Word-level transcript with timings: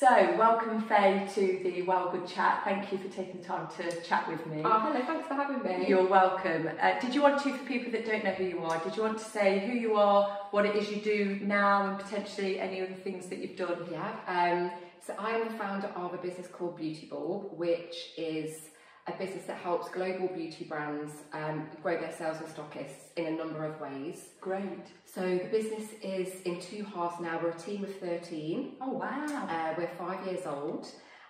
So, 0.00 0.34
welcome 0.38 0.80
Faye 0.80 1.28
to 1.34 1.60
the 1.62 1.82
Well 1.82 2.10
Good 2.10 2.26
Chat. 2.26 2.62
Thank 2.64 2.90
you 2.90 2.96
for 2.96 3.08
taking 3.08 3.42
the 3.42 3.46
time 3.46 3.68
to 3.76 4.00
chat 4.00 4.26
with 4.26 4.46
me. 4.46 4.62
Oh, 4.64 4.80
hello, 4.80 5.04
thanks 5.04 5.28
for 5.28 5.34
having 5.34 5.62
me. 5.62 5.86
You're 5.86 6.08
welcome. 6.08 6.70
Uh, 6.80 6.98
did 7.00 7.14
you 7.14 7.20
want 7.20 7.42
to, 7.42 7.52
for 7.52 7.66
people 7.66 7.92
that 7.92 8.06
don't 8.06 8.24
know 8.24 8.30
who 8.30 8.44
you 8.44 8.60
are, 8.60 8.82
did 8.82 8.96
you 8.96 9.02
want 9.02 9.18
to 9.18 9.24
say 9.24 9.58
who 9.58 9.74
you 9.74 9.96
are, 9.96 10.38
what 10.52 10.64
it 10.64 10.74
is 10.74 10.90
you 10.90 11.02
do 11.02 11.38
now, 11.42 11.86
and 11.86 11.98
potentially 11.98 12.58
any 12.58 12.80
other 12.80 12.94
things 12.94 13.26
that 13.26 13.40
you've 13.40 13.58
done? 13.58 13.76
Yeah, 13.92 14.10
um, 14.26 14.70
so 15.06 15.14
I 15.18 15.32
am 15.32 15.44
the 15.52 15.58
founder 15.58 15.88
of 15.88 16.14
a 16.14 16.16
business 16.16 16.46
called 16.46 16.78
Beauty 16.78 17.06
Bulb, 17.10 17.58
which 17.58 18.12
is 18.16 18.69
a 19.14 19.18
business 19.18 19.44
that 19.44 19.58
helps 19.58 19.88
global 19.90 20.28
beauty 20.28 20.64
brands 20.64 21.12
um, 21.32 21.66
grow 21.82 22.00
their 22.00 22.12
sales 22.12 22.38
and 22.38 22.48
stockists 22.48 23.12
in 23.16 23.26
a 23.26 23.30
number 23.30 23.64
of 23.64 23.80
ways. 23.80 24.28
Great. 24.40 24.86
So 25.04 25.20
the 25.20 25.48
business 25.50 25.88
is 26.02 26.40
in 26.42 26.60
two 26.60 26.84
halves 26.84 27.20
now. 27.20 27.40
We're 27.42 27.50
a 27.50 27.58
team 27.58 27.84
of 27.84 27.94
13. 27.96 28.76
Oh, 28.80 28.92
wow. 28.92 29.46
Uh, 29.48 29.74
we're 29.76 29.90
five 29.98 30.26
years 30.26 30.46
old. 30.46 30.86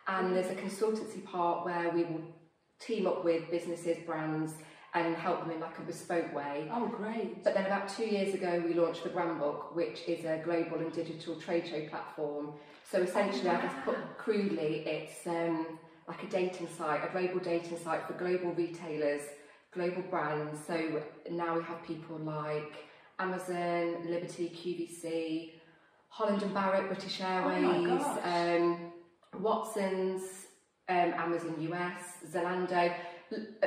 And 0.09 0.35
there's 0.35 0.51
a 0.51 0.55
consultancy 0.55 1.25
part 1.25 1.65
where 1.65 1.91
we 1.91 2.05
will 2.05 2.23
team 2.81 3.07
up 3.07 3.25
with 3.25 3.51
businesses, 3.51 3.99
brands, 4.07 4.55
and 4.95 5.15
help 5.15 5.41
them 5.41 5.53
in 5.53 5.61
like 5.61 5.79
a 5.79 5.83
bespoke 5.83 6.35
way. 6.35 6.69
Oh, 6.73 6.89
great. 6.89 7.45
But 7.45 7.55
then 7.55 7.67
about 7.67 7.89
two 7.89 8.07
years 8.07 8.35
ago, 8.35 8.63
we 8.67 8.75
launched 8.75 9.05
the 9.05 9.11
Brand 9.11 9.39
Book, 9.39 9.77
which 9.77 10.01
is 10.09 10.25
a 10.25 10.41
global 10.45 10.79
and 10.79 10.93
digital 10.93 11.41
trade 11.41 11.69
show 11.69 11.87
platform. 11.89 12.55
So 12.91 13.01
essentially, 13.03 13.49
Oh, 13.51 13.55
I 13.55 13.61
guess 13.63 13.75
put 13.85 13.97
crudely, 14.19 14.85
it's 14.87 15.27
um, 15.29 15.79
like 16.11 16.25
a 16.25 16.27
dating 16.27 16.69
site, 16.77 17.01
a 17.09 17.13
global 17.13 17.39
dating 17.39 17.79
site 17.79 18.05
for 18.05 18.15
global 18.15 18.53
retailers, 18.53 19.23
global 19.73 20.03
brands. 20.03 20.59
So 20.67 21.03
now 21.31 21.57
we 21.57 21.63
have 21.63 21.85
people 21.85 22.19
like 22.19 22.73
Amazon, 23.21 24.11
Liberty, 24.11 24.51
QVC, 24.51 25.53
Holland 26.09 26.43
and 26.43 26.53
Barrett, 26.53 26.89
British 26.89 27.21
Airways, 27.21 27.65
Oh 27.65 27.83
my 27.83 27.97
gosh. 27.99 28.19
um, 28.25 28.93
Watson's, 29.41 30.23
um, 30.89 31.13
Amazon 31.15 31.55
US, 31.71 32.03
Zalando. 32.33 32.93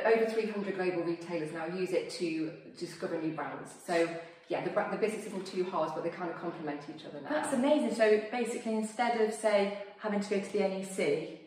Over 0.06 0.26
300 0.30 0.76
global 0.76 1.04
retailers 1.04 1.54
now 1.54 1.68
use 1.68 1.92
it 1.92 2.10
to 2.20 2.52
discover 2.78 3.22
new 3.22 3.32
brands. 3.32 3.72
So 3.88 4.10
yeah, 4.50 4.66
the, 4.66 4.72
the 4.92 4.98
business 4.98 5.28
isn't 5.28 5.48
too 5.48 5.64
hard, 5.64 5.92
but 5.96 6.04
they 6.04 6.10
kind 6.10 6.30
of 6.30 6.36
complement 6.42 6.82
each 6.94 7.06
other 7.06 7.22
now. 7.22 7.30
That's 7.30 7.54
amazing. 7.54 7.96
So, 7.96 8.22
basically, 8.30 8.76
instead 8.76 9.22
of, 9.22 9.34
say, 9.34 9.78
having 10.00 10.20
to 10.20 10.30
go 10.30 10.40
to 10.42 10.52
the 10.52 10.60
NEC 10.60 11.43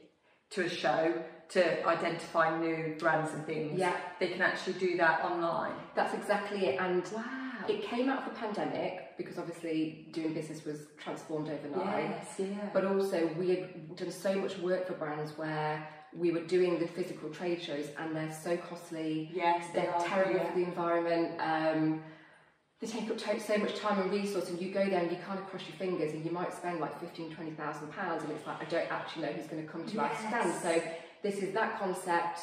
to 0.56 0.64
a 0.64 0.68
show 0.68 1.14
to 1.48 1.86
identify 1.86 2.58
new 2.58 2.96
brands 2.98 3.32
and 3.32 3.44
things, 3.46 3.78
Yeah. 3.78 3.94
they 4.18 4.28
can 4.28 4.42
actually 4.42 4.72
do 4.86 4.96
that 4.96 5.22
online. 5.22 5.74
That's 5.94 6.14
exactly 6.14 6.66
it. 6.66 6.80
And 6.80 7.04
Wow. 7.14 7.22
it 7.68 7.82
came 7.82 8.08
out 8.08 8.26
of 8.26 8.34
the 8.34 8.40
pandemic 8.40 9.16
because 9.16 9.38
obviously 9.38 10.08
doing 10.12 10.32
business 10.34 10.64
was 10.64 10.88
transformed 10.98 11.48
overnight. 11.48 12.10
Yes, 12.10 12.34
yeah. 12.38 12.68
But 12.72 12.84
also 12.84 13.28
we 13.38 13.50
had 13.50 13.96
done 13.96 14.10
so 14.10 14.34
much 14.34 14.58
work 14.58 14.86
for 14.88 14.94
brands 14.94 15.38
where 15.38 15.86
we 16.12 16.32
were 16.32 16.44
doing 16.56 16.78
the 16.80 16.88
physical 16.88 17.28
trade 17.30 17.62
shows 17.62 17.90
and 17.98 18.16
they're 18.16 18.32
so 18.32 18.56
costly. 18.56 19.30
yes, 19.32 19.66
they 19.72 19.82
They're 19.82 19.94
are, 19.94 20.00
terrible 20.04 20.36
yeah. 20.40 20.48
for 20.50 20.58
the 20.58 20.64
environment. 20.64 21.40
Um, 21.40 22.02
they 22.80 22.86
take 22.86 23.10
up 23.10 23.18
so 23.18 23.56
much 23.56 23.74
time 23.76 24.00
and 24.00 24.10
resource, 24.10 24.50
and 24.50 24.60
you 24.60 24.70
go 24.72 24.84
there 24.84 25.00
and 25.00 25.10
you 25.10 25.16
kind 25.26 25.38
of 25.38 25.46
cross 25.48 25.62
your 25.66 25.76
fingers, 25.76 26.12
and 26.12 26.24
you 26.24 26.30
might 26.30 26.52
spend 26.52 26.78
like 26.80 26.98
fifteen, 27.00 27.30
twenty 27.34 27.52
thousand 27.52 27.90
pounds, 27.92 28.22
and 28.22 28.32
it's 28.32 28.46
like 28.46 28.60
I 28.60 28.64
don't 28.64 28.90
actually 28.90 29.22
know 29.22 29.32
who's 29.32 29.46
going 29.46 29.64
to 29.64 29.68
come 29.70 29.86
to 29.86 30.00
our 30.00 30.14
stand. 30.16 30.52
So 30.62 30.82
this 31.22 31.36
is 31.36 31.54
that 31.54 31.78
concept, 31.78 32.40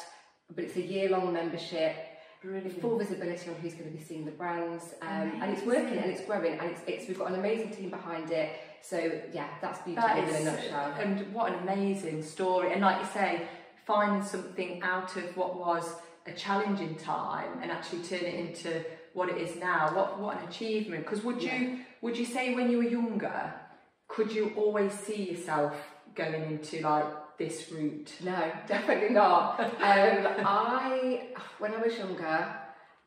but 0.54 0.64
it's 0.64 0.76
a 0.76 0.82
year-long 0.82 1.32
membership. 1.32 1.94
Brilliant. 2.42 2.78
full 2.82 2.98
visibility 2.98 3.48
on 3.48 3.54
who's 3.56 3.72
going 3.72 3.90
to 3.90 3.96
be 3.96 4.02
seeing 4.04 4.26
the 4.26 4.30
brands, 4.32 4.92
um, 5.00 5.40
and 5.40 5.56
it's 5.56 5.64
working 5.64 5.96
and 5.96 6.10
it's 6.10 6.20
growing, 6.26 6.58
and 6.58 6.70
it's, 6.72 6.80
it's 6.86 7.08
we've 7.08 7.18
got 7.18 7.30
an 7.30 7.36
amazing 7.36 7.70
team 7.70 7.88
behind 7.88 8.30
it. 8.32 8.50
So 8.82 8.98
yeah, 9.32 9.48
that's 9.62 9.78
beauty 9.80 9.98
That 9.98 10.18
in 10.18 10.28
a 10.28 10.44
nutshell. 10.44 10.94
and 11.00 11.32
what 11.32 11.50
an 11.50 11.60
amazing 11.60 12.22
story. 12.22 12.72
And 12.72 12.82
like 12.82 13.00
you 13.00 13.08
say, 13.14 13.48
finding 13.86 14.22
something 14.22 14.82
out 14.82 15.16
of 15.16 15.34
what 15.38 15.58
was 15.58 15.94
a 16.26 16.32
challenging 16.32 16.96
time 16.96 17.60
and 17.62 17.70
actually 17.70 18.02
turn 18.02 18.20
it 18.20 18.34
into 18.34 18.84
what 19.14 19.28
it 19.30 19.38
is 19.38 19.56
now. 19.56 19.94
What 19.94 20.20
what 20.20 20.40
an 20.42 20.48
achievement. 20.48 21.04
Because 21.04 21.24
would 21.24 21.42
you 21.42 21.78
would 22.02 22.16
you 22.18 22.24
say 22.26 22.54
when 22.54 22.70
you 22.70 22.78
were 22.78 22.84
younger, 23.00 23.54
could 24.08 24.30
you 24.32 24.52
always 24.56 24.92
see 24.92 25.30
yourself 25.30 25.74
going 26.14 26.42
into 26.50 26.80
like 26.80 27.06
this 27.38 27.70
route? 27.72 28.12
No, 28.22 28.52
definitely 28.68 29.10
not. 29.14 29.58
um, 29.60 29.70
I, 30.46 31.28
when 31.58 31.72
I 31.74 31.80
was 31.80 31.96
younger, 31.96 32.56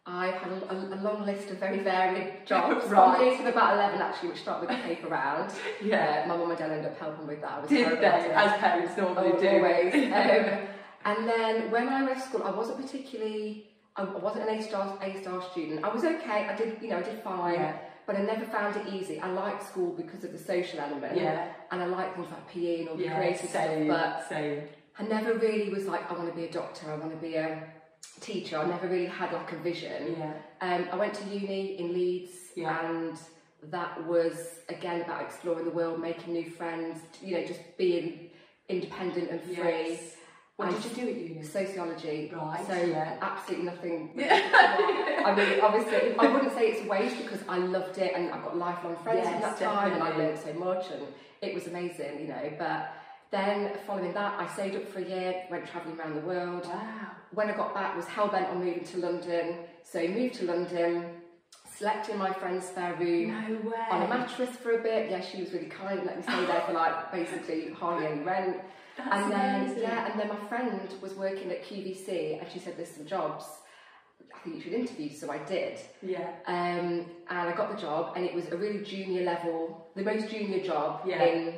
I've 0.06 0.34
had 0.35 0.51
a, 0.51 0.73
a, 0.73 0.96
a 0.96 1.00
long 1.01 1.25
list 1.25 1.50
of 1.51 1.57
very 1.59 1.79
varied 1.79 2.34
jobs. 2.46 2.85
Right. 2.88 3.17
From 3.17 3.25
the 3.25 3.31
age 3.31 3.40
of 3.41 3.46
about 3.47 3.75
11, 3.75 4.01
actually, 4.01 4.29
which 4.29 4.40
started 4.40 4.67
with 4.67 4.78
the 4.78 4.84
paper 4.84 5.07
round. 5.09 5.51
Yeah. 5.84 6.23
Uh, 6.23 6.28
my 6.29 6.38
mum 6.38 6.50
and 6.50 6.57
dad 6.59 6.72
ended 6.72 6.85
up 6.91 6.97
helping 7.00 7.28
with 7.28 7.41
that. 7.41 7.51
I 7.51 7.59
was 7.59 7.69
Did 7.69 8.00
they, 8.00 8.06
as 8.06 8.57
parents 8.59 8.97
normally 8.97 9.31
Oh, 9.34 9.40
do? 9.40 9.47
always. 9.50 9.94
Um, 9.94 10.67
and 11.06 11.29
then 11.29 11.72
when 11.72 11.88
I 11.90 12.03
left 12.06 12.28
school, 12.29 12.44
I 12.44 12.51
wasn't 12.51 12.81
particularly, 12.81 13.67
I 13.97 14.03
wasn't 14.03 14.47
an 14.47 14.58
A 14.59 14.62
star, 14.62 14.97
A 15.02 15.22
star 15.22 15.41
student. 15.52 15.84
I 15.84 15.90
was 15.94 16.03
okay. 16.03 16.47
I 16.47 16.56
did, 16.56 16.78
you 16.81 16.90
know, 16.90 16.97
I 16.97 17.02
did 17.03 17.19
fine. 17.24 17.56
Yeah. 17.56 17.78
But 18.06 18.16
I 18.16 18.22
never 18.22 18.46
found 18.46 18.75
it 18.78 18.88
easy. 18.94 19.19
I 19.19 19.30
liked 19.31 19.66
school 19.68 19.91
because 19.91 20.24
of 20.24 20.31
the 20.31 20.38
social 20.38 20.80
element. 20.80 21.18
Yeah. 21.18 21.52
And 21.72 21.81
I 21.81 21.85
liked 21.88 22.16
things 22.16 22.30
like 22.30 22.47
PE 22.50 22.80
and 22.81 22.90
all 22.90 22.96
the 22.96 23.03
Yeah, 23.03 23.18
creative 23.18 23.50
same, 23.50 23.85
stuff. 23.88 24.19
But 24.22 24.30
same. 24.30 24.62
I 25.00 25.03
never 25.03 25.34
really 25.34 25.69
was 25.74 25.85
like, 25.85 26.09
I 26.09 26.13
want 26.13 26.30
to 26.30 26.35
be 26.35 26.46
a 26.46 26.52
doctor, 26.52 26.91
I 26.91 26.96
want 26.96 27.12
to 27.12 27.18
be 27.18 27.35
a 27.35 27.63
teacher. 28.22 28.58
I 28.59 28.66
never 28.68 28.88
really 28.88 29.08
had 29.08 29.34
like 29.34 29.52
a 29.52 29.58
vision. 29.58 30.16
Yeah. 30.18 30.34
Um, 30.62 30.88
I 30.91 30.96
went 30.96 31.14
to 31.16 31.24
uni 31.25 31.78
in 31.79 31.94
Leeds 31.94 32.31
Yeah. 32.56 32.90
and 32.90 33.18
that 33.64 34.08
was 34.08 34.59
again 34.69 35.02
about 35.02 35.22
exploring 35.24 35.66
the 35.66 35.72
world, 35.72 36.00
making 36.00 36.34
new 36.34 36.50
friends, 36.50 37.00
you 37.22 37.34
know, 37.35 37.46
just 37.46 37.59
being 37.78 38.29
independent 38.69 39.31
and 39.31 39.41
free. 39.41 39.56
Yes. 39.58 40.16
What 40.57 40.69
And 40.69 40.81
did 40.81 40.97
you 40.97 41.06
do 41.06 41.12
at 41.12 41.18
uni? 41.18 41.44
Sociology. 41.44 42.31
Right, 42.35 42.66
So 42.66 42.73
yeah. 42.73 43.18
absolutely 43.22 43.66
nothing. 43.68 44.09
Yeah. 44.18 45.23
I 45.23 45.35
mean, 45.35 45.59
obviously, 45.62 46.16
I 46.18 46.31
wouldn't 46.34 46.51
say 46.53 46.69
it's 46.72 46.84
a 46.84 46.88
waste 46.90 47.18
because 47.18 47.41
I 47.47 47.59
loved 47.59 47.97
it 48.00 48.13
and 48.16 48.31
I've 48.31 48.44
got 48.44 48.57
lifelong 48.57 48.96
friends 49.03 49.28
from 49.28 49.40
Yes, 49.40 49.59
that 49.59 49.59
time 49.59 49.94
and 49.94 50.01
I 50.01 50.17
learned 50.17 50.40
so 50.40 50.53
much 50.53 50.85
and 50.91 51.03
it 51.44 51.53
was 51.53 51.67
amazing, 51.67 52.19
you 52.22 52.28
know. 52.28 52.51
But 52.57 52.91
then 53.29 53.73
following 53.85 54.13
that, 54.13 54.40
I 54.40 54.47
stayed 54.53 54.75
up 54.75 54.88
for 54.90 54.97
a 54.97 55.06
year, 55.06 55.44
went 55.51 55.67
travelling 55.67 56.00
around 56.00 56.16
the 56.16 56.22
world. 56.22 56.66
Wow. 56.66 57.12
When 57.35 57.51
I 57.51 57.56
got 57.56 57.75
back, 57.75 57.96
was 57.96 58.06
hell 58.06 58.28
bent 58.28 58.47
on 58.47 58.57
moving 58.66 58.84
to 58.84 58.97
London. 58.97 59.57
So 59.84 60.07
moved 60.07 60.35
to 60.35 60.46
London, 60.46 61.06
slept 61.78 62.09
in 62.09 62.17
my 62.17 62.34
friend's 62.34 62.66
spare 62.66 62.96
room 62.96 63.28
No 63.28 63.73
on 63.91 64.01
a 64.01 64.07
mattress 64.07 64.56
for 64.56 64.72
a 64.72 64.81
bit. 64.81 65.12
Yeah, 65.12 65.22
she 65.22 65.40
was 65.41 65.53
really 65.53 65.67
kind 65.67 66.03
let 66.03 66.17
me 66.17 66.23
stay 66.23 66.46
there 66.47 66.63
for 66.66 66.73
like 66.73 67.12
basically 67.12 67.72
hardly 67.73 68.07
any 68.07 68.22
rent. 68.23 68.57
That's 68.97 69.09
and 69.24 69.31
then 69.31 69.62
amazing. 69.66 69.84
yeah, 69.84 70.12
and 70.12 70.19
then 70.19 70.28
my 70.30 70.47
friend 70.47 70.81
was 71.02 71.13
working 71.13 71.52
at 71.52 71.63
QVC 71.66 72.40
and 72.41 72.52
she 72.52 72.59
said 72.59 72.75
there's 72.78 72.90
some 72.91 73.06
jobs. 73.06 73.46
I 74.35 74.40
think 74.40 74.56
you 74.58 74.62
should 74.62 74.74
interview, 74.74 75.09
so 75.13 75.31
I 75.31 75.38
did. 75.40 75.80
Yeah. 76.02 76.30
Um, 76.47 77.06
and 77.30 77.50
I 77.50 77.56
got 77.56 77.75
the 77.75 77.81
job, 77.81 78.13
and 78.16 78.25
it 78.25 78.34
was 78.34 78.47
a 78.52 78.58
really 78.58 78.84
junior 78.84 79.24
level, 79.24 79.88
the 79.96 80.03
most 80.03 80.30
junior 80.30 80.63
job 80.63 81.02
Yeah. 81.06 81.24
in 81.24 81.53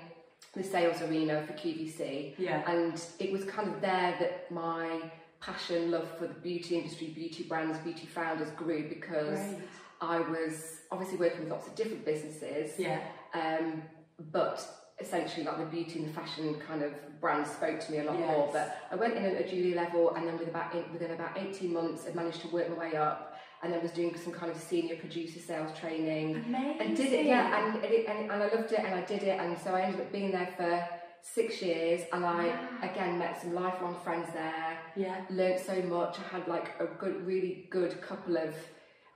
the 0.54 0.64
sales 0.64 1.02
arena 1.02 1.46
for 1.46 1.54
QVC. 1.54 2.36
Yeah. 2.38 2.70
And 2.70 3.02
it 3.20 3.32
was 3.32 3.44
kind 3.46 3.68
of 3.70 3.82
there 3.82 4.16
that 4.20 4.52
my 4.52 5.12
passion, 5.42 5.92
love 5.92 6.10
for 6.18 6.28
the 6.28 6.34
beauty 6.34 6.78
industry, 6.78 7.08
beauty 7.08 7.44
brands, 7.44 7.78
beauty 7.80 8.06
founders 8.08 8.50
grew 8.52 8.88
because 8.90 9.40
Great. 9.40 9.58
I 10.02 10.20
was 10.20 10.82
obviously 10.92 11.18
working 11.18 11.42
with 11.42 11.50
lots 11.50 11.68
of 11.68 11.76
different 11.76 12.06
businesses. 12.06 12.72
Yeah. 12.78 13.00
Um, 13.34 13.84
but 14.32 14.66
essentially, 15.00 15.46
like 15.46 15.58
the 15.58 15.66
beauty 15.66 16.00
and 16.00 16.10
the 16.10 16.14
fashion 16.14 16.56
kind 16.68 16.84
of 16.84 16.92
brands 17.22 17.50
spoke 17.52 17.80
to 17.80 17.92
me 17.92 18.00
a 18.00 18.04
lot 18.04 18.18
Yes. 18.20 18.28
more. 18.28 18.50
But 18.54 18.78
I 18.92 18.96
went 18.96 19.16
in 19.16 19.26
at 19.26 19.42
a 19.46 19.48
junior 19.48 19.76
level, 19.76 20.14
and 20.16 20.28
then 20.28 20.38
with 20.38 20.48
about 20.48 20.74
within 20.92 21.12
about 21.12 21.38
eighteen 21.38 21.74
months, 21.74 22.06
I 22.10 22.14
managed 22.14 22.42
to 22.42 22.48
work 22.50 22.70
my 22.70 22.76
way 22.78 22.96
up, 22.96 23.38
and 23.64 23.72
then 23.74 23.82
was 23.82 23.92
doing 23.92 24.16
some 24.18 24.34
kind 24.34 24.52
of 24.52 24.58
senior 24.58 24.96
producer 24.98 25.40
sales 25.40 25.78
training, 25.78 26.44
Amazing. 26.48 26.82
and 26.82 26.98
did 26.98 27.14
it. 27.14 27.26
Yeah, 27.26 27.74
and 27.74 27.84
it, 27.84 28.08
and, 28.08 28.32
and 28.32 28.44
I 28.44 28.48
loved 28.54 28.72
it, 28.72 28.80
and 28.80 28.94
I 28.94 29.02
did 29.02 29.24
it, 29.24 29.40
and 29.40 29.58
so 29.58 29.74
I 29.76 29.82
ended 29.82 30.02
up 30.02 30.12
being 30.12 30.32
there 30.32 30.50
for 30.58 30.88
six 31.22 31.62
years, 31.62 32.02
and 32.14 32.26
I 32.26 32.48
Wow. 32.48 32.68
again 32.92 33.20
met 33.20 33.42
some 33.42 33.54
lifelong 33.54 33.96
friends 34.04 34.30
there 34.34 34.78
Yeah. 34.96 35.22
learned 35.30 35.60
so 35.60 35.76
much. 35.82 36.18
I 36.20 36.36
had 36.38 36.48
like 36.48 36.80
a 36.80 36.86
good, 36.86 37.26
really 37.28 37.68
good 37.70 38.02
couple 38.02 38.38
of, 38.38 38.54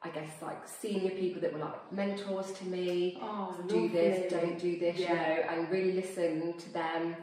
I 0.06 0.10
guess, 0.10 0.30
like 0.42 0.68
senior 0.68 1.12
people 1.12 1.42
that 1.42 1.54
were 1.54 1.60
like 1.60 1.92
mentors 1.94 2.52
to 2.54 2.66
me. 2.66 3.18
Oh, 3.22 3.56
do 3.68 3.88
this, 3.90 4.32
don't 4.32 4.60
do 4.60 4.78
this, 4.78 4.98
Yeah. 5.00 5.10
you 5.12 5.16
know, 5.16 5.42
and 5.50 5.72
really 5.72 5.94
listened 5.94 6.60
to 6.60 6.74
them 6.74 7.16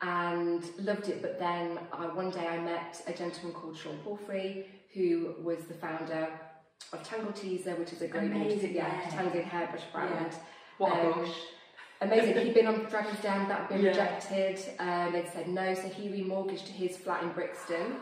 and 0.00 0.62
loved 0.78 1.08
it. 1.08 1.20
But 1.22 1.38
then 1.38 1.78
I, 1.92 2.06
one 2.06 2.30
day 2.30 2.46
I 2.46 2.58
met 2.60 3.02
a 3.06 3.12
gentleman 3.12 3.52
called 3.52 3.76
Sean 3.76 3.98
Palfrey, 4.04 4.66
who 4.94 5.34
was 5.42 5.64
the 5.64 5.74
founder 5.74 6.28
of 6.92 7.02
Tangle 7.02 7.32
Teezer, 7.32 7.76
which 7.78 7.92
is 7.92 8.02
a 8.02 8.08
great 8.08 8.30
Amazing, 8.30 8.74
yeah, 8.74 8.86
yeah. 9.02 9.10
Tangled 9.10 9.44
hairbrush 9.44 9.84
brand. 9.92 10.32
What 10.78 10.92
a 10.92 11.06
Um, 11.06 11.12
brush. 11.14 11.36
Amazing. 12.02 12.46
He'd 12.46 12.54
been 12.54 12.66
on 12.66 12.84
Dragon's 12.84 13.20
Den, 13.20 13.46
that 13.48 13.60
had 13.60 13.68
been 13.68 13.80
Yeah. 13.82 13.88
rejected. 13.90 14.58
Um, 14.78 15.12
they'd 15.12 15.28
said 15.28 15.48
no, 15.48 15.74
so 15.74 15.88
he 15.88 16.08
remortgaged 16.08 16.68
his 16.68 16.96
flat 16.96 17.22
in 17.24 17.30
Brixton 17.32 17.96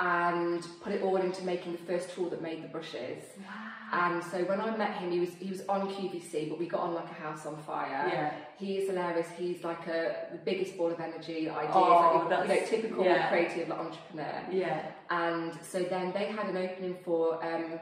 and 0.00 0.64
put 0.80 0.92
it 0.92 1.02
all 1.02 1.16
into 1.16 1.42
making 1.44 1.72
the 1.72 1.78
first 1.78 2.10
tool 2.14 2.30
that 2.30 2.40
made 2.40 2.62
the 2.62 2.68
brushes. 2.68 3.22
Wow. 3.38 3.44
And 3.90 4.22
so 4.22 4.44
when 4.44 4.60
I 4.60 4.76
met 4.76 4.96
him, 4.98 5.10
he 5.10 5.18
was 5.18 5.30
he 5.40 5.50
was 5.50 5.62
on 5.68 5.88
QVC, 5.88 6.48
but 6.50 6.58
we 6.58 6.66
got 6.66 6.80
on 6.80 6.94
like 6.94 7.10
a 7.10 7.14
house 7.14 7.46
on 7.46 7.56
fire. 7.62 8.06
Yeah. 8.12 8.32
He 8.58 8.76
is 8.78 8.88
hilarious. 8.90 9.26
He's 9.36 9.64
like 9.64 9.86
a 9.88 10.26
the 10.32 10.38
biggest 10.38 10.76
ball 10.76 10.92
of 10.92 11.00
energy, 11.00 11.48
ideas, 11.48 11.72
Oh, 11.74 12.26
like, 12.30 12.48
you 12.48 12.54
know, 12.54 12.66
typical 12.66 13.04
yeah. 13.04 13.28
creative 13.30 13.68
like, 13.68 13.78
entrepreneur. 13.78 14.42
Yeah. 14.52 14.82
And 15.10 15.52
so 15.62 15.82
then 15.82 16.12
they 16.12 16.26
had 16.26 16.46
an 16.46 16.56
opening 16.56 16.96
for 17.04 17.42
um, 17.44 17.80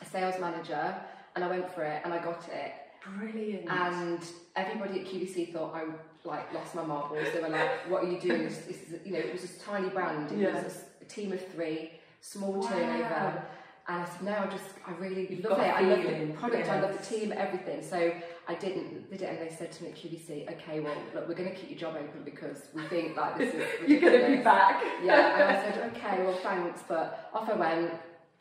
a 0.00 0.04
sales 0.04 0.38
manager, 0.40 0.94
and 1.34 1.44
I 1.44 1.48
went 1.48 1.74
for 1.74 1.82
it, 1.82 2.02
and 2.04 2.12
I 2.12 2.22
got 2.22 2.46
it. 2.52 2.72
Brilliant. 3.18 3.70
And 3.70 4.20
everybody 4.54 5.00
at 5.00 5.06
QVC 5.06 5.52
thought 5.52 5.74
I 5.74 5.84
like 6.28 6.52
lost 6.52 6.74
my 6.74 6.84
marbles. 6.84 7.26
They 7.32 7.40
were 7.40 7.48
like, 7.48 7.88
"What 7.90 8.04
are 8.04 8.08
you 8.10 8.20
doing?" 8.20 8.44
This, 8.44 8.58
this 8.58 8.76
is, 8.82 9.00
you 9.06 9.12
know, 9.14 9.18
it 9.18 9.32
was 9.32 9.40
this 9.42 9.58
tiny 9.62 9.88
brand. 9.88 10.30
It 10.30 10.38
Yeah. 10.40 10.54
was 10.54 10.62
a 10.64 10.66
s- 10.66 10.84
a, 10.97 10.97
team 11.08 11.32
of 11.32 11.44
three, 11.48 11.92
small 12.20 12.54
Wow. 12.60 12.68
turnover. 12.68 13.42
And 13.90 14.02
I 14.02 14.04
said, 14.04 14.22
"No, 14.22 14.32
I 14.32 14.46
just, 14.48 14.70
I 14.86 14.92
really 14.92 15.26
You've 15.30 15.44
love 15.46 15.58
it. 15.60 15.62
I 15.62 15.80
love 15.80 16.02
the 16.02 16.32
product. 16.34 16.68
I 16.68 16.78
love 16.80 16.92
the 16.98 17.02
team, 17.04 17.32
everything." 17.32 17.82
So 17.82 18.12
I 18.46 18.54
didn't 18.54 19.10
did 19.10 19.22
it, 19.22 19.30
and 19.30 19.38
they 19.40 19.54
said 19.54 19.72
to 19.72 19.84
me 19.84 19.90
at 19.90 19.96
QVC, 19.96 20.46
"Okay, 20.56 20.80
well, 20.80 20.94
look, 21.14 21.26
we're 21.26 21.34
going 21.34 21.48
to 21.48 21.54
keep 21.56 21.70
your 21.70 21.78
job 21.78 21.94
open 21.96 22.22
because 22.22 22.68
we 22.74 22.82
think 22.82 23.16
like 23.16 23.38
this 23.38 23.54
is 23.54 23.62
You're 23.88 24.00
going 24.00 24.20
to 24.20 24.36
be 24.36 24.42
back. 24.42 24.84
Yeah, 25.02 25.34
and 25.34 25.56
I 25.56 25.62
said, 25.62 25.90
"Okay, 25.96 26.22
well, 26.22 26.34
thanks," 26.42 26.82
but 26.86 27.30
off 27.32 27.48
I 27.48 27.54
went. 27.54 27.92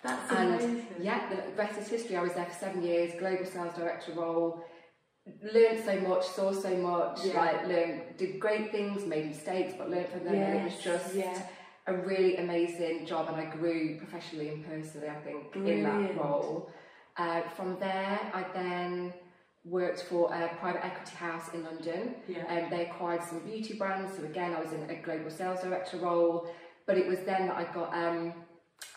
That's 0.04 0.32
And 0.32 0.50
amazing. 0.56 0.86
yeah, 1.00 1.30
the 1.30 1.42
rest 1.56 1.80
is 1.80 1.88
history. 1.88 2.18
I 2.18 2.22
was 2.22 2.34
there 2.34 2.46
for 2.46 2.54
seven 2.54 2.84
years, 2.84 3.14
global 3.18 3.46
sales 3.46 3.74
director 3.74 4.12
role. 4.12 4.64
Learned 5.54 5.84
so 5.84 6.00
much, 6.02 6.26
saw 6.28 6.52
so 6.54 6.76
much, 6.78 7.20
Yeah. 7.26 7.42
like 7.42 7.68
learned, 7.68 8.02
did 8.18 8.40
great 8.40 8.72
things, 8.72 9.06
made 9.06 9.28
mistakes, 9.28 9.74
but 9.78 9.90
learned 9.90 10.08
from 10.10 10.24
them. 10.26 10.36
and 10.36 10.60
it 10.60 10.64
was 10.66 10.78
just 10.82 11.16
yeah. 11.16 11.38
A 11.88 11.94
really 11.94 12.38
amazing 12.38 13.06
job, 13.06 13.30
and 13.30 13.38
I 13.38 13.46
grew 13.46 13.98
professionally 13.98 14.50
and 14.50 14.66
personally. 14.66 15.10
I 15.10 15.16
think 15.22 15.56
in 15.56 15.84
that 15.84 16.16
role. 16.18 16.70
Uh, 17.16 17.42
from 17.56 17.80
there, 17.80 18.20
I 18.34 18.46
then 18.54 19.14
worked 19.66 20.04
for 20.04 20.32
a 20.34 20.50
private 20.60 20.86
equity 20.86 21.16
house 21.16 21.50
in 21.54 21.64
London. 21.64 22.16
Yeah. 22.28 22.46
Um, 22.48 22.70
they 22.70 22.86
acquired 22.86 23.24
some 23.24 23.40
beauty 23.40 23.74
brands, 23.74 24.16
so 24.16 24.24
again, 24.24 24.54
I 24.54 24.62
was 24.62 24.72
in 24.72 24.90
a 24.90 24.96
global 25.02 25.32
sales 25.32 25.62
director 25.62 25.98
role. 25.98 26.48
But 26.86 26.98
it 26.98 27.08
was 27.08 27.20
then 27.20 27.48
that 27.48 27.56
I 27.58 27.64
got 27.74 27.94
um, 27.94 28.34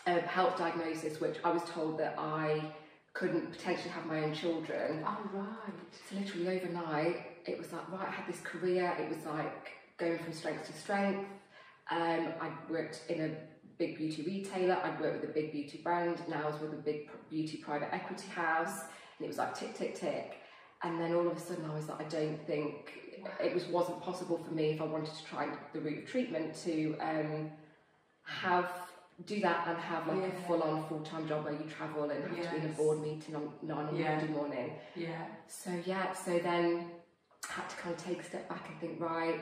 a 0.05 0.21
health 0.21 0.57
diagnosis, 0.57 1.19
which 1.19 1.37
I 1.43 1.51
was 1.51 1.63
told 1.63 1.99
that 1.99 2.15
I 2.17 2.73
couldn't 3.13 3.51
potentially 3.51 3.89
have 3.89 4.05
my 4.05 4.23
own 4.23 4.33
children. 4.33 5.03
Oh, 5.05 5.29
right. 5.33 5.73
So 6.09 6.15
literally 6.17 6.59
overnight, 6.59 7.17
it 7.45 7.57
was 7.57 7.71
like, 7.73 7.91
right, 7.91 8.07
I 8.07 8.11
had 8.11 8.27
this 8.27 8.39
career. 8.41 8.95
It 8.99 9.09
was 9.09 9.25
like 9.25 9.71
going 9.97 10.19
from 10.19 10.31
strength 10.31 10.67
to 10.67 10.73
strength. 10.73 11.27
Um, 11.91 12.33
I 12.41 12.49
worked 12.69 13.01
in 13.09 13.21
a 13.21 13.29
big 13.77 13.97
beauty 13.97 14.23
retailer. 14.23 14.79
I'd 14.83 14.99
worked 14.99 15.21
with 15.21 15.29
a 15.29 15.33
big 15.33 15.51
beauty 15.51 15.81
brand. 15.83 16.17
Now 16.29 16.43
I 16.47 16.51
was 16.51 16.59
with 16.61 16.73
a 16.73 16.81
big 16.81 17.09
beauty 17.29 17.57
private 17.57 17.93
equity 17.93 18.27
house. 18.29 18.81
And 19.17 19.25
it 19.25 19.27
was 19.27 19.37
like 19.37 19.53
tick, 19.53 19.75
tick, 19.75 19.95
tick. 19.95 20.37
And 20.83 20.99
then 20.99 21.13
all 21.13 21.27
of 21.27 21.35
a 21.37 21.39
sudden 21.39 21.65
I 21.69 21.75
was 21.75 21.87
like, 21.89 21.99
I 22.01 22.07
don't 22.09 22.39
think 22.47 22.93
it 23.43 23.53
was 23.53 23.65
wasn't 23.65 24.01
possible 24.01 24.37
for 24.43 24.51
me 24.51 24.71
if 24.71 24.81
I 24.81 24.85
wanted 24.85 25.13
to 25.13 25.25
try 25.25 25.47
the 25.73 25.79
route 25.81 26.03
of 26.03 26.09
treatment 26.09 26.55
to 26.63 26.95
um, 27.01 27.51
have 28.25 28.71
do 29.27 29.39
that 29.41 29.67
and 29.67 29.77
have 29.77 30.07
like 30.07 30.17
Yeah. 30.17 30.27
a 30.27 30.47
full 30.47 30.63
on 30.63 30.87
full 30.87 31.01
time 31.01 31.27
job 31.27 31.43
where 31.43 31.53
you 31.53 31.65
travel 31.69 32.09
and 32.09 32.23
have 32.35 32.43
to 32.45 32.51
be 32.51 32.65
in 32.65 32.71
a 32.71 32.73
board 32.73 33.01
meeting 33.01 33.35
on 33.35 33.51
nine 33.61 33.85
on 33.87 33.95
Yeah. 33.95 34.15
Monday 34.15 34.33
morning. 34.33 34.71
Yeah. 34.95 35.25
So 35.47 35.69
yeah, 35.85 36.11
so 36.13 36.39
then 36.39 36.87
I 37.47 37.53
had 37.53 37.69
to 37.69 37.75
kind 37.75 37.93
of 37.95 38.03
take 38.03 38.21
a 38.21 38.23
step 38.23 38.49
back 38.49 38.67
and 38.69 38.79
think, 38.79 38.99
right, 38.99 39.41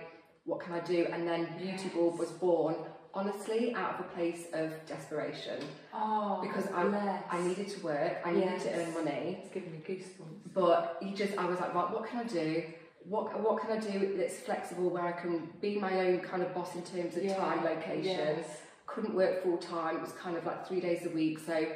what 0.50 0.60
can 0.62 0.74
I 0.74 0.80
do? 0.80 1.07
And 1.13 1.28
then 1.28 1.48
Beauty 1.57 1.84
Yes. 1.86 1.94
Bulb 1.94 2.18
was 2.18 2.31
born, 2.31 2.75
honestly, 3.13 3.74
out 3.75 3.94
of 3.96 4.00
a 4.01 4.10
place 4.16 4.48
of 4.54 4.72
desperation. 4.88 5.60
Oh, 5.94 6.40
Because 6.42 6.68
I, 6.74 6.84
bless. 6.86 7.24
I 7.30 7.40
needed 7.48 7.68
to 7.69 7.80
work, 7.81 8.18
I 8.25 8.31
needed 8.31 8.60
to 8.62 8.74
earn 8.74 8.94
money, 8.96 9.38
It's 9.44 9.54
giving 9.54 9.72
me 9.72 9.80
goosebumps. 9.88 10.54
but 10.54 10.98
you 11.01 11.16
just, 11.16 11.38
I 11.38 11.46
was 11.46 11.60
like, 11.60 11.74
right, 11.75 11.92
what 11.92 12.07
can 12.10 12.19
I 12.19 12.24
do? 12.24 12.63
What, 13.06 13.40
what 13.42 13.62
can 13.62 13.72
I 13.72 13.80
do 13.80 14.16
that's 14.18 14.40
flexible 14.40 14.90
where 14.90 15.04
I 15.06 15.12
can 15.13 15.50
be 15.62 15.80
my 15.80 15.94
own 16.07 16.19
kind 16.19 16.42
of 16.44 16.54
boss 16.54 16.75
in 16.75 16.81
terms 16.84 17.16
of 17.16 17.24
Yeah. 17.24 17.38
time, 17.38 17.63
location? 17.63 18.04
Yes. 18.04 18.45
Couldn't 18.88 19.13
work 19.16 19.44
full 19.44 19.57
time, 19.57 19.98
it 19.98 20.02
was 20.02 20.12
kind 20.13 20.36
of 20.36 20.45
like 20.45 20.68
three 20.68 20.81
days 20.81 21.06
a 21.06 21.10
week. 21.10 21.38
So 21.45 21.68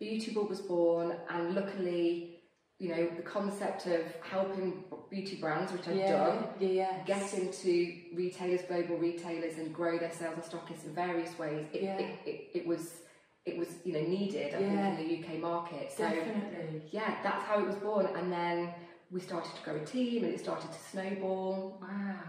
Beauty 0.00 0.32
Bulb 0.32 0.48
was 0.50 0.60
born, 0.60 1.14
and 1.30 1.54
luckily, 1.54 2.37
you 2.78 2.88
know, 2.90 3.08
the 3.16 3.22
concept 3.22 3.86
of 3.86 4.02
helping 4.22 4.84
beauty 5.10 5.36
brands, 5.36 5.72
which 5.72 5.88
I've 5.88 5.96
yeah. 5.96 6.12
done, 6.12 6.44
Yeah. 6.60 6.68
Yeah. 6.70 7.04
get 7.04 7.34
into 7.34 7.92
retailers, 8.14 8.62
global 8.62 8.96
retailers, 8.96 9.58
and 9.58 9.74
grow 9.74 9.98
their 9.98 10.12
sales 10.12 10.34
and 10.36 10.44
stockists 10.44 10.84
in 10.84 10.94
various 10.94 11.36
ways. 11.38 11.66
It, 11.72 11.82
Yeah. 11.82 11.98
it, 11.98 12.18
it, 12.24 12.50
it 12.54 12.66
was 12.66 13.00
it 13.46 13.56
was 13.56 13.68
you 13.84 13.94
know 13.94 14.02
needed 14.02 14.54
I 14.54 14.58
Yeah. 14.60 14.96
think 14.96 15.10
in 15.10 15.22
the 15.22 15.26
UK 15.34 15.40
market. 15.40 15.90
So 15.90 16.04
Definitely. 16.04 16.82
yeah, 16.90 17.16
that's 17.22 17.44
how 17.44 17.60
it 17.60 17.66
was 17.66 17.76
born, 17.76 18.06
and 18.14 18.32
then 18.32 18.72
we 19.10 19.20
started 19.20 19.52
to 19.56 19.62
grow 19.64 19.76
a 19.76 19.84
team, 19.84 20.22
and 20.24 20.32
it 20.34 20.38
started 20.38 20.70
to 20.70 20.78
snowball. 20.90 21.78
Wow. 21.80 22.20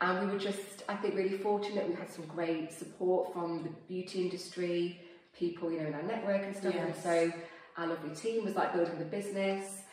And 0.00 0.26
we 0.26 0.34
were 0.34 0.38
just, 0.40 0.82
I 0.88 0.96
think, 0.96 1.14
really 1.14 1.38
fortunate. 1.38 1.88
We 1.88 1.94
had 1.94 2.10
some 2.10 2.26
great 2.26 2.72
support 2.72 3.32
from 3.32 3.62
the 3.62 3.70
beauty 3.88 4.22
industry, 4.22 5.00
people, 5.38 5.70
you 5.72 5.80
know, 5.80 5.86
in 5.86 5.94
our 5.94 6.02
network 6.02 6.42
and 6.42 6.54
stuff. 6.54 6.74
And 6.74 6.94
so 6.96 7.32
our 7.78 7.86
lovely 7.86 8.14
team 8.14 8.44
was 8.44 8.54
like 8.56 8.74
building 8.74 8.98
the 8.98 9.04
business. 9.06 9.83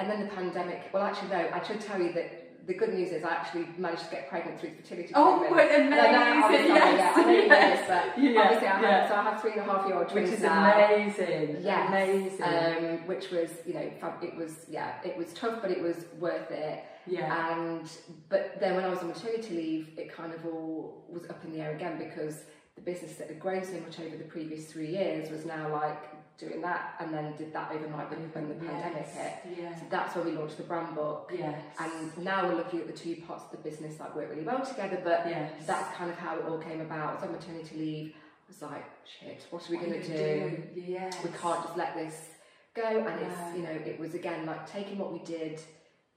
And 0.00 0.10
then 0.10 0.20
the 0.20 0.34
pandemic, 0.34 0.88
well, 0.94 1.02
actually, 1.02 1.28
no, 1.28 1.50
I 1.52 1.62
should 1.62 1.78
tell 1.78 2.00
you 2.00 2.10
that 2.14 2.66
the 2.66 2.72
good 2.72 2.94
news 2.94 3.10
is 3.10 3.22
I 3.22 3.28
actually 3.32 3.66
managed 3.76 4.04
to 4.06 4.10
get 4.10 4.30
pregnant 4.30 4.58
through 4.58 4.70
fertility 4.76 5.12
Oh, 5.14 5.40
treatment. 5.40 5.60
I 5.60 6.46
amazing. 6.46 6.66
Yes. 6.68 6.98
yeah, 6.98 7.12
I 7.16 7.24
know 7.26 7.48
this, 7.48 7.88
but 7.88 8.22
Yeah, 8.22 8.40
obviously 8.40 8.68
I 8.68 8.70
have, 8.72 8.82
yeah. 8.82 9.08
so 9.08 9.14
I 9.16 9.22
have 9.24 9.40
three 9.42 9.52
and 9.52 9.60
a 9.60 9.64
half 9.64 9.86
year 9.86 9.96
old 9.98 10.08
twins 10.08 10.30
Which 10.30 10.38
is 10.38 10.42
now. 10.42 10.72
amazing. 10.74 11.56
Yes. 11.60 11.88
Amazing. 11.88 12.42
Um, 12.42 13.06
which 13.06 13.30
was, 13.30 13.50
you 13.66 13.74
know, 13.74 13.80
it 14.22 14.36
was, 14.38 14.64
yeah, 14.70 14.94
it 15.04 15.18
was 15.18 15.32
tough, 15.34 15.60
but 15.60 15.70
it 15.70 15.82
was 15.82 16.06
worth 16.18 16.50
it. 16.50 16.82
yeah. 17.06 17.58
And 17.58 17.86
but 18.30 18.56
then 18.58 18.76
when 18.76 18.84
I 18.84 18.88
was 18.88 19.00
on 19.00 19.08
maternity 19.08 19.54
leave, 19.54 19.88
it 19.98 20.10
kind 20.14 20.32
of 20.32 20.46
all 20.46 21.04
was 21.10 21.24
up 21.28 21.44
in 21.44 21.52
the 21.52 21.60
air 21.60 21.74
again 21.74 21.98
because 21.98 22.44
the 22.76 22.80
business 22.82 23.16
that 23.16 23.28
had 23.28 23.38
grown 23.40 23.64
so 23.64 23.78
much 23.80 23.98
over 24.00 24.16
the 24.16 24.24
previous 24.24 24.66
three 24.72 24.88
years 24.92 25.30
was 25.30 25.44
now 25.44 25.70
like 25.72 26.02
doing 26.40 26.60
that, 26.62 26.94
and 26.98 27.12
then 27.12 27.36
did 27.36 27.52
that 27.52 27.70
overnight 27.72 28.10
when, 28.10 28.20
when 28.32 28.48
the 28.48 28.54
pandemic 28.64 29.06
hit. 29.06 29.32
Yeah. 29.58 29.74
So 29.78 29.84
that's 29.90 30.16
when 30.16 30.24
we 30.26 30.32
launched 30.32 30.56
the 30.56 30.62
brand 30.64 30.94
book. 30.94 31.30
Yes. 31.36 31.60
And 31.78 32.24
now 32.24 32.48
we're 32.48 32.56
looking 32.56 32.80
at 32.80 32.86
the 32.86 32.92
two 32.92 33.16
parts 33.26 33.44
of 33.44 33.50
the 33.52 33.58
business 33.58 33.96
that 33.96 34.14
work 34.16 34.30
really 34.30 34.44
well 34.44 34.64
together, 34.64 35.00
but 35.04 35.26
yes. 35.28 35.52
that's 35.66 35.94
kind 35.96 36.10
of 36.10 36.16
how 36.16 36.36
it 36.38 36.44
all 36.46 36.58
came 36.58 36.80
about. 36.80 37.22
On 37.22 37.30
maternity 37.32 37.76
leave. 37.76 38.14
I 38.14 38.48
was 38.48 38.62
like, 38.62 38.84
shit, 39.04 39.46
what 39.50 39.68
are 39.68 39.70
we 39.70 39.76
going 39.76 39.92
to 39.92 40.06
do? 40.08 40.62
Yes. 40.74 41.14
we 41.22 41.30
can't 41.30 41.62
just 41.64 41.76
let 41.76 41.94
this 41.94 42.16
go 42.74 42.82
and 42.82 43.20
No. 43.20 43.26
it's 43.26 43.56
you 43.56 43.62
know 43.64 43.70
it 43.70 43.98
was 43.98 44.14
again 44.14 44.46
like 44.46 44.70
taking 44.70 44.98
what 44.98 45.12
we 45.12 45.18
did 45.20 45.60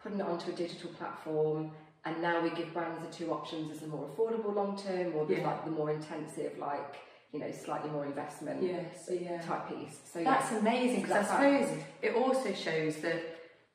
putting 0.01 0.20
it 0.20 0.25
onto 0.25 0.51
a 0.51 0.53
digital 0.53 0.92
platform 0.92 1.72
and 2.06 2.22
now 2.22 2.42
we 2.42 2.50
give 2.51 2.72
brands 2.74 3.00
the 3.03 3.12
two 3.12 3.32
options 3.32 3.72
as 3.72 3.80
the 3.80 3.88
more 3.88 4.08
affordable 4.10 4.53
long 4.53 4.77
term 4.77 5.15
or 5.15 5.25
the 5.25 5.38
Yeah. 5.38 5.48
like 5.48 5.65
the 5.65 5.72
more 5.72 5.89
intensive 5.92 6.58
like 6.60 6.96
you 7.34 7.40
know 7.40 7.52
slightly 7.52 7.90
more 7.90 8.06
investment 8.06 8.62
Yes. 8.63 9.10
Yeah. 9.12 9.42
type 9.42 9.68
piece 9.70 9.98
so 10.13 10.24
That's 10.24 10.52
yeah 10.52 10.60
amazing 10.60 11.02
because 11.02 11.28
I 11.28 11.32
suppose 11.32 11.78
it 12.02 12.16
also 12.16 12.54
shows 12.54 12.98
the 12.98 13.20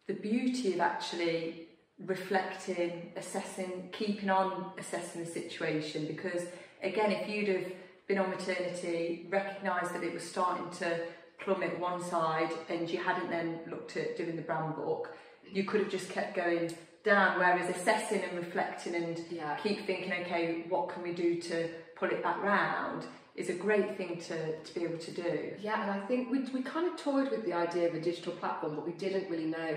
the 0.07 0.15
beauty 0.15 0.73
of 0.73 0.81
actually 0.81 1.69
reflecting, 2.07 3.13
assessing, 3.17 3.91
keeping 3.93 4.31
on 4.31 4.73
assessing 4.79 5.25
the 5.25 5.31
situation. 5.31 6.07
Because 6.07 6.45
again, 6.83 7.13
if 7.13 7.29
you'd 7.29 7.49
have 7.49 7.73
been 8.07 8.19
on 8.19 8.31
maternity, 8.31 9.27
recognised 9.31 9.95
that 9.95 10.03
it 10.03 10.15
was 10.15 10.23
starting 10.23 10.71
to 10.79 11.01
plummet 11.41 11.79
one 11.79 12.03
side, 12.03 12.51
and 12.69 12.89
you 12.89 12.99
hadn't 13.03 13.31
then 13.31 13.61
looked 13.71 13.97
at 13.97 14.17
doing 14.17 14.37
the 14.37 14.43
brand 14.43 14.77
book, 14.77 15.15
you 15.53 15.65
could 15.65 15.81
have 15.81 15.91
just 15.91 16.09
kept 16.11 16.35
going 16.35 16.73
down. 17.05 17.39
Whereas 17.39 17.69
assessing 17.75 18.23
and 18.23 18.39
reflecting 18.39 18.95
and 18.95 19.21
yeah 19.31 19.57
keep 19.57 19.87
thinking, 19.87 20.13
okay, 20.23 20.65
what 20.69 20.89
can 20.89 21.03
we 21.03 21.13
do 21.13 21.41
to 21.43 21.69
pull 21.97 22.09
it 22.09 22.23
back 22.23 22.43
round? 22.43 23.05
Is 23.39 23.51
a 23.51 23.55
great 23.67 23.97
thing 23.97 24.13
to, 24.29 24.37
to 24.67 24.75
be 24.75 24.83
able 24.85 24.99
to 24.99 25.13
do. 25.13 25.33
yeah 25.61 25.83
and 25.83 25.91
I 25.99 26.01
think 26.09 26.21
we, 26.33 26.39
we 26.57 26.61
kind 26.75 26.87
of 26.91 26.95
toyed 27.09 27.31
with 27.31 27.45
the 27.45 27.53
idea 27.67 27.89
of 27.89 27.95
a 27.95 28.01
digital 28.01 28.33
platform 28.33 28.75
but 28.77 28.85
we 28.91 28.93
didn't 29.05 29.31
really 29.31 29.47
know 29.47 29.75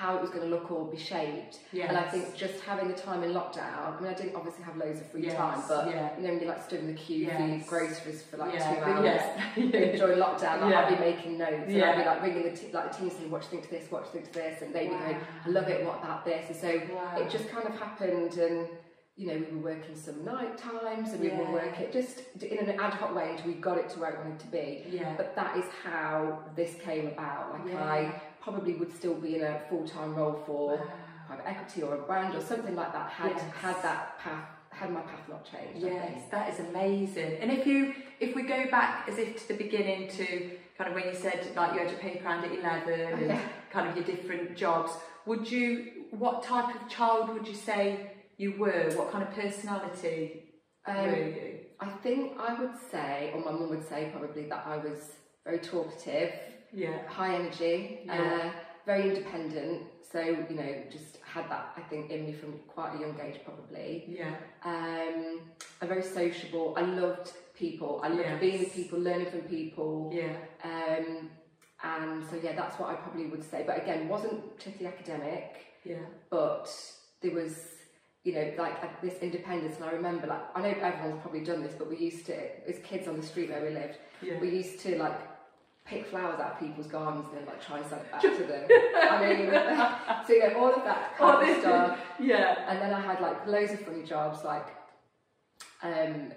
how 0.00 0.10
it 0.16 0.20
was 0.22 0.30
going 0.30 0.44
to 0.48 0.52
look 0.54 0.70
or 0.70 0.86
be 0.86 0.96
shaped 0.96 1.58
Yes. 1.72 1.86
and 1.88 1.96
I 1.98 2.04
think 2.12 2.24
just 2.36 2.60
having 2.70 2.86
the 2.88 2.94
time 2.94 3.20
in 3.26 3.30
lockdown 3.32 3.74
I 3.98 4.00
mean 4.00 4.10
I 4.14 4.14
didn't 4.14 4.36
obviously 4.36 4.62
have 4.68 4.76
loads 4.76 5.00
of 5.00 5.06
free 5.10 5.24
Yes, 5.26 5.34
time 5.36 5.60
but 5.68 5.90
yeah. 5.90 6.16
you 6.16 6.22
know 6.22 6.30
when 6.32 6.40
you 6.42 6.46
like 6.46 6.62
stood 6.68 6.78
in 6.84 6.86
the 6.86 6.98
queue 7.04 7.26
for 7.28 7.32
Yes. 7.46 7.68
groceries 7.68 8.22
for 8.22 8.36
like 8.38 8.54
yeah, 8.54 8.74
two 8.74 8.80
hours 8.88 9.04
yeah. 9.56 9.96
during 10.00 10.18
lockdown, 10.26 10.56
like, 10.62 10.70
Yeah. 10.72 10.80
I'd 10.86 10.94
be 10.96 11.00
making 11.10 11.32
notes 11.38 11.64
and 11.68 11.82
I'd 11.82 11.96
be 12.02 12.04
like 12.12 12.22
ringing 12.22 12.44
the 12.50 12.56
t- 12.58 12.72
like 12.72 12.86
the 12.92 12.98
team 12.98 13.10
saying, 13.10 13.30
watch 13.30 13.46
think 13.46 13.64
to 13.64 13.70
this? 13.70 13.90
watch 13.90 14.06
think 14.12 14.24
to 14.32 14.32
this?" 14.42 14.62
And 14.62 14.72
they'd 14.74 14.88
be 14.94 14.94
going, 15.04 15.18
"I 15.46 15.48
love 15.48 15.68
it. 15.74 15.84
What 15.84 15.98
about 16.02 16.24
this?" 16.24 16.44
And 16.50 16.56
so 16.64 16.70
Wow. 16.94 17.18
it 17.20 17.28
just 17.36 17.46
kind 17.50 17.66
of 17.70 17.74
happened, 17.84 18.32
and 18.46 18.68
you 19.20 19.26
know, 19.26 19.34
we 19.50 19.54
were 19.56 19.74
working 19.74 19.94
some 19.94 20.24
night 20.24 20.56
times, 20.56 21.12
and 21.12 21.20
we 21.20 21.28
were 21.28 21.52
working 21.52 21.88
just 21.92 22.22
in 22.40 22.56
an 22.56 22.80
ad 22.80 22.94
hoc 22.94 23.14
way 23.14 23.32
until 23.32 23.48
we 23.48 23.52
got 23.52 23.76
it 23.76 23.90
to 23.90 24.00
where 24.00 24.12
it 24.12 24.18
wanted 24.20 24.40
to 24.40 24.46
be. 24.46 24.82
yeah. 24.90 25.12
But 25.14 25.36
that 25.36 25.58
is 25.58 25.66
how 25.84 26.38
this 26.56 26.74
came 26.82 27.06
about. 27.08 27.52
Like 27.52 27.68
Yeah. 27.70 27.84
I 27.84 28.22
probably 28.40 28.74
would 28.80 28.92
still 28.96 29.14
be 29.26 29.36
in 29.36 29.42
a 29.44 29.60
full 29.68 29.86
time 29.86 30.14
role 30.14 30.42
for 30.46 30.76
Wow. 30.76 30.82
private 31.26 31.46
equity 31.46 31.82
or 31.82 31.94
a 31.96 32.02
brand 32.08 32.34
or 32.34 32.40
something 32.40 32.74
like 32.74 32.92
that 32.94 33.10
had 33.10 33.32
Yes. 33.32 33.42
had 33.66 33.76
that 33.82 34.18
path 34.20 34.44
had 34.70 34.90
my 34.90 35.02
path 35.02 35.28
not 35.28 35.44
changed. 35.44 35.84
Yes, 35.84 36.22
that 36.30 36.48
is 36.52 36.58
amazing. 36.70 37.32
And 37.42 37.50
if 37.52 37.66
you 37.66 37.92
if 38.20 38.34
we 38.34 38.42
go 38.44 38.70
back 38.70 39.06
as 39.10 39.18
if 39.18 39.28
to 39.42 39.48
the 39.48 39.58
beginning 39.64 40.08
to 40.18 40.24
kind 40.78 40.88
of 40.88 40.94
when 40.94 41.04
you 41.12 41.14
said 41.14 41.38
like 41.54 41.74
you 41.74 41.80
had 41.80 41.90
your 41.90 42.00
paper 42.00 42.24
round 42.24 42.46
at 42.46 42.52
eleven 42.58 43.00
oh, 43.12 43.16
and 43.34 43.40
kind 43.70 43.86
of 43.88 43.96
your 43.96 44.06
different 44.06 44.56
jobs, 44.56 44.92
would 45.26 45.50
you 45.50 45.66
what 46.24 46.42
type 46.42 46.74
of 46.74 46.88
child 46.88 47.28
would 47.34 47.46
you 47.46 47.54
say 47.70 48.12
you 48.40 48.52
were? 48.58 48.90
What 48.98 49.10
kind 49.12 49.22
of 49.26 49.30
personality 49.34 50.44
were 50.86 50.94
Um, 50.94 51.14
you? 51.14 51.58
I 51.78 51.88
think 52.04 52.38
I 52.38 52.50
would 52.60 52.76
say, 52.92 53.32
or 53.34 53.40
my 53.40 53.52
mum 53.52 53.68
would 53.70 53.86
say 53.92 54.08
probably 54.14 54.44
that 54.52 54.66
I 54.66 54.76
was 54.78 55.00
very 55.44 55.58
talkative, 55.58 56.32
Yeah. 56.72 57.06
high 57.06 57.34
energy, 57.34 58.00
Yeah. 58.04 58.22
uh, 58.22 58.52
very 58.86 59.08
independent. 59.10 59.86
So 60.12 60.20
you 60.20 60.56
know, 60.60 60.72
just 60.90 61.18
had 61.34 61.48
that 61.50 61.64
I 61.76 61.82
think 61.90 62.10
in 62.10 62.26
me 62.26 62.32
from 62.32 62.52
quite 62.74 62.96
a 62.96 62.98
young 63.04 63.16
age 63.20 63.38
probably. 63.44 64.04
Yeah. 64.08 64.34
Um, 64.64 65.18
I'm 65.80 65.88
very 65.88 66.02
sociable. 66.02 66.74
I 66.76 66.82
loved 66.82 67.32
people. 67.54 68.00
I 68.02 68.08
loved 68.08 68.20
Yes. 68.30 68.40
being 68.40 68.58
with 68.60 68.74
people, 68.74 68.98
learning 68.98 69.30
from 69.30 69.42
people. 69.42 70.10
Yeah. 70.12 70.34
Um, 70.64 71.30
and 71.82 72.24
so 72.28 72.36
yeah, 72.36 72.54
that's 72.60 72.78
what 72.78 72.88
I 72.90 72.94
probably 72.94 73.26
would 73.26 73.44
say. 73.44 73.64
But 73.66 73.76
again, 73.82 74.08
wasn't 74.08 74.56
particularly 74.56 74.96
academic. 74.96 75.66
Yeah. 75.84 76.04
but 76.30 76.68
there 77.22 77.30
was 77.32 77.54
you 78.24 78.34
know 78.34 78.52
like 78.58 79.00
this 79.00 79.14
independence 79.22 79.76
and 79.76 79.84
I 79.86 79.92
remember 79.92 80.26
like 80.26 80.42
I 80.54 80.60
know 80.60 80.68
everyone's 80.68 81.20
probably 81.22 81.40
done 81.44 81.62
this 81.62 81.74
but 81.78 81.88
we 81.88 81.96
used 81.96 82.26
to 82.26 82.68
as 82.68 82.78
kids 82.84 83.08
on 83.08 83.16
the 83.16 83.26
street 83.26 83.48
where 83.50 83.62
we 83.64 83.70
lived 83.70 83.96
Yeah. 84.22 84.38
we 84.40 84.50
used 84.50 84.80
to 84.80 84.98
like 84.98 85.18
pick 85.86 86.06
flowers 86.06 86.38
out 86.38 86.52
of 86.52 86.60
people's 86.60 86.86
gardens 86.86 87.26
and 87.30 87.38
then 87.38 87.46
like 87.46 87.64
try 87.64 87.78
and 87.78 87.86
sell 87.86 87.98
it 87.98 88.10
back 88.12 88.20
to 88.20 88.44
them 88.44 88.68
I 89.10 89.20
mean 89.26 90.26
so 90.26 90.32
you 90.34 90.40
know 90.48 90.58
all 90.60 90.74
of 90.74 90.84
that 90.84 91.16
kind 91.16 91.36
Oh, 91.48 91.50
of 91.52 91.58
stuff 91.60 91.98
Yeah. 92.20 92.64
and 92.68 92.80
then 92.80 92.92
I 92.92 93.00
had 93.00 93.20
like 93.20 93.46
loads 93.46 93.72
of 93.72 93.80
funny 93.80 94.02
jobs 94.04 94.44
like 94.44 94.66
um 95.82 96.32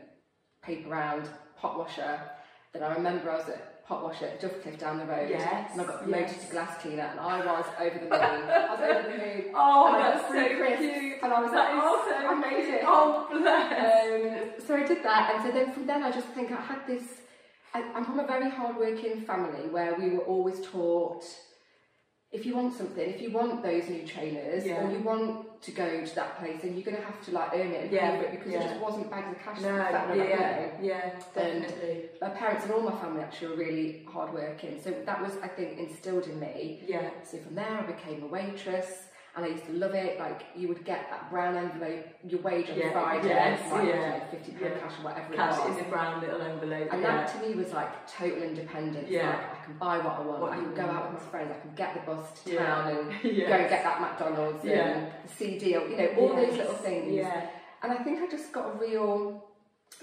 paper 0.61 0.89
round 0.89 1.27
pot 1.57 1.77
washer 1.77 2.19
then 2.71 2.81
I 2.83 2.93
remember 2.95 3.29
I 3.29 3.35
was 3.37 3.49
at 3.49 3.72
pot 3.87 4.03
washer 4.03 4.25
at 4.25 4.39
Duffcliffe 4.39 4.77
down 4.79 4.97
the 4.97 5.05
road 5.05 5.29
Yes, 5.29 5.71
and 5.73 5.81
I 5.81 5.85
got 5.85 6.01
promoted 6.03 6.29
yes. 6.29 6.45
to 6.45 6.51
glass 6.51 6.81
cleaner 6.81 7.03
and 7.11 7.19
I 7.19 7.37
was 7.45 7.65
over 7.79 7.95
the 7.99 8.05
moon 8.05 8.13
I 8.13 8.69
was 8.71 8.79
over 8.79 9.03
the 9.11 9.17
moon 9.17 9.45
Oh, 9.55 9.87
and 9.93 9.95
that's 10.03 10.27
so 10.27 10.55
crisps, 10.57 10.99
cute. 10.99 11.17
And 11.21 11.33
I 11.33 11.41
was 11.41 11.51
That 11.51 11.75
like, 11.75 11.83
oh, 11.83 12.05
so 12.07 12.27
I 12.27 12.33
made 12.35 12.73
it. 12.73 12.81
Oh, 12.85 13.27
bless. 13.29 13.71
Um, 14.59 14.65
so 14.65 14.75
I 14.75 14.83
did 14.87 15.03
that, 15.03 15.31
and 15.35 15.43
so 15.43 15.51
then 15.51 15.73
from 15.73 15.85
then 15.85 16.01
I 16.03 16.11
just 16.11 16.27
think 16.29 16.51
I 16.51 16.61
had 16.61 16.85
this. 16.87 17.03
I, 17.73 17.83
I'm 17.95 18.05
from 18.05 18.19
a 18.19 18.27
very 18.27 18.49
hard-working 18.49 19.21
family 19.21 19.67
where 19.69 19.95
we 19.95 20.11
were 20.11 20.23
always 20.23 20.59
taught. 20.61 21.23
If 22.33 22.47
you 22.47 22.55
want 22.55 22.73
something, 22.75 23.07
if 23.07 23.21
you 23.21 23.29
want 23.29 23.61
those 23.61 23.87
new 23.89 24.01
trainers, 24.07 24.65
Yeah. 24.65 24.83
or 24.83 24.91
you 24.91 24.97
want 25.03 25.61
to 25.61 25.71
go 25.71 26.03
to 26.03 26.15
that 26.15 26.39
place, 26.39 26.59
then 26.63 26.73
you're 26.73 26.83
going 26.83 26.97
to 26.97 27.03
have 27.03 27.23
to 27.25 27.31
like 27.31 27.51
earn 27.53 27.71
it 27.71 27.83
and 27.83 27.91
Yeah, 27.91 28.09
pay 28.09 28.17
for 28.17 28.23
it 28.25 28.31
because 28.31 28.51
yeah. 28.51 28.59
it 28.63 28.69
just 28.69 28.81
wasn't 28.81 29.11
bags 29.11 29.31
of 29.37 29.39
cash. 29.43 29.61
no, 29.61 29.75
that 29.77 29.91
felt 29.91 30.17
like, 30.17 30.29
yeah, 30.29 30.67
yeah, 30.81 31.09
And- 31.35 31.61
definitely. 31.61 32.09
My 32.19 32.29
parents 32.29 32.63
and 32.65 32.73
all 32.73 32.81
my 32.81 32.99
family 32.99 33.21
actually 33.21 33.49
were 33.49 33.55
really 33.63 34.05
hardworking, 34.11 34.81
so 34.83 34.89
that 35.05 35.21
was, 35.21 35.37
I 35.43 35.47
think, 35.47 35.77
instilled 35.77 36.25
in 36.25 36.39
me. 36.39 36.83
Yeah. 36.87 37.11
So 37.23 37.37
from 37.37 37.53
there, 37.53 37.69
I 37.69 37.83
became 37.83 38.23
a 38.23 38.27
waitress, 38.27 39.03
and 39.35 39.45
I 39.45 39.47
used 39.47 39.65
to 39.65 39.73
love 39.73 39.95
it. 39.95 40.19
Like 40.19 40.43
you 40.55 40.67
would 40.67 40.85
get 40.85 41.09
that 41.09 41.29
brown 41.31 41.55
envelope, 41.55 42.05
your 42.27 42.39
wage 42.41 42.69
on 42.69 42.77
Yeah, 42.77 42.91
Friday, 42.91 43.29
yes, 43.29 43.71
like, 43.71 43.87
yeah, 43.87 44.09
know, 44.19 44.23
fifty 44.29 44.51
pound 44.51 44.63
yeah. 44.75 44.79
cash 44.79 44.91
or 44.99 45.03
whatever 45.05 45.33
Cash 45.33 45.57
it 45.57 45.61
in 45.65 45.73
was. 45.75 45.83
the 45.83 45.89
brown 45.89 46.21
little 46.21 46.41
envelope. 46.41 46.89
And 46.91 47.01
yeah. 47.01 47.17
that 47.17 47.41
to 47.41 47.47
me 47.47 47.55
was 47.55 47.73
like 47.73 48.07
total 48.07 48.43
independence. 48.43 49.07
Yeah. 49.09 49.29
Like 49.29 49.61
I 49.61 49.65
can 49.65 49.77
buy 49.79 49.97
what 49.97 50.19
I 50.19 50.21
want. 50.21 50.41
What 50.41 50.51
I 50.53 50.55
can 50.57 50.75
go 50.75 50.83
out 50.83 51.11
with 51.11 51.23
my 51.23 51.29
friends. 51.29 51.51
I 51.57 51.59
can 51.61 51.75
get 51.75 51.93
the 51.95 52.11
bus 52.11 52.25
to 52.45 52.57
town 52.57 52.95
and 52.95 53.13
Yes. 53.23 53.49
go 53.49 53.55
and 53.55 53.69
get 53.69 53.83
that 53.83 54.01
McDonald's 54.01 54.65
and 54.65 55.07
CD. 55.25 55.75
Or, 55.77 55.87
you 55.87 55.97
know, 55.97 56.07
all 56.19 56.35
those 56.35 56.55
little 56.57 56.73
things. 56.75 57.13
Yeah. 57.13 57.47
And 57.81 57.91
I 57.91 57.97
think 58.03 58.21
I 58.21 58.27
just 58.29 58.51
got 58.53 58.75
a 58.75 58.77
real 58.77 59.43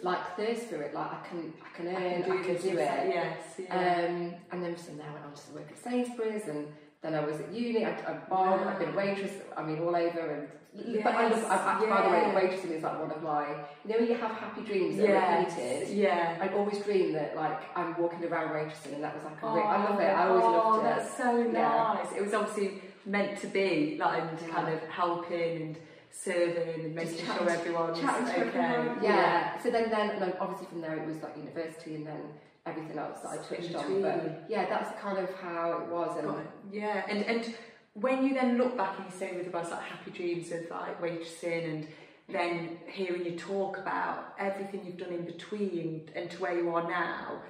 like 0.03 0.37
thirst 0.37 0.63
for 0.67 0.83
it. 0.83 0.93
Like 0.95 1.13
I 1.13 1.27
can, 1.29 1.53
I 1.65 1.77
can 1.77 1.87
earn, 1.89 2.23
I 2.23 2.27
can 2.43 2.43
do, 2.43 2.53
this, 2.55 2.65
it. 2.65 2.75
Yes. 2.77 3.37
Yeah. 3.59 4.07
Um, 4.09 4.35
and 4.53 4.63
then 4.65 4.75
from 4.77 4.97
there 4.99 5.07
I 5.09 5.13
went 5.15 5.25
on 5.27 5.35
to 5.35 5.53
work 5.55 5.69
at 5.71 5.79
Sainsbury's 5.83 6.49
and 6.49 6.67
then 7.03 7.15
I 7.15 7.25
was 7.25 7.41
at 7.41 7.53
uni, 7.53 7.85
I, 7.85 7.91
I 7.91 8.13
barred, 8.29 8.67
I've 8.67 8.79
been 8.79 8.91
a 8.91 8.97
waitress, 8.97 9.33
I 9.57 9.63
mean 9.63 9.81
all 9.81 9.97
over 9.97 10.35
and 10.35 10.49
but 10.73 11.15
I 11.15 11.29
love, 11.29 11.45
I, 11.47 11.57
I, 11.57 11.91
by 11.91 12.03
the 12.03 12.11
way, 12.11 12.21
yeah. 12.21 12.41
waitressing 12.41 12.71
is 12.77 12.83
like 12.85 13.01
one 13.01 13.11
of 13.11 13.21
my, 13.25 13.49
you 13.85 13.91
know 13.91 13.99
when 13.99 14.07
you 14.07 14.15
have 14.15 14.31
happy 14.31 14.61
dreams 14.63 14.99
that 14.99 15.07
are 15.07 15.13
yes. 15.13 15.57
repeated? 15.57 15.97
Yeah. 15.97 16.39
I'd 16.41 16.53
always 16.55 16.79
dream 16.79 17.13
that 17.15 17.35
like 17.35 17.77
I'm 17.77 18.01
walking 18.01 18.25
around 18.25 18.51
waitressing 18.51 18.95
and 18.95 19.03
that 19.03 19.17
was 19.17 19.25
like 19.25 19.43
a 19.43 19.53
re- 19.53 19.63
I 19.63 19.85
love 19.85 19.99
it, 19.99 20.05
I 20.05 20.29
always 20.29 20.45
oh, 20.45 20.53
loved 20.53 20.79
it. 20.79 20.83
that's 20.85 21.17
so 21.17 21.39
Yeah. 21.39 21.51
nice. 21.51 22.13
It 22.17 22.23
was 22.23 22.35
obviously 22.35 22.83
meant 23.05 23.41
to 23.41 23.49
be, 23.49 23.97
like, 23.99 24.23
and 24.23 24.41
Yeah. 24.41 24.55
kind 24.55 24.73
of 24.73 24.81
helping 24.89 25.63
and 25.63 25.77
serving 26.13 26.85
and 26.85 26.95
making 26.95 27.27
sure 27.27 27.51
everyone's 27.51 27.99
okay. 27.99 28.41
everyone. 28.41 29.03
Yeah. 29.03 29.59
So 29.61 29.73
then, 29.73 29.91
then, 29.91 30.11
and 30.11 30.23
then 30.23 30.35
obviously 30.39 30.69
from 30.69 30.83
there 30.83 30.97
it 30.97 31.05
was 31.07 31.21
like 31.21 31.37
university 31.37 31.97
and 31.97 32.07
then 32.07 32.21
everything 32.67 32.99
else 32.99 33.21
that 33.21 33.31
I 33.31 33.37
touched 33.37 33.75
on. 33.75 34.03
But 34.03 34.47
yeah, 34.49 34.69
that's 34.69 34.99
kind 35.01 35.19
of 35.19 35.33
how 35.35 35.73
it 35.73 35.89
was. 35.89 36.17
And 36.19 36.29
Got 36.29 36.39
it. 36.39 36.47
Yeah, 36.73 37.05
and 37.09 37.25
and 37.25 37.55
when 37.95 38.25
you 38.25 38.35
then 38.35 38.59
look 38.59 38.77
back 38.77 38.99
and 38.99 39.07
you 39.11 39.19
say 39.19 39.37
with 39.37 39.51
to 39.51 39.57
like 39.59 39.83
happy 39.83 40.11
dreams 40.11 40.53
of 40.53 40.71
like 40.71 41.01
waitressing 41.01 41.65
and 41.69 41.89
then 42.29 42.79
hearing 42.87 43.25
you 43.25 43.37
talk 43.37 43.79
about 43.79 44.35
everything 44.39 44.83
you've 44.85 44.99
done 44.99 45.13
in 45.13 45.25
between 45.25 46.09
and 46.15 46.31
to 46.31 46.41
where 46.41 46.57
you 46.57 46.73
are 46.75 46.89
now, 46.89 47.43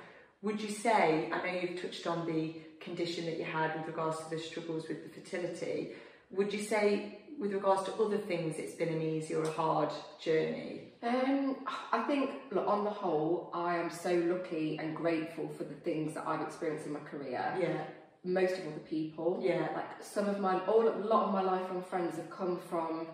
would 0.43 0.61
you 0.61 0.71
say, 0.71 1.31
I 1.31 1.47
know 1.47 1.61
you've 1.61 1.83
touched 1.83 2.07
on 2.07 2.27
the 2.27 2.55
condition 2.81 3.27
that 3.27 3.39
you 3.39 3.45
had 3.45 3.77
with 3.77 3.89
regards 3.89 4.19
to 4.19 4.31
the 4.31 4.39
struggles 4.39 4.89
with 4.89 5.03
the 5.05 5.21
fertility, 5.21 5.93
would 6.31 6.53
you 6.53 6.63
say 6.63 7.19
with 7.39 7.53
regards 7.53 7.85
to 7.85 7.95
other 7.95 8.19
things 8.19 8.57
it's 8.59 8.75
been 8.75 8.89
an 8.89 9.01
easy 9.03 9.35
or 9.35 9.43
a 9.45 9.51
hard 9.51 9.91
journey? 10.23 10.93
Um, 11.03 11.57
I 11.93 12.03
think, 12.03 12.31
look, 12.53 12.67
on 12.67 12.85
the 12.85 12.91
whole, 12.91 13.51
I 13.55 13.77
am 13.77 13.91
so 13.91 14.13
lucky 14.15 14.79
and 14.79 14.95
grateful 14.95 15.49
for 15.49 15.65
the 15.65 15.75
things 15.77 16.15
that 16.15 16.27
I've 16.27 16.43
experienced 16.43 16.87
in 16.87 16.93
my 16.93 17.01
career. 17.01 17.57
Yeah, 17.59 17.85
Most 18.23 18.59
of 18.59 18.67
all 18.67 18.73
the 18.73 18.81
people. 18.81 19.41
yeah, 19.43 19.69
Like 19.75 20.03
some 20.03 20.29
of 20.29 20.39
my, 20.41 20.59
all 20.67 20.87
a 20.87 20.93
lot 21.07 21.29
of 21.29 21.33
my 21.33 21.41
lifelong 21.41 21.83
friends 21.83 22.17
have 22.17 22.29
come 22.29 22.61
from, 22.69 23.07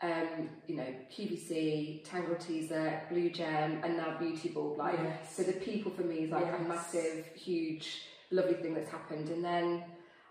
um, 0.00 0.48
you 0.66 0.76
know, 0.76 0.86
QVC, 1.14 2.08
Tangle 2.08 2.36
Teezer, 2.36 3.06
Blue 3.10 3.28
Gem, 3.28 3.80
and 3.84 3.98
now 3.98 4.16
Beauty 4.18 4.48
Bulb. 4.48 4.78
Like, 4.78 4.98
yes. 5.02 5.36
so 5.36 5.42
the 5.42 5.52
people 5.52 5.92
for 5.92 6.02
me 6.02 6.20
is 6.24 6.30
like 6.30 6.46
a 6.46 6.62
massive, 6.62 7.26
huge, 7.34 8.00
lovely 8.30 8.54
thing 8.54 8.72
that's 8.72 8.90
happened. 8.90 9.28
And 9.28 9.44
then 9.44 9.84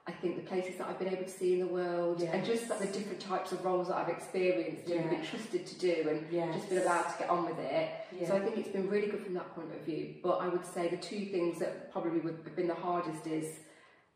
I 0.06 0.12
think 0.12 0.36
the 0.36 0.42
places 0.42 0.76
that 0.78 0.88
I've 0.88 1.00
been 1.00 1.08
able 1.08 1.24
to 1.24 1.30
see 1.30 1.54
in 1.54 1.60
the 1.60 1.68
world, 1.68 2.22
and 2.22 2.46
just 2.46 2.70
like 2.70 2.80
the 2.80 2.88
different 2.88 3.22
types 3.22 3.54
of 3.54 3.64
roles 3.64 3.88
that 3.88 3.96
I've 3.96 4.10
experienced 4.10 4.90
and 4.90 5.10
been 5.10 5.24
trusted 5.24 5.66
to 5.66 5.80
do, 5.80 6.10
and 6.10 6.26
yes. 6.30 6.54
just 6.56 6.70
been 6.70 6.80
allowed 6.80 7.04
to 7.04 7.20
get 7.20 7.30
on 7.30 7.46
with 7.46 7.58
it. 7.60 7.90
So 8.28 8.36
I 8.36 8.40
think 8.42 8.58
it's 8.58 8.68
been 8.68 8.90
really 8.90 9.08
good 9.08 9.24
from 9.24 9.34
that 9.36 9.56
point 9.56 9.74
of 9.74 9.82
view. 9.86 10.16
But 10.22 10.40
I 10.40 10.50
would 10.50 10.66
say 10.66 10.90
the 10.90 10.98
two 10.98 11.28
things 11.28 11.60
that 11.60 11.90
probably 11.94 12.20
would 12.20 12.40
have 12.44 12.56
been 12.56 12.68
the 12.68 12.76
hardest 12.76 13.28
is 13.28 13.60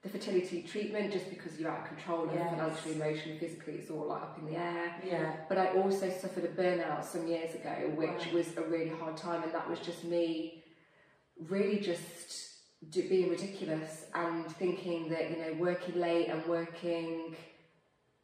the 0.04 0.10
fertility 0.10 0.62
treatment, 0.64 1.14
just 1.14 1.30
because 1.30 1.58
you're 1.58 1.72
out 1.72 1.84
of 1.84 1.88
control 1.88 2.28
and 2.30 2.38
financially, 2.38 2.96
emotionally, 2.96 3.40
physically, 3.40 3.76
it's 3.76 3.90
all 3.90 4.08
like 4.08 4.22
up 4.22 4.38
in 4.40 4.46
the 4.46 4.58
air. 4.58 4.94
yeah, 5.06 5.34
But 5.48 5.58
I 5.58 5.68
also 5.70 6.10
suffered 6.10 6.44
a 6.44 6.50
burnout 6.50 7.06
some 7.06 7.28
years 7.28 7.56
ago, 7.56 7.94
which 7.96 8.34
was 8.34 8.56
a 8.58 8.62
really 8.64 8.90
hard 8.90 9.16
time, 9.16 9.42
and 9.44 9.54
that 9.54 9.70
was 9.70 9.80
just 9.80 10.04
me 10.04 10.66
really 11.48 11.80
just 11.80 12.47
being 12.92 13.30
ridiculous 13.30 14.06
and 14.14 14.46
thinking 14.54 15.10
that, 15.10 15.30
you 15.32 15.38
know, 15.38 15.54
working 15.60 16.00
late 16.00 16.28
and 16.30 16.46
working 16.46 17.36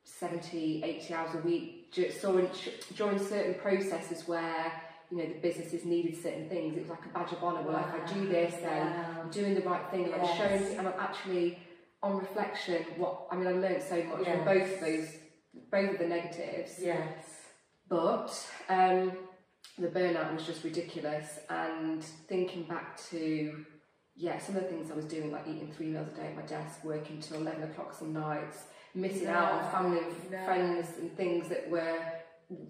70, 0.04 0.84
80 0.84 1.14
hours 1.14 1.36
a 1.36 1.38
week 1.40 1.92
ju- 1.92 2.12
so 2.12 2.38
in, 2.38 2.50
during 2.96 3.18
certain 3.20 3.56
processes 3.56 4.28
where, 4.28 4.72
you 5.12 5.18
know, 5.18 5.26
the 5.26 5.40
businesses 5.40 5.86
needed 5.86 6.16
certain 6.22 6.50
things, 6.50 6.76
it 6.78 6.82
was 6.82 6.90
like 6.90 7.06
a 7.06 7.10
badge 7.10 7.32
of 7.32 7.44
honour. 7.44 7.62
Well, 7.64 7.78
if 7.88 8.10
I 8.10 8.14
do 8.14 8.28
this, 8.28 8.54
then 8.56 8.88
Wow. 8.92 9.22
I'm 9.24 9.30
doing 9.32 9.56
the 9.56 9.62
right 9.62 9.90
thing, 9.92 10.06
and 10.06 10.16
I'm 10.22 10.38
showing, 10.38 10.78
and 10.78 10.88
I'm 10.88 11.00
actually, 11.00 11.60
on 12.02 12.18
reflection, 12.18 12.84
what 12.98 13.28
I 13.32 13.36
mean, 13.36 13.48
I 13.48 13.52
learned 13.52 13.82
so 13.84 14.04
much 14.04 14.24
from 14.26 14.44
both 14.46 14.74
of 14.74 14.80
those, 14.82 15.08
both 15.72 15.92
of 15.94 16.00
the 16.00 16.08
negatives. 16.08 16.76
yes. 16.80 17.26
But 17.90 18.32
um, 18.70 19.12
the 19.78 19.88
burnout 19.88 20.34
was 20.34 20.46
just 20.46 20.64
ridiculous, 20.64 21.40
and 21.50 22.04
thinking 22.04 22.64
back 22.64 22.98
to 23.12 23.66
yeah, 24.16 24.38
some 24.40 24.56
of 24.56 24.64
the 24.64 24.70
things 24.70 24.92
I 24.92 24.96
was 24.96 25.06
doing, 25.06 25.32
like 25.32 25.48
eating 25.48 25.72
three 25.76 25.88
meals 25.88 26.08
a 26.10 26.16
day 26.16 26.28
at 26.28 26.36
my 26.36 26.44
desk, 26.44 26.84
working 26.84 27.20
till 27.20 27.38
eleven 27.38 27.64
o'clock 27.64 27.94
some 27.94 28.14
nights, 28.14 28.66
missing 28.94 29.28
out 29.28 29.52
on 29.54 29.72
family 29.72 30.00
and 30.00 30.32
no. 30.32 30.46
friends 30.46 30.88
and 31.00 31.16
things 31.18 31.50
that 31.50 31.70
were 31.70 32.00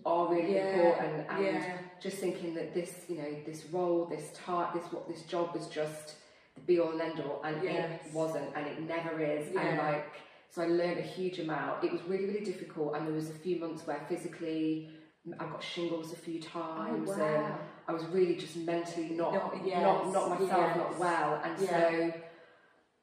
are 0.05 0.33
really 0.33 0.55
Yeah, 0.55 0.67
important, 0.67 1.27
and 1.29 1.45
yeah. 1.45 1.77
just 1.99 2.17
thinking 2.17 2.53
that 2.55 2.73
this, 2.73 3.05
you 3.09 3.17
know, 3.17 3.35
this 3.45 3.65
role, 3.71 4.05
this 4.05 4.31
type, 4.33 4.73
this 4.73 4.83
what 4.91 5.07
this 5.07 5.23
job 5.23 5.53
was 5.53 5.67
just 5.67 6.15
the 6.55 6.61
be 6.61 6.79
all 6.79 6.91
and 6.91 7.01
end 7.01 7.19
all, 7.19 7.41
and 7.43 7.61
Yes. 7.61 8.05
it 8.05 8.13
wasn't, 8.13 8.55
and 8.55 8.65
it 8.65 8.81
never 8.81 9.19
is, 9.21 9.47
and 9.55 9.77
like 9.77 10.13
so 10.49 10.61
I 10.61 10.67
learned 10.67 10.99
a 10.99 11.01
huge 11.01 11.39
amount. 11.39 11.83
It 11.83 11.91
was 11.91 12.01
really 12.03 12.25
really 12.25 12.45
difficult, 12.45 12.95
and 12.95 13.05
there 13.07 13.13
was 13.13 13.29
a 13.29 13.33
few 13.33 13.59
months 13.59 13.85
where 13.85 13.99
physically 14.07 14.91
I 15.39 15.45
got 15.45 15.63
shingles 15.63 16.13
a 16.13 16.17
few 16.17 16.39
oh, 16.39 16.59
times, 16.59 17.09
Oh, 17.09 17.13
and 17.13 17.43
wow. 17.43 17.59
I 17.87 17.91
was 17.93 18.05
really 18.05 18.35
just 18.35 18.55
mentally 18.57 19.09
not 19.09 19.33
Not- 19.33 19.65
yes, 19.65 19.81
not 19.81 20.11
not 20.13 20.29
myself, 20.29 20.49
yes. 20.49 20.77
not 20.77 20.99
well, 20.99 21.41
and 21.43 21.59
Yeah. 21.61 21.69
so. 21.69 22.13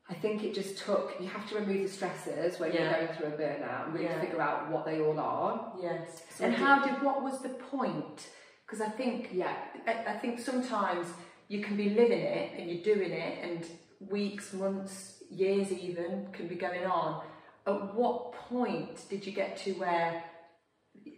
I 0.08 0.14
think 0.14 0.42
it 0.42 0.54
just 0.54 0.76
took. 0.78 1.14
You 1.20 1.28
have 1.28 1.49
to 1.50 1.54
remove 1.60 1.82
the 1.88 1.96
stressors 1.99 2.58
when 2.58 2.72
Yeah. 2.72 2.80
you're 2.80 2.92
going 3.06 3.16
through 3.16 3.26
a 3.28 3.38
burnout 3.42 3.84
and 3.84 3.92
really 3.94 4.06
Yeah. 4.06 4.20
figure 4.20 4.40
out 4.40 4.68
what 4.68 4.84
they 4.84 5.00
all 5.00 5.16
are. 5.20 5.72
Yes. 5.80 6.25
So 6.30 6.46
and 6.46 6.54
how 6.54 6.82
did 6.84 7.00
what 7.00 7.22
was 7.22 7.40
the 7.42 7.50
point? 7.50 8.28
Because 8.66 8.80
I 8.80 8.88
think 8.88 9.28
Yeah, 9.32 9.54
I, 9.87 9.92
I 10.14 10.18
think 10.18 10.40
sometimes 10.40 11.06
you 11.46 11.62
can 11.62 11.76
be 11.76 11.90
living 11.90 12.22
it 12.22 12.58
and 12.58 12.68
you're 12.68 12.82
doing 12.82 13.12
it, 13.12 13.38
and 13.44 13.64
weeks, 14.10 14.52
months, 14.52 15.22
years 15.30 15.70
even 15.70 16.32
can 16.32 16.49
be 16.49 16.56
going 16.56 16.84
on. 16.87 17.22
At 17.68 17.94
what 17.94 18.32
point 18.32 19.08
did 19.08 19.25
you 19.25 19.32
get 19.32 19.56
to 19.58 19.75
where 19.75 20.25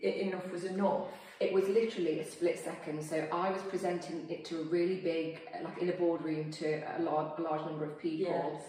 enough 0.03 0.51
was 0.53 0.65
enough? 0.65 1.09
It 1.43 1.53
was 1.53 1.69
literally 1.69 2.21
a 2.21 2.25
split 2.25 2.59
second. 2.59 3.03
So 3.03 3.27
I 3.33 3.51
was 3.51 3.63
presenting 3.63 4.27
it 4.29 4.45
to 4.47 4.61
a 4.61 4.65
really 4.65 4.97
big, 4.97 5.41
like 5.63 5.79
in 5.79 5.89
a 5.89 5.93
boardroom, 5.93 6.51
to 6.53 6.83
a 6.99 7.03
large, 7.03 7.33
a 7.39 7.43
large 7.43 7.63
number 7.67 7.85
of 7.85 7.99
people. 7.99 8.61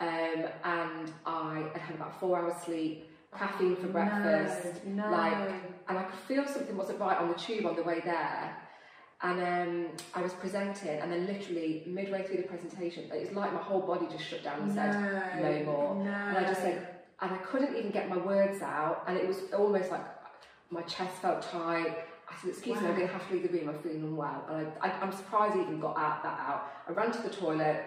Um, 0.00 0.46
and 0.64 1.12
I 1.26 1.64
had 1.72 1.82
had 1.82 1.94
about 1.96 2.18
four 2.18 2.38
hours 2.38 2.56
sleep, 2.64 3.08
caffeine 3.36 3.76
for 3.76 3.86
breakfast, 3.88 4.84
No, 4.86 5.08
no. 5.10 5.16
like- 5.16 5.38
and 5.88 5.98
I 5.98 6.02
could 6.04 6.18
feel 6.20 6.46
something 6.46 6.76
wasn't 6.76 6.98
right 7.00 7.18
on 7.18 7.28
the 7.28 7.34
tube 7.34 7.66
on 7.66 7.76
the 7.76 7.82
way 7.82 8.00
there. 8.00 8.56
And 9.24 9.40
um, 9.40 9.86
I 10.14 10.20
was 10.22 10.32
presenting, 10.32 10.98
and 10.98 11.12
then 11.12 11.26
literally 11.26 11.84
midway 11.86 12.24
through 12.26 12.38
the 12.38 12.42
presentation, 12.54 13.04
it 13.12 13.20
was 13.20 13.30
like 13.36 13.52
my 13.52 13.60
whole 13.60 13.80
body 13.80 14.06
just 14.10 14.24
shut 14.24 14.42
down 14.42 14.62
and 14.62 14.74
said, 14.74 14.92
"No 15.40 15.72
more." 15.72 15.94
No. 16.04 16.10
And 16.10 16.38
I 16.38 16.42
just 16.42 16.60
said, 16.60 16.88
and 17.20 17.30
I 17.30 17.36
couldn't 17.36 17.76
even 17.76 17.92
get 17.92 18.08
my 18.08 18.16
words 18.16 18.60
out, 18.62 19.04
and 19.06 19.16
it 19.16 19.28
was 19.28 19.38
almost 19.56 19.92
like 19.92 20.04
my 20.70 20.82
chest 20.82 21.14
felt 21.22 21.42
tight. 21.42 21.94
I 22.32 22.40
said, 22.40 22.50
"Excuse 22.50 22.80
me, 22.80 22.86
I'm 22.88 22.94
going 22.96 23.06
to 23.06 23.12
have 23.12 23.26
to 23.28 23.34
leave 23.34 23.42
the 23.50 23.58
room. 23.58 23.68
I'm 23.68 23.78
feeling 23.82 24.02
unwell." 24.02 24.44
And 24.48 24.66
I, 24.80 24.88
I, 24.88 25.00
I'm 25.00 25.12
surprised 25.12 25.56
I 25.56 25.62
even 25.62 25.80
got 25.80 25.96
out, 25.96 26.22
that 26.22 26.38
out. 26.40 26.72
I 26.88 26.92
ran 26.92 27.12
to 27.12 27.22
the 27.22 27.30
toilet, 27.30 27.84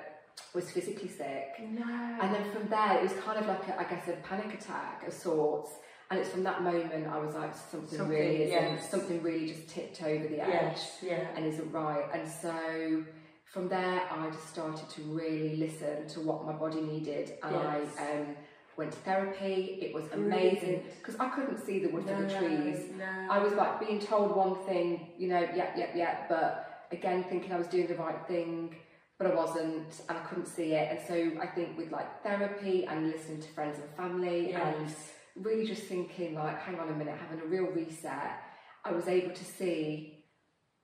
was 0.53 0.69
physically 0.71 1.07
sick, 1.09 1.53
no. 1.59 2.17
and 2.21 2.33
then 2.33 2.51
from 2.51 2.67
there 2.69 2.97
it 2.97 3.03
was 3.03 3.13
kind 3.23 3.39
of 3.39 3.47
like 3.47 3.67
a, 3.67 3.79
I 3.79 3.83
guess 3.85 4.07
a 4.07 4.13
panic 4.27 4.53
attack 4.53 5.07
of 5.07 5.13
sorts. 5.13 5.71
And 6.11 6.19
it's 6.19 6.29
from 6.29 6.43
that 6.43 6.61
moment 6.61 7.07
I 7.07 7.17
was 7.17 7.33
like, 7.33 7.55
something, 7.55 7.97
Something, 7.97 8.09
really 8.15 8.43
isn't, 8.43 8.51
yes. 8.75 8.91
something 8.91 9.23
really 9.23 9.47
just 9.47 9.67
tipped 9.67 10.03
over 10.03 10.27
the 10.27 10.39
edge 10.39 10.51
yes, 10.77 10.97
yeah. 11.01 11.27
and 11.35 11.45
isn't 11.47 11.71
right. 11.71 12.05
And 12.13 12.29
so 12.29 13.03
from 13.45 13.67
there, 13.69 14.01
I 14.11 14.29
just 14.29 14.47
started 14.49 14.87
to 14.87 15.01
really 15.01 15.55
listen 15.55 16.07
to 16.09 16.21
what 16.21 16.45
my 16.45 16.53
body 16.53 16.81
needed, 16.81 17.33
and 17.41 17.55
Yes. 17.55 17.87
I 17.99 18.11
um, 18.19 18.35
went 18.77 18.91
to 18.91 18.97
therapy. 18.99 19.79
It 19.81 19.93
was 19.93 20.05
amazing 20.11 20.83
because 20.99 21.15
I 21.19 21.29
couldn't 21.29 21.65
see 21.65 21.79
the 21.79 21.89
wood 21.89 22.05
for 22.05 22.21
the 22.21 22.29
trees. 22.29 22.91
No. 22.97 23.27
I 23.29 23.39
was 23.39 23.53
like 23.53 23.79
being 23.79 23.99
told 23.99 24.35
one 24.35 24.55
thing, 24.65 25.09
you 25.17 25.27
know, 25.27 25.41
yep, 25.55 25.75
yep, 25.77 25.93
yep, 25.95 26.29
but 26.29 26.87
again 26.91 27.23
thinking 27.23 27.51
I 27.51 27.57
was 27.57 27.67
doing 27.67 27.87
the 27.87 27.95
right 27.95 28.19
thing, 28.27 28.75
but 29.17 29.27
I 29.27 29.35
wasn't, 29.35 30.01
and 30.09 30.17
I 30.17 30.21
couldn't 30.21 30.47
see 30.47 30.73
it. 30.73 30.89
And 30.91 30.99
so 31.07 31.41
I 31.41 31.47
think 31.47 31.77
with 31.77 31.91
like 31.91 32.23
therapy 32.23 32.85
and 32.85 33.11
listening 33.11 33.41
to 33.41 33.47
friends 33.49 33.79
and 33.79 33.89
family 33.95 34.53
and 34.53 34.93
really 35.35 35.65
just 35.65 35.83
thinking 35.83 36.35
like 36.35 36.59
hang 36.61 36.79
on 36.79 36.89
a 36.89 36.93
minute 36.93 37.15
having 37.19 37.41
a 37.41 37.45
real 37.45 37.65
reset 37.65 38.39
i 38.85 38.91
was 38.91 39.07
able 39.07 39.33
to 39.33 39.43
see 39.43 40.23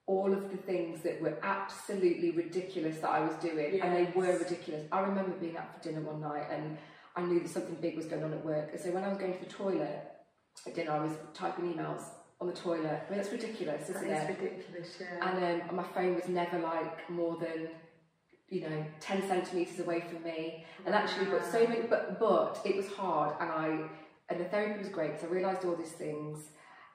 all 0.07 0.33
of 0.33 0.51
the 0.51 0.57
things 0.57 1.01
that 1.03 1.21
were 1.21 1.37
absolutely 1.41 2.31
ridiculous 2.31 2.99
that 2.99 3.09
i 3.09 3.19
was 3.19 3.33
doing 3.35 3.79
and 3.81 3.95
they 3.95 4.11
were 4.13 4.37
ridiculous 4.37 4.85
i 4.91 4.99
remember 4.99 5.31
being 5.37 5.55
out 5.55 5.73
for 5.73 5.81
dinner 5.81 6.01
one 6.01 6.19
night 6.19 6.47
and 6.51 6.77
i 7.15 7.21
knew 7.21 7.39
that 7.39 7.49
something 7.49 7.75
big 7.75 7.95
was 7.95 8.05
going 8.05 8.23
on 8.23 8.33
at 8.33 8.45
work 8.45 8.69
and 8.71 8.79
so 8.81 8.91
when 8.91 9.03
i 9.03 9.07
was 9.07 9.17
going 9.17 9.33
to 9.33 9.39
the 9.39 9.51
toilet 9.51 10.11
at 10.67 10.75
dinner 10.75 10.91
i 10.91 11.03
was 11.03 11.13
typing 11.33 11.73
emails 11.73 12.03
on 12.39 12.47
the 12.47 12.53
toilet 12.53 13.03
i 13.05 13.09
mean 13.09 13.17
that's 13.19 13.31
ridiculous 13.31 13.89
isn't 13.89 14.09
is 14.09 14.29
it 14.29 14.29
It's 14.29 14.41
ridiculous, 14.41 14.97
yeah. 14.99 15.29
and 15.29 15.61
um, 15.69 15.75
my 15.75 15.83
phone 15.83 16.15
was 16.15 16.27
never 16.27 16.59
like 16.59 17.09
more 17.09 17.37
than 17.37 17.69
you 18.49 18.61
know 18.61 18.85
10 18.99 19.27
centimeters 19.27 19.79
away 19.79 20.01
from 20.01 20.23
me 20.23 20.65
and 20.85 20.93
actually 20.93 21.25
but 21.25 21.45
so 21.45 21.65
many 21.67 21.81
but 21.87 22.19
but 22.19 22.59
it 22.65 22.75
was 22.75 22.87
hard 22.89 23.35
and 23.39 23.49
i 23.49 23.89
and 24.29 24.39
the 24.39 24.45
therapy 24.45 24.79
was 24.79 24.89
great 24.89 25.13
because 25.13 25.23
i 25.23 25.31
realized 25.31 25.63
all 25.65 25.75
these 25.75 25.91
things 25.91 26.49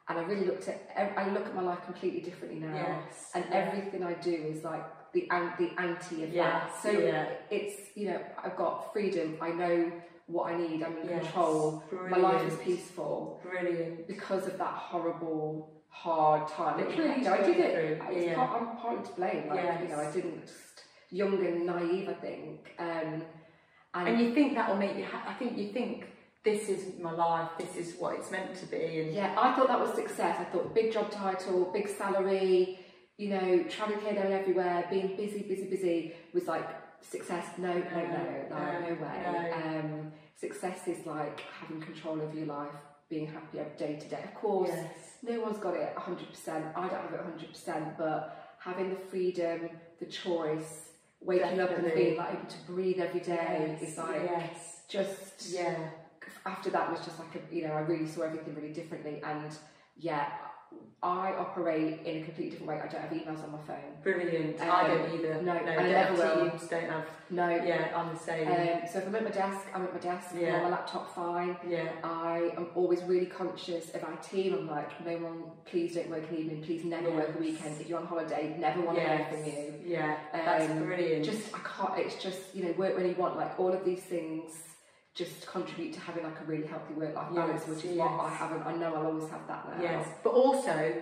and 0.09 0.19
i 0.19 0.23
really 0.23 0.45
looked 0.45 0.69
at 0.69 0.91
i 1.17 1.29
look 1.31 1.47
at 1.47 1.55
my 1.55 1.63
life 1.63 1.83
completely 1.85 2.21
differently 2.21 2.61
now 2.61 2.75
yes. 2.75 3.31
and 3.35 3.45
yeah. 3.49 3.57
everything 3.57 4.03
i 4.03 4.13
do 4.15 4.33
is 4.33 4.65
like 4.65 4.85
the 5.17 5.29
the 5.59 5.71
anti 5.79 6.25
of 6.25 6.33
that 6.35 6.71
so 6.83 6.91
yeah. 6.91 7.29
it's 7.51 7.75
you 7.95 8.09
know 8.09 8.21
i've 8.45 8.57
got 8.57 8.93
freedom 8.93 9.37
i 9.41 9.51
know 9.51 9.93
what 10.27 10.45
i 10.53 10.57
need 10.57 10.83
i'm 10.83 10.97
in 10.99 11.09
Yes. 11.09 11.23
control 11.23 11.83
my 12.11 12.17
life 12.29 12.43
is 12.51 12.59
peaceful 12.69 13.41
Brilliant. 13.43 14.07
because 14.09 14.47
of 14.47 14.59
that 14.59 14.75
horrible 14.91 15.76
hard 15.89 16.47
time. 16.49 16.76
Literally, 16.79 17.17
you 17.19 17.25
know, 17.25 17.33
I 17.33 17.43
did 17.43 17.57
it. 17.57 18.02
It's 18.11 18.26
yeah. 18.26 18.35
part, 18.35 18.61
I'm 18.61 18.76
partly 18.76 19.07
to 19.09 19.13
blame. 19.13 19.49
Like, 19.49 19.81
you 19.83 19.89
know, 19.89 20.00
I 20.07 20.11
didn't 20.13 20.43
just 20.43 20.83
young 21.11 21.35
and 21.47 21.65
naive. 21.65 22.09
I 22.09 22.13
think. 22.15 22.75
Um, 22.79 23.23
and, 23.95 24.09
And 24.09 24.21
you 24.21 24.35
think 24.35 24.55
that 24.57 24.69
will 24.69 24.76
make 24.76 24.97
you. 24.97 25.05
Ha- 25.05 25.25
I 25.26 25.35
think 25.35 25.57
you 25.57 25.73
think 25.73 26.05
this 26.45 26.69
is 26.69 26.99
my 27.00 27.13
life. 27.13 27.49
This 27.59 27.76
is 27.76 27.97
what 27.99 28.15
it's 28.19 28.31
meant 28.31 28.55
to 28.57 28.67
be. 28.67 29.00
And 29.00 29.15
yeah, 29.15 29.35
I 29.39 29.55
thought 29.55 29.69
that 29.69 29.81
was 29.81 29.95
success. 29.95 30.37
I 30.39 30.45
thought 30.45 30.75
big 30.75 30.93
job 30.93 31.11
title, 31.11 31.71
big 31.73 31.89
salary. 31.89 32.79
You 33.17 33.31
know, 33.31 33.65
traveling 33.65 34.00
here, 34.00 34.13
there, 34.15 34.25
and 34.25 34.35
everywhere, 34.35 34.87
being 34.91 35.17
busy, 35.17 35.43
busy, 35.43 35.67
busy 35.69 36.13
was 36.35 36.47
like 36.47 36.69
success. 37.00 37.47
No, 37.59 37.73
no, 37.73 37.79
no, 37.79 38.47
no, 38.50 38.57
no, 38.57 38.81
no, 38.81 39.02
way. 39.02 39.23
no. 39.25 39.52
Um, 39.55 40.13
success 40.39 40.87
is 40.87 41.07
like 41.07 41.41
having 41.61 41.81
control 41.81 42.21
of 42.21 42.35
your 42.35 42.47
life, 42.47 42.75
being 43.09 43.26
happy 43.26 43.59
day 43.79 43.97
to 43.97 44.09
day. 44.09 44.23
Of 44.25 44.35
course, 44.35 44.71
yes. 44.73 44.93
no 45.23 45.41
one's 45.41 45.59
got 45.59 45.75
it 45.75 45.95
100%. 45.97 46.73
I 46.76 46.81
don't 46.89 46.91
have 46.91 47.13
it 47.13 47.55
100%, 47.55 47.97
but 47.97 48.55
having 48.59 48.91
the 48.91 48.97
freedom, 48.97 49.71
the 49.99 50.07
choice, 50.07 50.87
waking 51.21 51.61
up 51.61 51.71
and 51.71 51.83
Definitely. 51.83 52.05
being 52.05 52.17
like 52.17 52.31
able 52.35 52.47
to 52.47 52.57
breathe 52.67 52.99
every 53.00 53.21
day 53.21 53.76
yes. 53.81 53.91
is 53.91 53.99
like 53.99 54.23
yes. 54.25 54.81
just 54.89 55.50
Yeah. 55.50 55.76
after 56.45 56.71
that 56.71 56.91
was 56.91 57.00
just 57.05 57.19
like 57.19 57.35
a 57.37 57.55
you 57.55 57.67
know 57.67 57.73
I 57.73 57.81
really 57.81 58.07
saw 58.07 58.23
everything 58.23 58.55
really 58.55 58.73
differently 58.73 59.21
and 59.25 59.50
yeah 59.97 60.29
I 61.02 61.33
operate 61.35 62.00
in 62.07 62.23
a 62.23 62.25
completely 62.25 62.50
different 62.50 62.69
way 62.69 62.81
I 62.83 62.89
don't 62.89 63.02
have 63.02 63.11
emails 63.11 63.45
on 63.45 63.52
my 63.52 63.59
phone 63.67 63.76
Brilliant. 64.02 64.61
Um, 64.61 64.71
I 64.71 64.87
don't 64.89 65.15
either. 65.15 65.35
no, 65.43 65.52
no. 65.52 65.59
I 65.59 65.63
don't 65.65 65.76
never 65.93 66.25
have 66.25 66.37
will. 66.39 66.50
Teams. 66.50 66.69
Don't 66.69 66.91
have. 66.91 67.05
no 67.31 67.49
Yeah, 67.50 67.93
I'm 67.95 68.13
the 68.15 68.19
same. 68.19 68.49
um, 68.49 68.89
so 68.91 68.99
if 69.00 69.07
I'm 69.07 69.15
at 69.15 69.25
my 69.25 69.31
desk 69.31 69.61
I'm 69.75 69.83
at 69.85 69.93
my 69.93 70.00
desk 70.00 70.29
I'm 70.33 70.41
Yeah. 70.41 70.57
on 70.57 70.63
my 70.65 70.69
laptop 70.71 71.15
fine 71.15 71.57
yeah. 71.69 71.93
I 72.02 72.50
am 72.57 72.69
always 72.75 73.02
really 73.05 73.26
conscious 73.26 73.91
of 73.91 74.02
team. 74.23 74.55
I'm 74.55 74.67
like, 74.69 75.05
no 75.05 75.17
one, 75.19 75.45
please 75.67 75.95
don't 75.95 76.09
work 76.11 76.29
an 76.31 76.37
evening, 76.37 76.63
please 76.63 76.85
never 76.85 77.11
work 77.11 77.35
a 77.37 77.39
weekend. 77.39 77.81
If 77.81 77.89
you're 77.89 77.99
on 78.00 78.07
holiday, 78.07 78.57
never 78.59 78.81
want 78.81 78.97
to 78.99 79.05
hear 79.05 79.19
Yes. 79.19 79.31
from 79.35 79.45
you. 79.45 79.75
Yeah. 79.85 80.17
That's 80.33 80.71
Um, 80.71 80.79
brilliant. 80.85 81.25
Just, 81.25 81.55
I 81.55 81.59
can't, 81.59 81.99
it's 81.99 82.23
just, 82.23 82.55
you 82.55 82.65
know, 82.65 82.73
work 82.73 82.97
when 82.97 83.07
you 83.07 83.15
want. 83.15 83.37
Like, 83.37 83.59
all 83.61 83.73
of 83.73 83.85
these 83.85 84.00
things 84.02 84.50
just 85.17 85.47
contribute 85.47 85.95
to 85.95 86.00
having 86.00 86.25
like 86.25 86.39
a 86.41 86.45
really 86.45 86.67
healthy 86.67 86.95
work 86.95 87.15
life 87.17 87.35
balance, 87.35 87.63
Yes, 87.67 87.69
which 87.76 87.85
is 87.87 87.97
what. 87.99 88.11
I 88.21 88.29
haven't, 88.29 88.63
I 88.67 88.75
know 88.76 88.95
I'll 88.95 89.07
always 89.07 89.29
have 89.31 89.47
that 89.49 89.67
now. 89.76 89.83
Yes, 89.83 90.07
but 90.23 90.31
also 90.31 90.95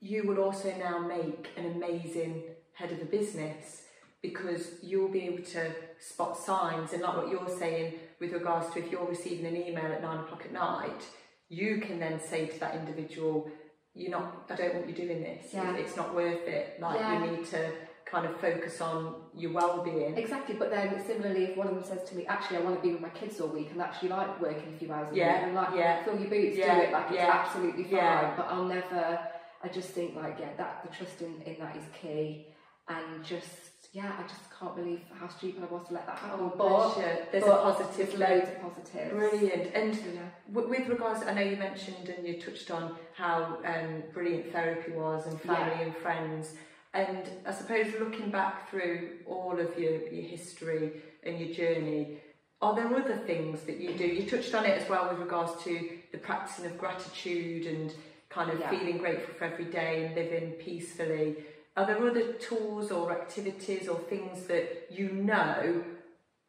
you 0.00 0.26
will 0.26 0.38
also 0.38 0.74
now 0.78 0.98
make 0.98 1.48
an 1.58 1.66
amazing 1.76 2.42
head 2.72 2.90
of 2.90 3.00
a 3.02 3.04
business 3.04 3.82
because 4.22 4.72
you'll 4.82 5.10
be 5.10 5.20
able 5.26 5.44
to 5.44 5.70
spot 5.98 6.38
signs 6.38 6.94
and 6.94 7.02
like 7.02 7.16
what 7.16 7.28
you're 7.28 7.58
saying 7.58 7.94
with 8.18 8.32
regards 8.32 8.72
to 8.72 8.78
if 8.78 8.90
you're 8.90 9.06
receiving 9.06 9.44
an 9.46 9.56
email 9.56 9.84
at 9.92 10.00
nine 10.00 10.20
o'clock 10.20 10.42
at 10.46 10.52
night, 10.52 11.02
you 11.50 11.80
can 11.82 11.98
then 11.98 12.18
say 12.18 12.46
to 12.46 12.60
that 12.60 12.74
individual, 12.76 13.50
"You're 13.94 14.10
not. 14.10 14.46
I 14.50 14.54
don't 14.56 14.74
want 14.74 14.88
you 14.88 14.94
doing 14.94 15.20
this. 15.22 15.52
Yeah. 15.52 15.74
It's 15.76 15.96
not 15.96 16.14
worth 16.14 16.46
it. 16.48 16.80
Like 16.80 16.98
Yeah. 17.00 17.24
you 17.24 17.30
need 17.32 17.46
to 17.46 17.72
kind 18.10 18.26
of 18.26 18.40
focus 18.40 18.80
on 18.80 19.14
your 19.36 19.52
well-being." 19.52 20.16
Exactly, 20.16 20.54
but 20.56 20.70
then 20.70 21.02
similarly, 21.06 21.44
if 21.44 21.56
one 21.56 21.68
of 21.68 21.74
them 21.74 21.84
says 21.84 22.08
to 22.10 22.16
me, 22.16 22.26
"Actually, 22.26 22.58
I 22.58 22.60
want 22.60 22.76
to 22.76 22.82
be 22.82 22.92
with 22.92 23.00
my 23.02 23.10
kids 23.10 23.40
all 23.40 23.48
week 23.48 23.70
and 23.70 23.80
actually 23.80 24.08
like 24.10 24.40
working 24.40 24.74
a 24.74 24.78
few 24.78 24.92
hours 24.92 25.12
a 25.12 25.16
Yeah, 25.16 25.34
week," 25.34 25.42
I'm 25.48 25.54
like, 25.54 25.74
yeah. 25.76 26.04
"Fill 26.04 26.18
your 26.20 26.30
boots, 26.30 26.56
Yeah, 26.56 26.74
do 26.76 26.80
it." 26.82 26.92
Like 26.92 27.10
it's 27.12 27.20
absolutely 27.22 27.84
fine. 27.84 27.92
yeah. 27.92 28.34
But 28.36 28.46
I'll 28.46 28.64
never. 28.64 29.18
I 29.62 29.68
just 29.68 29.90
think 29.90 30.16
like 30.16 30.36
yeah, 30.40 30.54
that 30.56 30.82
the 30.88 30.96
trust 30.96 31.20
in, 31.22 31.40
in 31.42 31.56
that 31.60 31.76
is 31.76 31.84
key, 32.00 32.46
and 32.88 33.22
just 33.24 33.46
yeah, 33.92 34.12
I 34.18 34.22
just 34.22 34.40
can't 34.58 34.76
believe 34.76 35.00
how 35.18 35.26
stupid 35.28 35.64
I 35.68 35.72
was 35.74 35.88
to 35.88 35.94
let 35.94 36.06
that 36.06 36.16
happen. 36.18 36.38
Oh, 36.40 36.54
but. 36.56 36.94
There's 37.32 37.42
but 37.44 37.58
a 37.58 37.62
positive 37.72 38.16
loads 38.18 38.48
of 38.48 38.60
positives. 38.62 39.10
Brilliant. 39.12 39.74
And 39.74 39.94
yeah. 40.14 40.20
W- 40.54 40.68
With 40.70 40.88
regards, 40.88 41.24
I 41.26 41.32
know 41.34 41.40
you 41.42 41.56
mentioned 41.56 42.08
and 42.08 42.24
you 42.26 42.40
touched 42.40 42.70
on 42.70 42.94
how 43.14 43.58
um, 43.64 44.04
brilliant 44.14 44.52
therapy 44.52 44.92
was 44.92 45.26
and 45.26 45.40
family 45.40 45.82
and 45.82 45.96
friends. 45.96 46.54
And 46.92 47.22
I 47.46 47.52
suppose 47.52 47.86
looking 48.00 48.30
back 48.30 48.68
through 48.68 49.18
all 49.26 49.58
of 49.58 49.78
your, 49.78 50.00
your 50.08 50.28
history 50.28 51.02
and 51.22 51.38
your 51.38 51.54
journey, 51.54 52.18
are 52.60 52.74
there 52.74 52.94
other 52.94 53.16
things 53.16 53.62
that 53.62 53.78
you 53.78 53.94
do? 53.96 54.06
You 54.06 54.28
touched 54.28 54.54
on 54.54 54.64
it 54.64 54.80
as 54.82 54.88
well 54.88 55.08
with 55.08 55.18
regards 55.18 55.62
to 55.64 55.90
the 56.12 56.18
practicing 56.18 56.66
of 56.66 56.76
gratitude 56.76 57.66
and 57.66 57.94
kind 58.28 58.50
of 58.50 58.58
Yeah. 58.60 58.70
feeling 58.70 58.98
grateful 58.98 59.34
for 59.34 59.44
every 59.44 59.64
day 59.66 60.04
and 60.06 60.14
living 60.14 60.52
peacefully. 60.52 61.36
Are 61.76 61.86
there 61.86 62.04
other 62.04 62.32
tools 62.34 62.90
or 62.90 63.12
activities 63.12 63.88
or 63.88 63.98
things 63.98 64.46
that 64.46 64.88
you 64.90 65.10
know 65.10 65.84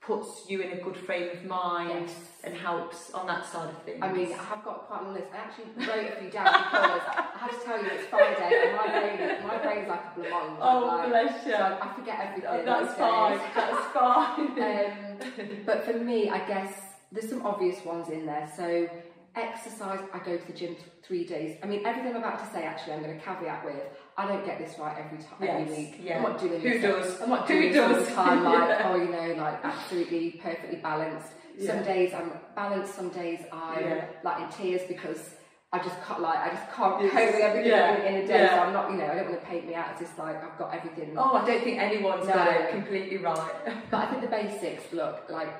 puts 0.01 0.49
you 0.49 0.61
in 0.61 0.71
a 0.71 0.81
good 0.81 0.97
frame 0.97 1.29
of 1.37 1.45
mind 1.45 2.07
Yes. 2.09 2.15
and 2.43 2.55
helps 2.55 3.11
on 3.11 3.27
that 3.27 3.45
side 3.45 3.69
of 3.69 3.83
things? 3.83 3.99
I 4.01 4.11
mean, 4.11 4.33
I 4.33 4.43
have 4.43 4.63
got 4.65 4.87
quite 4.87 5.03
a 5.05 5.11
list. 5.11 5.27
I 5.31 5.37
actually 5.37 5.65
wrote 5.87 6.11
a 6.11 6.19
few 6.19 6.29
down 6.31 6.45
because 6.45 7.01
I 7.07 7.37
have 7.37 7.51
to 7.59 7.65
tell 7.65 7.83
you 7.83 7.89
it's 7.91 8.07
Friday 8.07 8.63
and 8.65 8.75
my 8.75 8.87
brain, 8.87 9.47
my 9.47 9.57
brain's 9.59 9.87
like 9.87 10.03
a 10.05 10.19
blancmange. 10.19 10.57
Oh, 10.59 10.85
like, 10.87 11.09
bless 11.09 11.45
you. 11.45 11.51
so 11.51 11.77
I 11.81 11.93
forget 11.95 12.19
everything. 12.19 12.49
Oh, 12.51 12.65
that's 12.65 12.93
fine. 12.95 13.39
That's 13.55 13.85
fine. 13.93 15.49
um, 15.51 15.63
but 15.67 15.85
for 15.85 15.93
me, 15.93 16.29
I 16.29 16.39
guess 16.47 16.73
there's 17.11 17.29
some 17.29 17.45
obvious 17.45 17.85
ones 17.85 18.09
in 18.09 18.25
there. 18.25 18.51
So 18.57 18.89
exercise, 19.35 19.99
I 20.13 20.17
go 20.19 20.35
to 20.37 20.47
the 20.47 20.53
gym 20.53 20.73
th- 20.75 20.87
three 21.03 21.25
days. 21.25 21.57
I 21.63 21.67
mean, 21.67 21.85
everything 21.85 22.11
I'm 22.11 22.17
about 22.23 22.43
to 22.45 22.51
say, 22.51 22.63
actually, 22.63 22.93
I'm 22.93 23.03
going 23.03 23.17
to 23.17 23.23
caveat 23.23 23.63
with. 23.65 23.83
I 24.21 24.27
don't 24.27 24.45
get 24.45 24.59
this 24.59 24.77
right 24.77 24.95
every 25.03 25.17
time, 25.17 25.37
Yes, 25.41 25.61
every 25.61 25.75
week. 25.75 25.95
yeah. 26.03 26.17
I'm 26.17 26.23
not 26.23 26.39
doing 26.39 26.61
Who 26.61 26.69
this. 26.69 26.81
does? 26.81 27.21
I'm 27.21 27.29
not 27.29 27.47
Who 27.47 27.53
doing 27.53 27.71
this 27.73 27.81
all 27.81 27.89
does? 27.93 28.07
the 28.07 28.13
time. 28.13 28.43
Like, 28.51 28.69
Yeah. 28.69 28.89
oh, 28.91 28.95
you 28.95 29.09
know, 29.09 29.33
like 29.43 29.65
absolutely 29.65 30.31
perfectly 30.43 30.77
balanced. 30.77 31.29
Some 31.57 31.77
Yeah. 31.77 31.83
days 31.83 32.13
I'm 32.13 32.31
balanced. 32.55 32.93
Some 32.95 33.09
days 33.09 33.39
I'm 33.51 33.83
Yeah. 33.83 34.05
like 34.23 34.41
in 34.43 34.49
tears 34.49 34.81
because 34.87 35.35
I 35.73 35.79
just 35.79 35.97
can't 36.05 36.19
like 36.21 36.37
I 36.37 36.49
just 36.49 36.65
can't 36.75 36.95
cope 36.99 37.01
with 37.01 37.13
everything 37.15 37.65
yeah, 37.71 38.03
in, 38.03 38.15
a 38.23 38.27
day. 38.27 38.47
So. 38.47 38.59
I'm 38.59 38.73
not, 38.73 38.91
you 38.91 38.97
know, 38.97 39.05
I 39.05 39.15
don't 39.15 39.29
want 39.29 39.39
to 39.41 39.45
paint 39.47 39.65
me 39.67 39.73
out 39.73 39.87
as 39.93 39.99
just 39.99 40.17
like 40.19 40.35
I've 40.43 40.57
got 40.57 40.73
everything. 40.75 41.15
Oh, 41.17 41.35
I 41.37 41.45
don't 41.45 41.63
think 41.63 41.79
anyone's 41.79 42.27
got 42.27 42.45
No. 42.45 42.51
it 42.59 42.69
completely 42.71 43.17
right. 43.17 43.51
But 43.91 43.97
I 43.97 44.05
think 44.07 44.21
the 44.21 44.27
basics. 44.27 44.91
Look, 44.93 45.29
like 45.29 45.53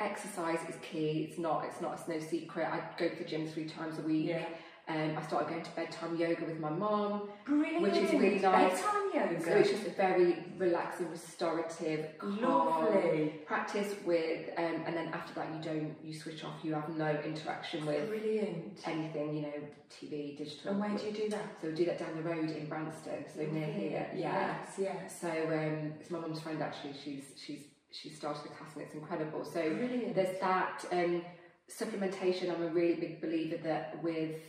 exercise 0.00 0.58
is 0.68 0.76
key. 0.82 1.26
It's 1.30 1.38
not. 1.38 1.64
It's 1.64 1.80
not. 1.80 1.94
It's 1.98 2.08
no 2.08 2.18
secret. 2.20 2.66
I 2.70 2.80
go 2.98 3.08
to 3.08 3.16
the 3.16 3.24
gym 3.24 3.48
three 3.48 3.68
times 3.68 3.98
a 3.98 4.02
week. 4.02 4.26
Yeah. 4.28 4.44
Um, 4.86 5.16
I 5.16 5.22
started 5.26 5.48
going 5.48 5.62
to 5.62 5.70
bedtime 5.70 6.14
yoga 6.16 6.44
with 6.44 6.60
my 6.60 6.68
mom. 6.68 7.28
Brilliant. 7.46 7.80
Which 7.82 7.94
is 7.94 8.12
really 8.12 8.38
nice. 8.38 8.72
Bedtime 8.72 9.10
yoga. 9.14 9.42
So 9.42 9.50
it's 9.52 9.70
just 9.70 9.86
a 9.86 9.90
very 9.90 10.44
relaxing, 10.58 11.10
restorative, 11.10 12.08
Lovely. 12.22 13.40
practice 13.46 13.94
with, 14.04 14.50
um, 14.58 14.82
and 14.86 14.94
then 14.94 15.08
after 15.14 15.32
that 15.34 15.48
you 15.54 15.62
don't, 15.62 15.96
you 16.04 16.12
switch 16.12 16.44
off. 16.44 16.56
You 16.62 16.74
have 16.74 16.90
no 16.90 17.18
interaction 17.24 17.86
with 17.86 18.08
Brilliant. 18.08 18.78
anything, 18.86 19.34
you 19.34 19.42
know, 19.42 19.54
TV, 19.90 20.36
digital. 20.36 20.72
And 20.72 20.80
where 20.80 20.98
do 20.98 21.06
you 21.06 21.12
do 21.12 21.30
that? 21.30 21.56
So 21.62 21.68
we 21.68 21.74
do 21.74 21.86
that 21.86 21.98
down 21.98 22.14
the 22.16 22.22
road 22.22 22.50
in 22.50 22.66
Branston, 22.66 23.24
so 23.34 23.40
near 23.40 23.66
here. 23.66 24.06
Yeah. 24.14 24.56
Yes, 24.66 24.74
yes. 24.78 25.20
So 25.20 25.28
um, 25.30 25.94
it's 25.98 26.10
my 26.10 26.18
mum's 26.18 26.40
friend 26.40 26.60
actually. 26.60 26.92
She's 27.02 27.24
she's 27.42 27.64
she 27.90 28.10
started 28.10 28.44
a 28.44 28.48
class 28.48 28.74
and 28.74 28.82
it's 28.82 28.94
incredible. 28.94 29.44
So 29.46 29.62
Brilliant. 29.62 30.14
there's 30.14 30.38
that 30.40 30.84
um, 30.92 31.22
supplementation. 31.70 32.54
I'm 32.54 32.62
a 32.64 32.68
really 32.68 32.96
big 32.96 33.20
believer 33.22 33.56
that 33.62 34.02
with 34.02 34.40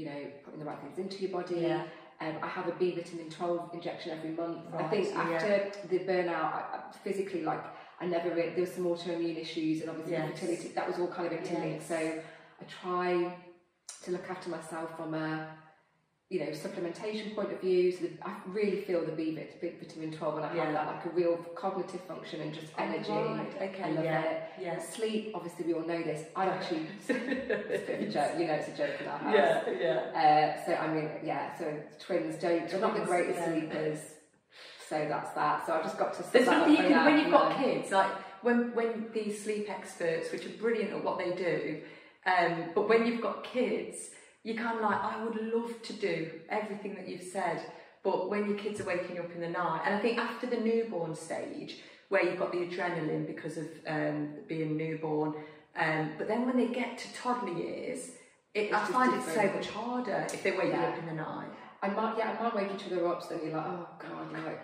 you 0.00 0.06
know 0.06 0.20
putting 0.44 0.58
the 0.58 0.64
right 0.66 0.78
things 0.80 0.98
into 0.98 1.22
your 1.22 1.30
body. 1.40 1.60
Yeah. 1.60 1.84
Um, 2.22 2.36
I 2.42 2.48
have 2.48 2.68
a 2.68 2.72
B 2.72 2.94
vitamin 2.94 3.30
12 3.30 3.70
injection 3.74 4.12
every 4.16 4.30
month. 4.30 4.58
I 4.74 4.76
Right, 4.82 4.90
think 4.90 5.08
yeah. 5.08 5.20
after 5.20 5.72
the 5.88 6.00
burnout, 6.00 6.28
I, 6.58 6.62
I, 6.74 6.92
physically, 7.02 7.42
like 7.42 7.62
I 7.98 8.06
never 8.06 8.34
re- 8.34 8.50
there 8.50 8.60
was 8.60 8.72
some 8.74 8.84
autoimmune 8.84 9.38
issues 9.40 9.80
and 9.80 9.88
obviously 9.90 10.12
Yes. 10.12 10.38
fertility. 10.38 10.68
That 10.74 10.86
was 10.86 10.98
all 10.98 11.08
kind 11.08 11.26
of 11.28 11.32
interlinked. 11.32 11.84
Yes. 11.88 11.88
So 11.88 11.96
I 11.96 12.64
try 12.82 13.36
to 14.04 14.10
look 14.10 14.28
after 14.30 14.50
myself 14.50 14.96
from 14.96 15.14
a 15.14 15.48
you 16.30 16.38
know 16.38 16.46
supplementation 16.52 17.34
point 17.34 17.52
of 17.52 17.60
view. 17.60 17.90
So 17.90 18.06
I 18.22 18.36
really 18.46 18.82
feel 18.82 19.04
the 19.04 19.10
B 19.10 19.34
vit- 19.34 19.60
vit- 19.60 19.80
vitamin 19.80 20.12
12 20.12 20.34
when 20.34 20.44
I 20.44 20.54
Yeah. 20.54 20.64
have 20.66 20.74
that, 20.74 20.86
like 20.86 21.04
a 21.06 21.08
real 21.10 21.36
cognitive 21.56 22.00
function 22.02 22.40
and 22.40 22.54
just 22.54 22.68
energy. 22.78 23.10
Oh, 23.10 23.34
right. 23.34 23.62
Okay. 23.62 23.82
I 23.82 23.90
love 23.90 24.04
yeah. 24.04 24.22
it. 24.22 24.42
Yes. 24.60 24.94
Sleep, 24.94 25.32
obviously, 25.34 25.66
we 25.66 25.74
all 25.74 25.80
know 25.86 26.00
this. 26.02 26.24
I 26.36 26.46
actually, 26.46 26.86
it's 27.08 27.10
a 27.10 27.14
bit 27.14 27.50
of 27.50 28.08
a 28.08 28.12
joke, 28.12 28.38
you 28.38 28.46
know, 28.46 28.54
it's 28.54 28.68
a 28.68 28.76
joke 28.76 29.00
in 29.00 29.08
our 29.08 29.18
house. 29.18 29.34
Yeah. 29.34 29.70
Yeah. 29.80 30.54
Uh, 30.62 30.66
so 30.66 30.74
I 30.74 30.94
mean, 30.94 31.10
yeah. 31.24 31.58
So 31.58 31.76
twins 31.98 32.40
don't. 32.40 32.68
They're 32.70 32.80
not 32.80 32.96
the 32.96 33.04
greatest 33.04 33.40
yeah. 33.40 33.52
sleepers. 33.52 33.98
So 34.88 35.06
that's 35.08 35.32
that. 35.34 35.66
So 35.66 35.74
I've 35.74 35.82
just 35.82 35.98
got 35.98 36.14
to. 36.14 36.32
There's 36.32 36.44
something 36.44 36.70
you 36.70 36.76
can 36.78 37.04
when 37.04 37.18
you've 37.18 37.30
got 37.32 37.58
know. 37.58 37.64
kids, 37.64 37.90
like 37.90 38.10
when 38.42 38.72
when 38.76 39.06
these 39.12 39.42
sleep 39.42 39.68
experts, 39.68 40.30
which 40.30 40.46
are 40.46 40.56
brilliant 40.60 40.92
at 40.92 41.02
what 41.02 41.18
they 41.18 41.32
do, 41.32 41.80
um, 42.24 42.70
but 42.74 42.88
when 42.88 43.04
you've 43.04 43.20
got 43.20 43.42
kids, 43.42 44.10
you 44.44 44.54
kind 44.54 44.76
of 44.78 44.82
like, 44.82 45.02
I 45.02 45.22
would 45.24 45.52
love 45.54 45.82
to 45.82 45.92
do 45.92 46.30
everything 46.48 46.94
that 46.94 47.08
you've 47.08 47.22
said, 47.22 47.60
but 48.02 48.30
when 48.30 48.48
your 48.48 48.56
kids 48.56 48.80
are 48.80 48.84
waking 48.84 49.18
up 49.18 49.30
in 49.34 49.40
the 49.40 49.48
night, 49.48 49.82
and 49.84 49.94
I 49.94 50.00
think 50.00 50.18
after 50.18 50.46
the 50.46 50.56
newborn 50.56 51.14
stage, 51.14 51.76
where 52.08 52.24
you've 52.24 52.38
got 52.38 52.50
the 52.52 52.58
adrenaline 52.58 53.26
because 53.26 53.58
of 53.58 53.68
um, 53.86 54.30
being 54.48 54.76
newborn, 54.76 55.34
um, 55.76 56.10
but 56.18 56.26
then 56.26 56.46
when 56.46 56.56
they 56.56 56.66
get 56.72 56.98
to 56.98 57.12
toddler 57.14 57.52
years, 57.56 58.12
it, 58.54 58.72
I 58.72 58.84
find 58.86 59.14
it 59.14 59.22
so 59.22 59.42
much 59.54 59.68
harder 59.68 60.26
if 60.32 60.42
they 60.42 60.50
wake 60.50 60.58
waking 60.64 60.80
Yeah. 60.80 60.88
up 60.88 60.98
in 60.98 61.06
the 61.06 61.12
night. 61.12 61.50
I 61.82 61.88
might, 61.88 62.18
yeah, 62.18 62.36
I 62.38 62.42
might 62.42 62.54
wake 62.54 62.68
each 62.74 62.86
other 62.90 63.06
up, 63.08 63.22
so 63.22 63.40
you're 63.42 63.56
like, 63.56 63.66
oh 63.66 63.86
god, 63.98 64.32
like 64.44 64.60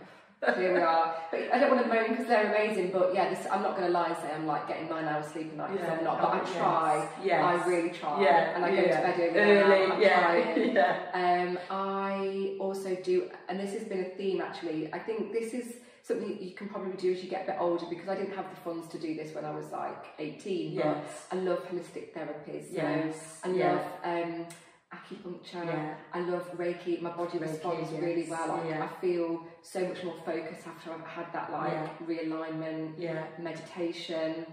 here 0.57 0.75
we 0.75 0.81
are. 0.81 1.17
But 1.31 1.53
I 1.53 1.59
don't 1.59 1.71
want 1.71 1.83
to 1.83 1.93
moan 1.93 2.11
because 2.11 2.27
they're 2.27 2.55
amazing. 2.55 2.91
But 2.93 3.15
yeah, 3.15 3.31
this, 3.31 3.47
I'm 3.51 3.63
not 3.63 3.77
going 3.77 3.87
to 3.87 3.93
lie 3.93 4.09
and 4.09 4.17
say 4.19 4.33
I'm 4.33 4.47
like 4.47 4.69
getting 4.69 4.89
nine 4.89 5.07
hours 5.07 5.27
sleep 5.27 5.53
a 5.53 5.57
night 5.57 5.73
because 5.73 5.89
I'm 5.89 6.05
not. 6.05 6.21
But 6.21 6.29
I 6.29 6.41
oh, 6.41 6.59
try. 6.59 7.09
Yes. 7.25 7.43
I 7.43 7.69
really 7.69 7.91
try. 7.91 8.23
Yeah, 8.23 8.55
And 8.55 8.65
I 8.65 8.71
go 8.71 8.83
to 8.83 8.89
bed 8.89 9.37
early. 9.37 9.93
I'm 9.93 10.01
yeah, 10.01 10.21
trying. 10.21 10.75
yeah. 10.75 11.49
Um, 11.49 11.59
I 11.71 12.57
also 12.61 12.95
do, 12.97 13.31
and 13.49 13.59
this 13.59 13.73
has 13.73 13.85
been 13.85 14.01
a 14.01 14.09
theme 14.11 14.41
actually. 14.41 14.93
I 14.93 14.99
think 14.99 15.33
this 15.33 15.55
is 15.55 15.77
something 16.03 16.39
you 16.41 16.53
can 16.53 16.69
probably 16.69 16.93
do 16.97 17.13
as 17.13 17.23
you 17.23 17.29
get 17.29 17.45
a 17.49 17.53
bit 17.53 17.57
older 17.59 17.85
because 17.91 18.09
I 18.09 18.15
didn't 18.15 18.37
have 18.37 18.49
the 18.49 18.61
funds 18.61 18.87
to 18.89 18.99
do 18.99 19.17
this 19.17 19.35
when 19.35 19.45
I 19.45 19.51
was 19.51 19.73
like 19.73 20.05
18. 20.19 20.77
But 20.77 20.85
Yes. 20.85 21.27
I 21.33 21.37
love 21.37 21.67
holistic 21.69 22.13
therapies. 22.15 22.69
So 22.69 22.75
Yes. 22.77 23.41
I 23.43 23.49
yeah. 23.51 23.73
love 23.73 23.85
um, 24.05 24.47
acupuncture. 24.95 25.65
Yeah. 25.67 25.95
I 26.13 26.21
love 26.21 26.51
Reiki. 26.57 27.01
My 27.01 27.11
body 27.11 27.39
Reiki, 27.39 27.43
responds 27.53 27.91
yes, 27.93 28.01
really 28.03 28.27
well. 28.29 28.53
I, 28.53 28.69
yeah. 28.69 28.85
I 28.85 29.01
feel 29.01 29.47
so 29.63 29.81
much 29.87 30.03
more 30.05 30.15
focused 30.25 30.67
after 30.67 30.93
I've 30.93 31.01
had 31.07 31.33
that 31.33 31.51
like 31.53 31.73
Yeah. 31.73 31.89
realignment, 32.07 32.95
Yeah. 32.99 33.27
meditation. 33.39 34.47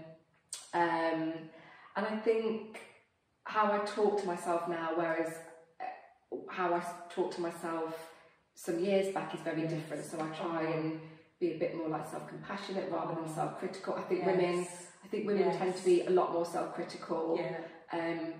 Um, 0.72 1.32
and 1.96 2.06
I 2.06 2.16
think 2.24 2.80
how 3.44 3.72
I 3.72 3.78
talk 3.84 4.20
to 4.20 4.26
myself 4.26 4.68
now, 4.68 4.90
whereas 4.96 5.34
how 6.48 6.74
I 6.74 6.82
talk 7.10 7.32
to 7.36 7.40
myself 7.40 8.10
some 8.54 8.78
years 8.80 9.12
back 9.14 9.34
is 9.34 9.40
very 9.40 9.62
Yes. 9.62 9.70
different. 9.72 10.04
So 10.04 10.18
I 10.20 10.28
try 10.36 10.62
and 10.62 11.00
be 11.40 11.52
a 11.52 11.58
bit 11.58 11.76
more 11.76 11.88
like 11.88 12.06
self-compassionate 12.06 12.90
rather 12.90 13.14
than 13.14 13.24
Oh. 13.28 13.34
self-critical. 13.34 13.94
I 13.94 14.02
think 14.02 14.24
Yes. 14.24 14.36
women, 14.36 14.66
I 15.04 15.08
think 15.08 15.26
women 15.26 15.56
tend 15.56 15.76
to 15.76 15.84
be 15.84 16.02
a 16.06 16.10
lot 16.10 16.32
more 16.32 16.44
self-critical. 16.46 17.38
Um, 17.92 18.34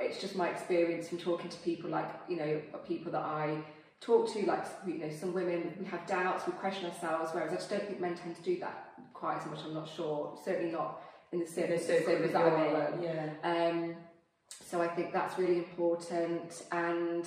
it's 0.00 0.20
just 0.20 0.36
my 0.36 0.48
experience 0.48 1.08
from 1.08 1.18
talking 1.18 1.48
to 1.48 1.56
people 1.58 1.90
like 1.90 2.08
you 2.28 2.36
know 2.36 2.60
people 2.86 3.12
that 3.12 3.22
I 3.22 3.58
talk 4.00 4.32
to, 4.32 4.46
like 4.46 4.64
you 4.86 4.98
know 4.98 5.10
some 5.10 5.32
women 5.32 5.74
we 5.78 5.86
have 5.86 6.06
doubts, 6.06 6.46
we 6.46 6.52
question 6.52 6.86
ourselves, 6.90 7.30
whereas 7.32 7.52
I 7.52 7.56
just 7.56 7.70
don't 7.70 7.86
think 7.86 8.00
men 8.00 8.14
tend 8.14 8.36
to 8.36 8.42
do 8.42 8.58
that 8.60 8.92
quite 9.14 9.38
as 9.38 9.46
much. 9.46 9.60
I'm 9.64 9.74
not 9.74 9.88
sure, 9.88 10.38
certainly 10.44 10.72
not 10.72 11.02
in 11.32 11.40
the 11.40 11.46
circle 11.46 11.78
circles 11.78 12.32
that 12.32 12.36
I'm 12.36 12.94
in. 12.94 13.02
Yeah. 13.02 13.30
Um, 13.42 13.96
so 14.64 14.80
I 14.80 14.88
think 14.88 15.12
that's 15.12 15.38
really 15.38 15.58
important, 15.58 16.64
and 16.72 17.26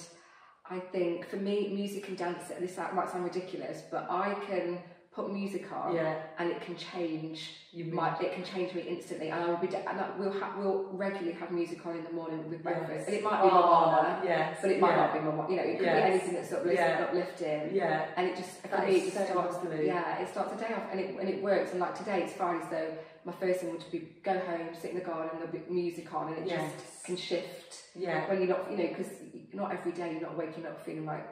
I 0.69 0.79
think 0.79 1.29
for 1.29 1.37
me, 1.37 1.69
music 1.69 2.07
and 2.07 2.17
dance. 2.17 2.51
This 2.59 2.77
might 2.93 3.09
sound 3.09 3.23
ridiculous, 3.23 3.83
but 3.91 4.07
I 4.09 4.35
can 4.47 4.79
put 5.19 5.33
music 5.33 5.65
on, 5.71 5.93
Yeah. 5.95 6.15
and 6.37 6.49
it 6.51 6.61
can 6.61 6.75
change 6.75 7.39
You 7.71 7.85
my, 7.85 8.17
it 8.19 8.33
can 8.33 8.43
change 8.43 8.73
me 8.73 8.81
instantly, 8.81 9.29
and 9.29 9.39
I 9.43 9.47
will 9.49 9.57
be. 9.57 9.67
And 9.67 9.99
I, 10.03 10.09
we'll 10.17 10.37
ha- 10.39 10.55
we'll 10.57 10.85
regularly 11.05 11.33
have 11.41 11.51
music 11.51 11.85
on 11.85 11.95
in 11.99 12.03
the 12.03 12.11
morning 12.11 12.49
with 12.49 12.63
breakfast, 12.63 13.07
and 13.07 13.15
it 13.17 13.23
might 13.23 13.41
be 13.43 13.49
oh, 13.51 13.61
Moana, 13.61 14.21
Yes. 14.23 14.57
but 14.61 14.71
it 14.71 14.79
might 14.79 14.89
yeah. 14.91 14.95
not 15.03 15.13
be 15.13 15.19
Moana. 15.19 15.49
You 15.51 15.55
know, 15.57 15.63
it 15.71 15.77
could 15.77 15.85
Yes. 15.85 15.97
be 16.05 16.11
anything 16.11 16.33
that's 16.33 16.51
uplifting, 16.51 16.75
Yeah. 16.77 17.05
uplifting, 17.07 17.75
Yeah. 17.75 18.05
and 18.17 18.23
it 18.29 18.35
just 18.41 18.51
for 18.71 18.77
me 18.87 18.95
it 18.95 19.13
so 19.13 19.23
starts. 19.25 19.57
Yeah, 19.93 20.21
it 20.21 20.27
starts 20.29 20.53
a 20.53 20.57
day 20.57 20.73
off, 20.73 20.87
and 20.91 20.99
it 20.99 21.07
and 21.19 21.29
it 21.29 21.43
works. 21.43 21.71
And 21.71 21.79
like 21.79 21.95
today, 22.01 22.23
it's 22.23 22.33
Friday, 22.33 22.65
so 22.73 22.79
my 23.25 23.33
first 23.33 23.59
thing 23.59 23.71
would 23.71 23.83
be 23.91 23.99
go 24.23 24.33
home, 24.39 24.69
sit 24.81 24.91
in 24.91 24.97
the 24.97 25.03
garden, 25.11 25.29
and 25.33 25.39
there'll 25.41 25.57
be 25.67 25.71
music 25.71 26.11
on, 26.13 26.33
and 26.33 26.37
it 26.41 26.47
Yes. 26.47 26.71
just 26.81 27.05
can 27.05 27.17
shift 27.17 27.83
Yeah. 27.95 28.27
when 28.29 28.39
you're 28.39 28.47
not, 28.55 28.71
you 28.71 28.77
know, 28.77 28.87
because 28.87 29.11
not 29.53 29.71
every 29.77 29.91
day 29.91 30.11
you're 30.13 30.21
not 30.29 30.35
waking 30.37 30.65
up 30.65 30.83
feeling 30.85 31.05
like, 31.05 31.27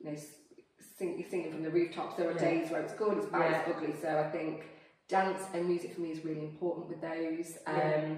you 0.00 0.10
know, 0.10 0.16
you're 1.02 1.28
singing 1.28 1.52
from 1.52 1.62
the 1.62 1.70
rooftops. 1.70 2.16
There 2.16 2.28
are 2.28 2.32
Yeah. 2.32 2.38
days 2.50 2.70
where 2.70 2.80
it's 2.82 2.94
good, 2.94 3.18
it's 3.18 3.26
bad, 3.26 3.50
Yeah. 3.50 3.60
it's 3.60 3.76
ugly. 3.76 3.94
So 4.00 4.18
I 4.18 4.30
think 4.30 4.62
dance 5.08 5.42
and 5.54 5.68
music 5.68 5.94
for 5.94 6.00
me 6.00 6.10
is 6.12 6.24
really 6.24 6.40
important 6.44 6.88
with 6.88 7.00
those. 7.00 7.58
Um, 7.66 7.76
Yeah. 7.76 8.14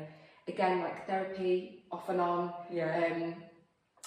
Again, 0.47 0.81
like 0.81 1.07
therapy, 1.07 1.87
off 1.91 2.09
and 2.11 2.21
on, 2.21 2.53
Yeah. 2.71 3.11
um, 3.13 3.35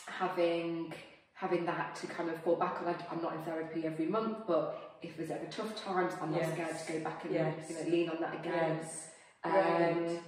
having 0.08 0.94
having 1.34 1.66
that 1.68 1.94
to 1.96 2.08
kind 2.08 2.32
of 2.32 2.42
fall 2.42 2.56
back 2.56 2.82
on. 2.82 2.96
I'm 3.12 3.22
not 3.22 3.34
in 3.36 3.44
therapy 3.44 3.86
every 3.86 4.08
month, 4.08 4.48
but 4.48 4.98
if 5.04 5.16
there's 5.18 5.30
ever 5.30 5.46
tough 5.46 5.76
times, 5.76 6.14
I'm 6.20 6.32
not 6.32 6.42
Yes. 6.42 6.54
scared 6.54 6.78
to 6.80 6.94
go 6.94 7.00
back 7.04 7.26
and 7.26 7.34
Yes. 7.34 7.70
you 7.70 7.76
know, 7.76 7.90
lean 7.92 8.10
on 8.10 8.22
that 8.22 8.34
again. 8.40 8.78
Yes. 8.82 9.10
Um, 9.44 9.54
Right. 9.54 10.20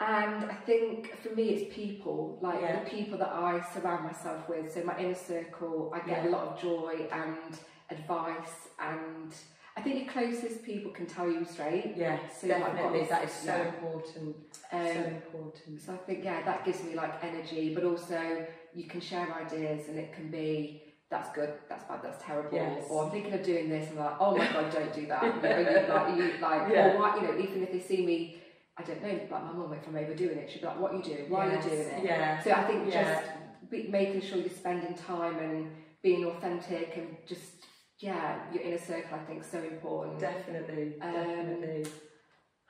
And 0.00 0.44
I 0.50 0.54
think 0.66 1.16
for 1.22 1.30
me, 1.34 1.44
it's 1.50 1.74
people, 1.74 2.38
like 2.42 2.60
Yeah. 2.60 2.84
the 2.84 2.90
people 2.90 3.18
that 3.18 3.28
I 3.30 3.60
surround 3.72 4.04
myself 4.04 4.48
with. 4.48 4.72
So 4.72 4.82
my 4.84 4.98
inner 4.98 5.14
circle, 5.14 5.90
I 5.94 6.00
get 6.00 6.24
Yeah. 6.24 6.28
a 6.28 6.30
lot 6.30 6.48
of 6.48 6.60
joy 6.60 7.08
and 7.10 7.58
advice, 7.90 8.68
and 8.78 9.34
I 9.76 9.82
think 9.82 9.96
your 10.04 10.12
closest 10.12 10.62
people 10.64 10.90
can 10.90 11.06
tell 11.06 11.30
you 11.30 11.44
straight. 11.44 11.94
Yeah, 11.96 12.18
So 12.28 12.48
got 12.48 12.58
Definitely. 12.74 13.04
That 13.04 13.24
is 13.24 13.32
so 13.32 13.54
yeah. 13.56 13.68
important. 13.68 14.36
so 14.70 14.76
Um, 14.78 15.04
important. 15.14 15.80
so 15.80 15.92
I 15.92 15.96
think 15.98 16.24
yeah, 16.24 16.42
that 16.42 16.64
gives 16.64 16.82
me 16.84 16.94
like 16.94 17.22
energy, 17.22 17.74
but 17.74 17.84
also 17.84 18.46
you 18.74 18.84
can 18.84 19.00
share 19.00 19.26
ideas, 19.34 19.88
and 19.88 19.98
it 19.98 20.12
can 20.12 20.30
be. 20.30 20.82
That's 21.08 21.30
good. 21.30 21.52
That's 21.68 21.84
bad. 21.84 22.02
That's 22.02 22.22
terrible. 22.24 22.58
Yes. 22.58 22.84
Or 22.90 23.04
I'm 23.04 23.10
thinking 23.12 23.32
of 23.32 23.42
doing 23.44 23.68
this, 23.68 23.88
and 23.90 23.98
I'm 24.00 24.06
like, 24.06 24.16
oh 24.20 24.36
my 24.36 24.46
god, 24.52 24.72
don't 24.72 24.92
do 24.92 25.06
that. 25.06 25.22
You 25.22 25.40
know, 25.40 25.58
you, 25.58 25.88
like, 25.94 26.16
you, 26.16 26.38
like, 26.40 26.68
Yeah. 26.72 26.94
or 26.94 26.98
why, 26.98 27.16
you 27.16 27.22
know, 27.22 27.38
even 27.38 27.62
if 27.62 27.70
they 27.70 27.78
see 27.78 28.04
me, 28.04 28.36
I 28.78 28.82
don't 28.82 29.02
know, 29.02 29.08
like 29.08 29.30
my 29.30 29.40
mum, 29.52 29.72
if 29.72 29.88
I'm 29.88 29.96
overdoing 29.96 30.38
it, 30.38 30.50
she'd 30.50 30.60
be 30.60 30.66
like, 30.66 30.78
what 30.78 30.92
are 30.92 30.96
you 30.96 31.02
doing? 31.02 31.30
Why 31.30 31.46
Yes. 31.46 31.64
are 31.64 31.68
you 31.70 31.76
doing 31.76 31.88
it? 31.88 32.04
Yeah. 32.04 32.42
So 32.42 32.50
I 32.52 32.64
think 32.64 32.92
Yeah. 32.92 33.14
just 33.14 33.70
be, 33.70 33.88
making 33.88 34.20
sure 34.20 34.38
you're 34.38 34.50
spending 34.50 34.94
time 34.94 35.38
and 35.38 35.74
being 36.02 36.24
authentic 36.26 36.96
and 36.96 37.16
just 37.26 37.52
yeah, 37.98 38.52
your 38.52 38.62
inner 38.62 38.76
circle 38.78 39.18
I 39.18 39.24
think 39.24 39.40
is 39.42 39.50
so 39.50 39.58
important. 39.62 40.20
Definitely. 40.20 41.00
Um, 41.00 41.12
Definitely. 41.14 41.86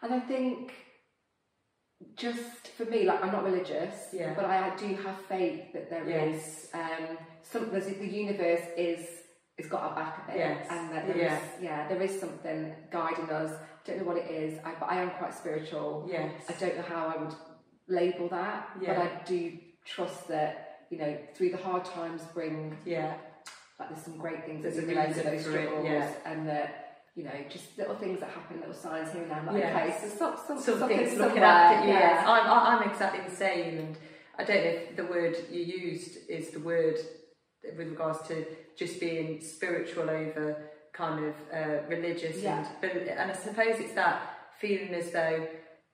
And 0.03 0.15
I 0.15 0.21
think 0.21 0.73
just 2.15 2.69
for 2.77 2.85
me, 2.85 3.05
like 3.05 3.23
I'm 3.25 3.33
not 3.33 3.43
religious, 3.45 4.11
Yeah. 4.13 4.35
but 4.35 4.45
I 4.45 4.77
do 4.77 4.95
have 5.03 5.17
faith 5.23 5.73
that 5.73 5.91
there 5.91 6.09
is 6.09 6.71
Yes. 6.73 6.75
um, 6.75 7.19
some 7.43 7.71
the 7.71 8.07
universe 8.07 8.63
is 8.77 9.09
has 9.59 9.67
got 9.69 9.83
our 9.83 9.95
back 9.97 10.23
a 10.23 10.27
bit, 10.31 10.37
Yes. 10.39 10.67
and 10.71 10.91
that 10.93 11.07
there 11.07 11.17
is, 11.17 11.43
yeah, 11.63 11.89
there 11.89 12.03
is 12.03 12.21
something 12.21 12.75
guiding 12.91 13.31
us. 13.31 13.53
I 13.87 13.93
don't 13.93 13.99
know 14.01 14.13
what 14.13 14.17
it 14.17 14.31
is, 14.31 14.59
I, 14.65 14.75
but 14.81 14.87
I 14.91 15.01
am 15.01 15.11
quite 15.11 15.33
spiritual. 15.35 16.07
Yes. 16.11 16.33
I 16.49 16.53
don't 16.53 16.77
know 16.77 16.83
how 16.83 17.07
I 17.07 17.23
would 17.23 17.35
label 17.89 18.29
that, 18.29 18.69
Yeah. 18.81 18.95
but 18.95 19.03
I 19.03 19.25
do 19.25 19.53
trust 19.85 20.29
that 20.29 20.63
you 20.91 20.99
know 20.99 21.17
through 21.35 21.51
the 21.51 21.57
hard 21.59 21.85
times 21.85 22.23
bring 22.35 22.77
Yeah. 22.85 23.15
like 23.79 23.91
there's 23.91 24.03
some 24.05 24.17
great 24.19 24.45
things 24.45 24.63
There's 24.63 24.77
that 24.77 24.87
we 24.87 24.95
learn 24.95 25.13
those 25.13 25.25
it, 25.25 25.41
struggles, 25.43 25.85
yeah. 25.85 26.13
and 26.25 26.49
that 26.49 27.03
you 27.15 27.25
know 27.25 27.31
just 27.49 27.77
little 27.79 27.95
things 27.97 28.21
that 28.21 28.31
happen, 28.31 28.59
little 28.61 28.75
signs 28.75 29.13
here 29.13 29.23
and 29.23 29.31
there. 29.31 29.43
Like, 29.47 29.63
Yes. 29.63 29.77
okay, 30.03 30.09
so 30.09 30.17
some, 30.17 30.37
some, 30.37 30.59
Something's 30.61 30.79
something 30.79 31.19
looking 31.19 31.19
somewhere, 31.19 31.45
after 31.45 31.87
you. 31.87 31.93
yeah. 31.95 32.01
Yes, 32.01 32.25
I'm, 32.27 32.83
I'm 32.83 32.91
exactly 32.91 33.21
the 33.29 33.37
same, 33.37 33.79
and 33.79 33.97
I 34.39 34.45
don't 34.45 34.65
know 34.65 34.71
if 34.71 34.97
the 34.97 35.05
word 35.07 35.37
you 35.51 35.61
used 35.63 36.19
is 36.29 36.51
the 36.51 36.61
word 36.61 36.97
with 37.77 37.89
regards 37.89 38.27
to 38.29 38.45
just 38.77 39.01
being 39.01 39.41
spiritual 39.41 40.09
over 40.11 40.71
kind 40.97 41.25
of 41.25 41.35
uh, 41.53 41.83
religious, 41.89 42.39
Yeah. 42.43 42.59
and 42.59 42.69
but, 42.81 42.93
and 42.93 43.31
I 43.31 43.35
suppose 43.35 43.79
it's 43.79 43.93
that 43.95 44.23
feeling 44.59 44.95
as 44.95 45.11
though 45.11 45.47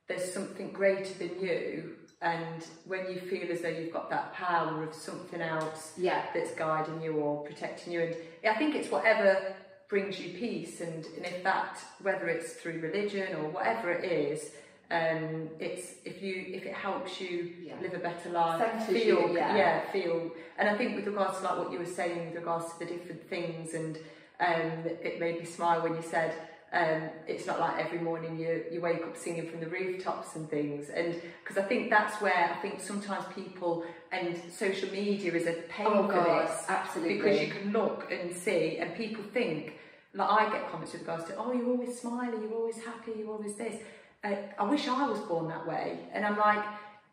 there's 0.08 0.32
something 0.32 0.70
greater 0.72 1.14
than 1.14 1.40
you, 1.40 1.96
and 2.20 2.64
when 2.86 3.10
you 3.10 3.18
feel 3.20 3.50
as 3.50 3.62
though 3.62 3.68
you've 3.68 3.92
got 3.92 4.08
that 4.10 4.32
power 4.32 4.82
of 4.84 4.94
something 4.94 5.40
else 5.40 5.92
yeah, 5.96 6.22
that's 6.34 6.52
guiding 6.52 7.02
you 7.02 7.14
or 7.14 7.42
protecting 7.44 7.92
you. 7.92 8.00
And 8.02 8.16
I 8.44 8.54
think 8.58 8.74
it's 8.76 8.90
whatever 8.90 9.54
brings 9.88 10.20
you 10.20 10.38
peace, 10.38 10.80
and, 10.80 11.04
and 11.16 11.26
if 11.26 11.42
that, 11.42 11.78
whether 12.02 12.28
it's 12.28 12.52
through 12.54 12.80
religion 12.80 13.34
or 13.36 13.48
whatever 13.50 13.90
it 13.90 14.04
is, 14.10 14.52
um, 14.90 15.48
it's 15.58 15.94
if 16.04 16.22
you 16.22 16.34
if 16.48 16.64
it 16.66 16.74
helps 16.74 17.20
you 17.20 17.52
Yeah. 17.62 17.74
live 17.80 17.94
a 17.94 17.98
better 17.98 18.28
life, 18.30 18.86
feel 18.86 19.28
you, 19.30 19.34
yeah. 19.36 19.80
feel. 19.90 20.30
And 20.58 20.68
I 20.68 20.76
think 20.76 20.96
with 20.96 21.06
regards 21.06 21.38
to 21.38 21.44
like 21.44 21.58
what 21.58 21.72
you 21.72 21.78
were 21.78 21.86
saying 22.00 22.26
with 22.26 22.36
regards 22.36 22.72
to 22.72 22.78
the 22.80 22.84
different 22.84 23.28
things, 23.28 23.74
and 23.74 23.98
um, 24.46 24.84
it 25.02 25.20
made 25.20 25.38
me 25.38 25.44
smile 25.44 25.82
when 25.82 25.94
you 25.94 26.02
said. 26.02 26.34
Um, 26.74 27.10
it's 27.28 27.46
not 27.46 27.60
like 27.60 27.84
every 27.84 27.98
morning 27.98 28.38
you, 28.38 28.64
you 28.72 28.80
wake 28.80 29.02
up 29.02 29.14
singing 29.14 29.46
from 29.46 29.60
the 29.60 29.66
rooftops 29.66 30.36
and 30.36 30.48
things 30.48 30.88
and 30.88 31.20
because 31.44 31.62
I 31.62 31.68
think 31.68 31.90
that's 31.90 32.18
where 32.22 32.50
I 32.50 32.62
think 32.62 32.80
sometimes 32.80 33.26
people 33.34 33.84
and 34.12 34.38
social 34.52 34.90
media 34.90 35.32
is 35.32 35.46
a 35.46 35.54
pain 35.68 35.86
oh 35.88 36.06
for 36.06 36.12
god, 36.12 36.48
this 36.48 36.64
absolutely. 36.68 37.16
because 37.16 37.40
you 37.40 37.48
can 37.48 37.72
look 37.72 38.12
and 38.12 38.34
see, 38.34 38.76
and 38.78 38.94
people 38.94 39.24
think, 39.32 39.78
like 40.14 40.28
I 40.28 40.50
get 40.50 40.70
comments 40.70 40.92
with 40.92 41.02
regards 41.02 41.24
to, 41.24 41.36
oh, 41.36 41.52
you're 41.52 41.68
always 41.68 41.98
smiling, 41.98 42.42
you're 42.42 42.54
always 42.54 42.76
happy, 42.84 43.12
you're 43.18 43.30
always 43.30 43.54
this. 43.54 43.80
Uh, 44.22 44.34
I 44.58 44.64
wish 44.64 44.86
I 44.86 45.08
was 45.08 45.18
born 45.20 45.48
that 45.48 45.66
way. 45.66 45.98
And 46.12 46.26
I'm 46.26 46.36
like, 46.36 46.62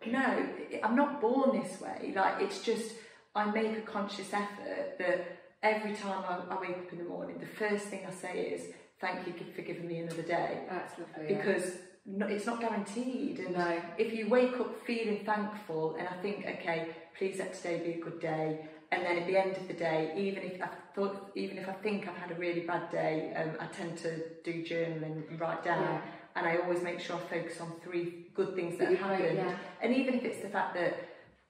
no, 0.05 0.45
I'm 0.83 0.95
not 0.95 1.21
born 1.21 1.59
this 1.59 1.79
way. 1.79 2.13
Like, 2.15 2.41
it's 2.41 2.61
just, 2.61 2.95
I 3.33 3.49
make 3.49 3.77
a 3.77 3.81
conscious 3.81 4.31
effort 4.33 4.97
that 4.99 5.38
every 5.63 5.93
time 5.93 6.23
I, 6.27 6.55
I 6.55 6.59
wake 6.59 6.77
up 6.77 6.91
in 6.91 6.97
the 6.99 7.03
morning, 7.05 7.37
the 7.39 7.45
first 7.45 7.85
thing 7.85 8.01
I 8.07 8.11
say 8.11 8.39
is, 8.39 8.73
thank 9.01 9.25
you 9.27 9.33
for 9.55 9.61
giving 9.61 9.87
me 9.87 9.99
another 9.99 10.21
day. 10.21 10.61
Yeah. 10.67 10.81
Because 11.27 11.77
no, 12.05 12.25
it's 12.27 12.45
not 12.45 12.59
guaranteed. 12.59 13.39
And 13.39 13.55
no, 13.55 13.81
if 13.97 14.13
you 14.13 14.29
wake 14.29 14.59
up 14.59 14.85
feeling 14.85 15.23
thankful 15.25 15.95
and 15.97 16.07
I 16.07 16.13
think, 16.21 16.45
okay, 16.45 16.89
please 17.17 17.37
let 17.39 17.53
today 17.53 17.81
be 17.83 18.01
a 18.01 18.03
good 18.03 18.19
day, 18.19 18.65
and 18.91 19.05
then 19.05 19.17
at 19.19 19.27
the 19.27 19.37
end 19.37 19.55
of 19.55 19.67
the 19.67 19.73
day, 19.73 20.13
even 20.17 20.43
if 20.43 20.61
I 20.61 20.69
thought, 20.95 21.31
even 21.35 21.57
if 21.59 21.69
I 21.69 21.73
think 21.73 22.07
I've 22.07 22.15
had 22.17 22.31
a 22.31 22.35
really 22.35 22.61
bad 22.61 22.89
day, 22.89 23.33
um, 23.35 23.51
I 23.59 23.67
tend 23.67 23.97
to 23.99 24.17
do 24.43 24.63
journaling 24.63 25.29
and 25.29 25.39
write 25.39 25.63
down, 25.63 25.83
Yeah. 25.83 26.01
and 26.35 26.47
I 26.47 26.57
always 26.57 26.81
make 26.81 26.99
sure 26.99 27.17
I 27.17 27.19
focus 27.19 27.61
on 27.61 27.73
three 27.83 28.27
good 28.33 28.55
things 28.55 28.79
that 28.79 28.89
That 28.89 28.97
have 28.97 29.09
happened, 29.19 29.37
yeah. 29.37 29.57
and 29.81 29.93
even 29.93 30.15
if 30.15 30.23
it's 30.23 30.41
the 30.41 30.49
fact 30.49 30.73
that 30.75 30.97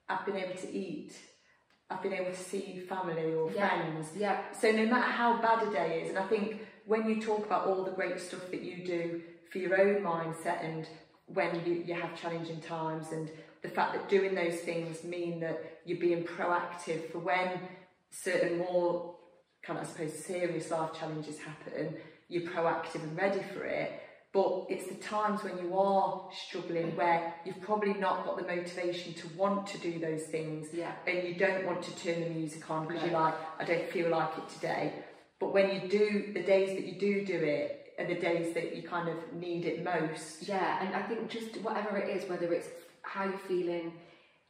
I've 0.10 0.26
been 0.26 0.36
able 0.36 0.56
to 0.56 0.70
eat, 0.76 1.14
I've 1.90 2.02
been 2.04 2.14
able 2.14 2.32
to 2.32 2.38
see 2.38 2.80
family 2.88 3.34
or 3.34 3.52
Yeah. 3.52 3.68
friends, 3.68 4.12
yeah, 4.16 4.42
so 4.54 4.72
no 4.72 4.86
matter 4.86 5.12
how 5.12 5.42
bad 5.42 5.68
a 5.68 5.72
day 5.72 6.02
is, 6.04 6.10
and 6.10 6.20
I 6.20 6.28
think 6.28 6.62
when 6.86 7.08
you 7.10 7.22
talk 7.22 7.46
about 7.46 7.68
all 7.68 7.84
the 7.84 7.92
great 7.92 8.20
stuff 8.20 8.50
that 8.52 8.62
you 8.62 8.86
do 8.86 9.22
for 9.52 9.58
your 9.58 9.80
own 9.80 10.04
mindset 10.04 10.64
and 10.64 10.88
when 11.26 11.64
you, 11.66 11.74
you 11.86 11.94
have 11.94 12.20
challenging 12.20 12.62
times 12.62 13.12
and 13.12 13.30
the 13.62 13.70
fact 13.70 13.94
that 13.94 14.08
doing 14.10 14.34
those 14.36 14.60
things 14.62 15.04
mean 15.04 15.40
that 15.42 15.82
you're 15.86 16.00
being 16.00 16.24
proactive 16.24 17.12
for 17.12 17.20
when 17.20 17.60
certain 18.10 18.58
more 18.60 19.16
kind 19.62 19.78
of 19.80 19.86
I 19.86 19.88
suppose 19.88 20.14
serious 20.14 20.72
life 20.72 20.94
challenges 20.94 21.38
happen, 21.40 21.96
you're 22.28 22.50
proactive 22.50 23.04
and 23.04 23.16
ready 23.18 23.42
for 23.54 23.64
it. 23.66 24.02
But 24.32 24.66
it's 24.70 24.88
the 24.88 24.96
times 24.96 25.44
when 25.44 25.58
you 25.58 25.76
are 25.76 26.30
struggling 26.48 26.96
where 26.96 27.34
you've 27.46 27.62
probably 27.62 27.96
not 27.96 28.26
got 28.26 28.38
the 28.38 28.44
motivation 28.44 29.14
to 29.16 29.28
want 29.36 29.66
to 29.68 29.80
do 29.80 29.98
those 30.00 30.24
things 30.28 30.68
yeah, 30.72 30.92
and 31.08 31.28
you 31.28 31.34
don't 31.34 31.66
want 31.66 31.82
to 31.84 31.96
turn 31.96 32.22
the 32.22 32.30
music 32.30 32.70
on 32.70 32.86
because 32.88 33.02
No. 33.02 33.10
you're 33.10 33.20
like, 33.20 33.34
I 33.60 33.64
don't 33.66 33.90
feel 33.90 34.10
like 34.10 34.30
it 34.38 34.48
today. 34.50 34.94
But 35.40 35.52
when 35.54 35.70
you 35.74 35.90
do, 35.90 36.32
the 36.34 36.44
days 36.44 36.70
that 36.78 36.86
you 36.86 37.00
do 37.00 37.26
do 37.26 37.40
it 37.44 37.94
are 37.98 38.06
the 38.06 38.20
days 38.20 38.54
that 38.54 38.76
you 38.76 38.84
kind 38.88 39.10
of 39.10 39.16
need 39.34 39.66
it 39.66 39.84
most. 39.84 40.48
yeah. 40.48 40.86
And 40.86 40.96
I 40.96 41.02
think 41.02 41.28
just 41.30 41.58
whatever 41.62 41.98
it 41.98 42.16
is, 42.16 42.30
whether 42.30 42.54
it's 42.54 42.68
how 43.02 43.24
you're 43.26 43.38
feeling, 43.40 43.94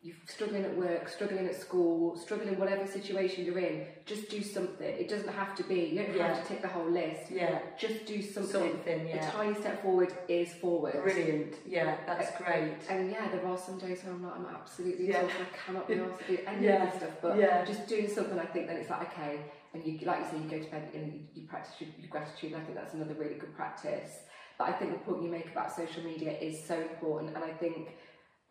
you're 0.02 0.16
struggling 0.28 0.64
at 0.64 0.78
work, 0.78 1.10
struggling 1.10 1.46
at 1.48 1.56
school, 1.60 2.16
struggling 2.16 2.58
whatever 2.58 2.88
situation 2.88 3.44
you're 3.46 3.60
in, 3.60 3.86
just 4.06 4.30
do 4.30 4.42
something. 4.42 4.88
It 4.88 5.10
doesn't 5.10 5.28
have 5.34 5.56
to 5.58 5.64
be. 5.64 5.76
You 5.92 6.04
don't 6.04 6.16
Yeah. 6.16 6.28
have 6.34 6.42
to 6.42 6.48
tick 6.48 6.62
the 6.62 6.70
whole 6.70 6.90
list. 6.90 7.30
Yeah, 7.30 7.60
Just 7.78 8.06
do 8.06 8.22
something. 8.22 8.72
something, 8.72 9.02
A 9.02 9.16
yeah. 9.16 9.30
tiny 9.30 9.54
step 9.56 9.82
forward 9.82 10.14
is 10.30 10.54
forward. 10.54 11.04
Brilliant, 11.04 11.56
yeah, 11.68 11.98
that's 12.08 12.32
great. 12.38 12.78
And 12.90 13.12
yeah, 13.12 13.28
there 13.30 13.46
are 13.46 13.58
some 13.58 13.78
days 13.78 14.02
where 14.06 14.14
I'm 14.14 14.24
like, 14.24 14.36
I'm 14.38 14.46
absolutely 14.56 15.08
Yeah. 15.10 15.18
exhausted. 15.24 15.48
I 15.54 15.58
cannot 15.66 15.88
be 15.90 15.94
asked 15.96 16.20
to 16.28 16.38
do 16.38 16.44
any 16.48 16.66
Yeah. 16.66 16.84
of 16.84 16.92
this 16.92 17.02
stuff. 17.02 17.22
But 17.22 17.38
Yeah. 17.38 17.66
just 17.66 17.88
doing 17.88 18.08
something, 18.08 18.40
I 18.40 18.46
think 18.46 18.68
then 18.68 18.78
it's 18.78 18.90
like 18.90 19.02
okay, 19.12 19.42
and 19.74 19.84
you 19.86 20.00
like 20.06 20.20
you 20.22 20.26
say, 20.32 20.38
you 20.38 20.50
go 20.50 20.60
to 20.64 20.72
bed 20.72 20.90
and 20.94 21.14
you, 21.14 21.20
you 21.42 21.48
practice 21.48 21.76
your, 21.82 21.90
your 22.00 22.10
gratitude. 22.10 22.54
And 22.54 22.62
I 22.62 22.66
think 22.66 22.78
that's 22.78 22.94
another 22.94 23.16
really 23.16 23.36
good 23.36 23.54
practice. 23.54 24.20
But 24.58 24.70
I 24.70 24.72
think 24.74 24.94
the 24.94 25.00
point 25.00 25.24
you 25.24 25.30
make 25.30 25.48
about 25.52 25.76
social 25.76 26.04
media 26.04 26.32
is 26.40 26.64
so 26.66 26.80
important, 26.80 27.36
and 27.36 27.44
I 27.44 27.52
think 27.52 27.90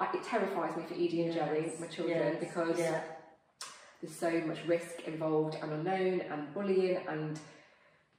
I, 0.01 0.09
it 0.15 0.23
terrifies 0.23 0.77
me 0.77 0.83
for 0.87 0.95
Edie 0.95 1.25
and 1.25 1.35
Jerry, 1.35 1.73
my 1.81 1.87
children, 1.87 2.19
Yes, 2.19 2.37
because 2.41 2.79
yeah, 2.79 3.01
there's 4.01 4.15
so 4.15 4.31
much 4.47 4.59
risk 4.67 5.03
involved 5.07 5.57
and 5.61 5.73
unknown 5.73 6.21
and 6.31 6.53
bullying 6.55 6.99
and 7.09 7.39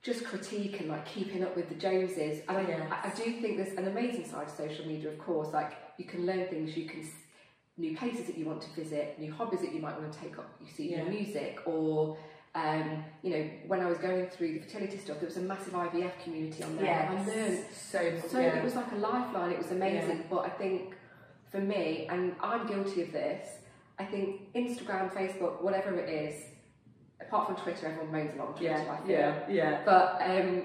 just 0.01 0.23
critique 0.25 0.79
and 0.79 0.89
like 0.89 1.05
keeping 1.05 1.43
up 1.43 1.55
with 1.55 1.69
the 1.69 1.75
Joneses. 1.75 2.41
And 2.47 2.57
I, 2.57 2.61
Yes. 2.67 2.91
I, 2.91 3.07
I 3.07 3.11
do 3.15 3.39
think 3.41 3.57
there's 3.57 3.77
an 3.77 3.87
amazing 3.87 4.25
side 4.25 4.47
to 4.49 4.55
social 4.55 4.85
media, 4.87 5.09
of 5.09 5.19
course. 5.19 5.53
Like 5.53 5.73
you 5.97 6.05
can 6.05 6.25
learn 6.25 6.47
things, 6.47 6.75
you 6.75 6.85
can 6.85 7.03
new 7.77 7.95
places 7.95 8.25
that 8.27 8.37
you 8.37 8.43
want 8.45 8.61
to 8.61 8.69
visit, 8.71 9.17
new 9.17 9.31
hobbies 9.31 9.61
that 9.61 9.73
you 9.73 9.79
might 9.79 9.97
want 9.97 10.11
to 10.11 10.19
take 10.19 10.37
up. 10.37 10.49
You 10.59 10.67
see 10.67 10.91
Yeah. 10.91 11.03
new 11.03 11.11
music 11.11 11.59
or. 11.65 12.17
Um, 12.55 13.03
you 13.21 13.29
know, 13.29 13.47
when 13.67 13.79
I 13.79 13.85
was 13.85 13.99
going 13.99 14.25
through 14.25 14.53
the 14.53 14.59
fertility 14.61 14.97
stuff, 14.97 15.19
there 15.19 15.27
was 15.27 15.37
a 15.37 15.41
massive 15.41 15.73
IVF 15.73 16.11
community 16.23 16.63
on 16.63 16.77
there. 16.77 17.07
and 17.11 17.19
I 17.19 17.25
learned 17.27 17.65
so 17.71 18.19
so 18.27 18.39
yeah. 18.39 18.57
it 18.57 18.63
was 18.63 18.73
like 18.73 18.91
a 18.91 18.95
lifeline. 18.95 19.51
It 19.51 19.59
was 19.59 19.69
amazing. 19.69 20.23
But 20.31 20.45
I 20.45 20.49
think 20.49 20.95
for 21.51 21.59
me, 21.59 22.07
and 22.09 22.35
I'm 22.41 22.67
guilty 22.67 23.01
of 23.03 23.11
this. 23.11 23.47
I 23.97 24.05
think 24.05 24.53
Instagram, 24.53 25.11
Facebook, 25.13 25.61
whatever 25.61 25.93
it 25.95 26.09
is, 26.09 26.43
apart 27.21 27.47
from 27.47 27.55
Twitter, 27.57 27.87
everyone 27.87 28.11
moans 28.11 28.33
along 28.35 28.53
Twitter. 28.53 28.63
yeah, 28.83 28.91
I 28.93 28.97
feel. 29.05 29.09
yeah, 29.11 29.49
yeah, 29.49 29.81
But 29.83 30.21
um, 30.23 30.63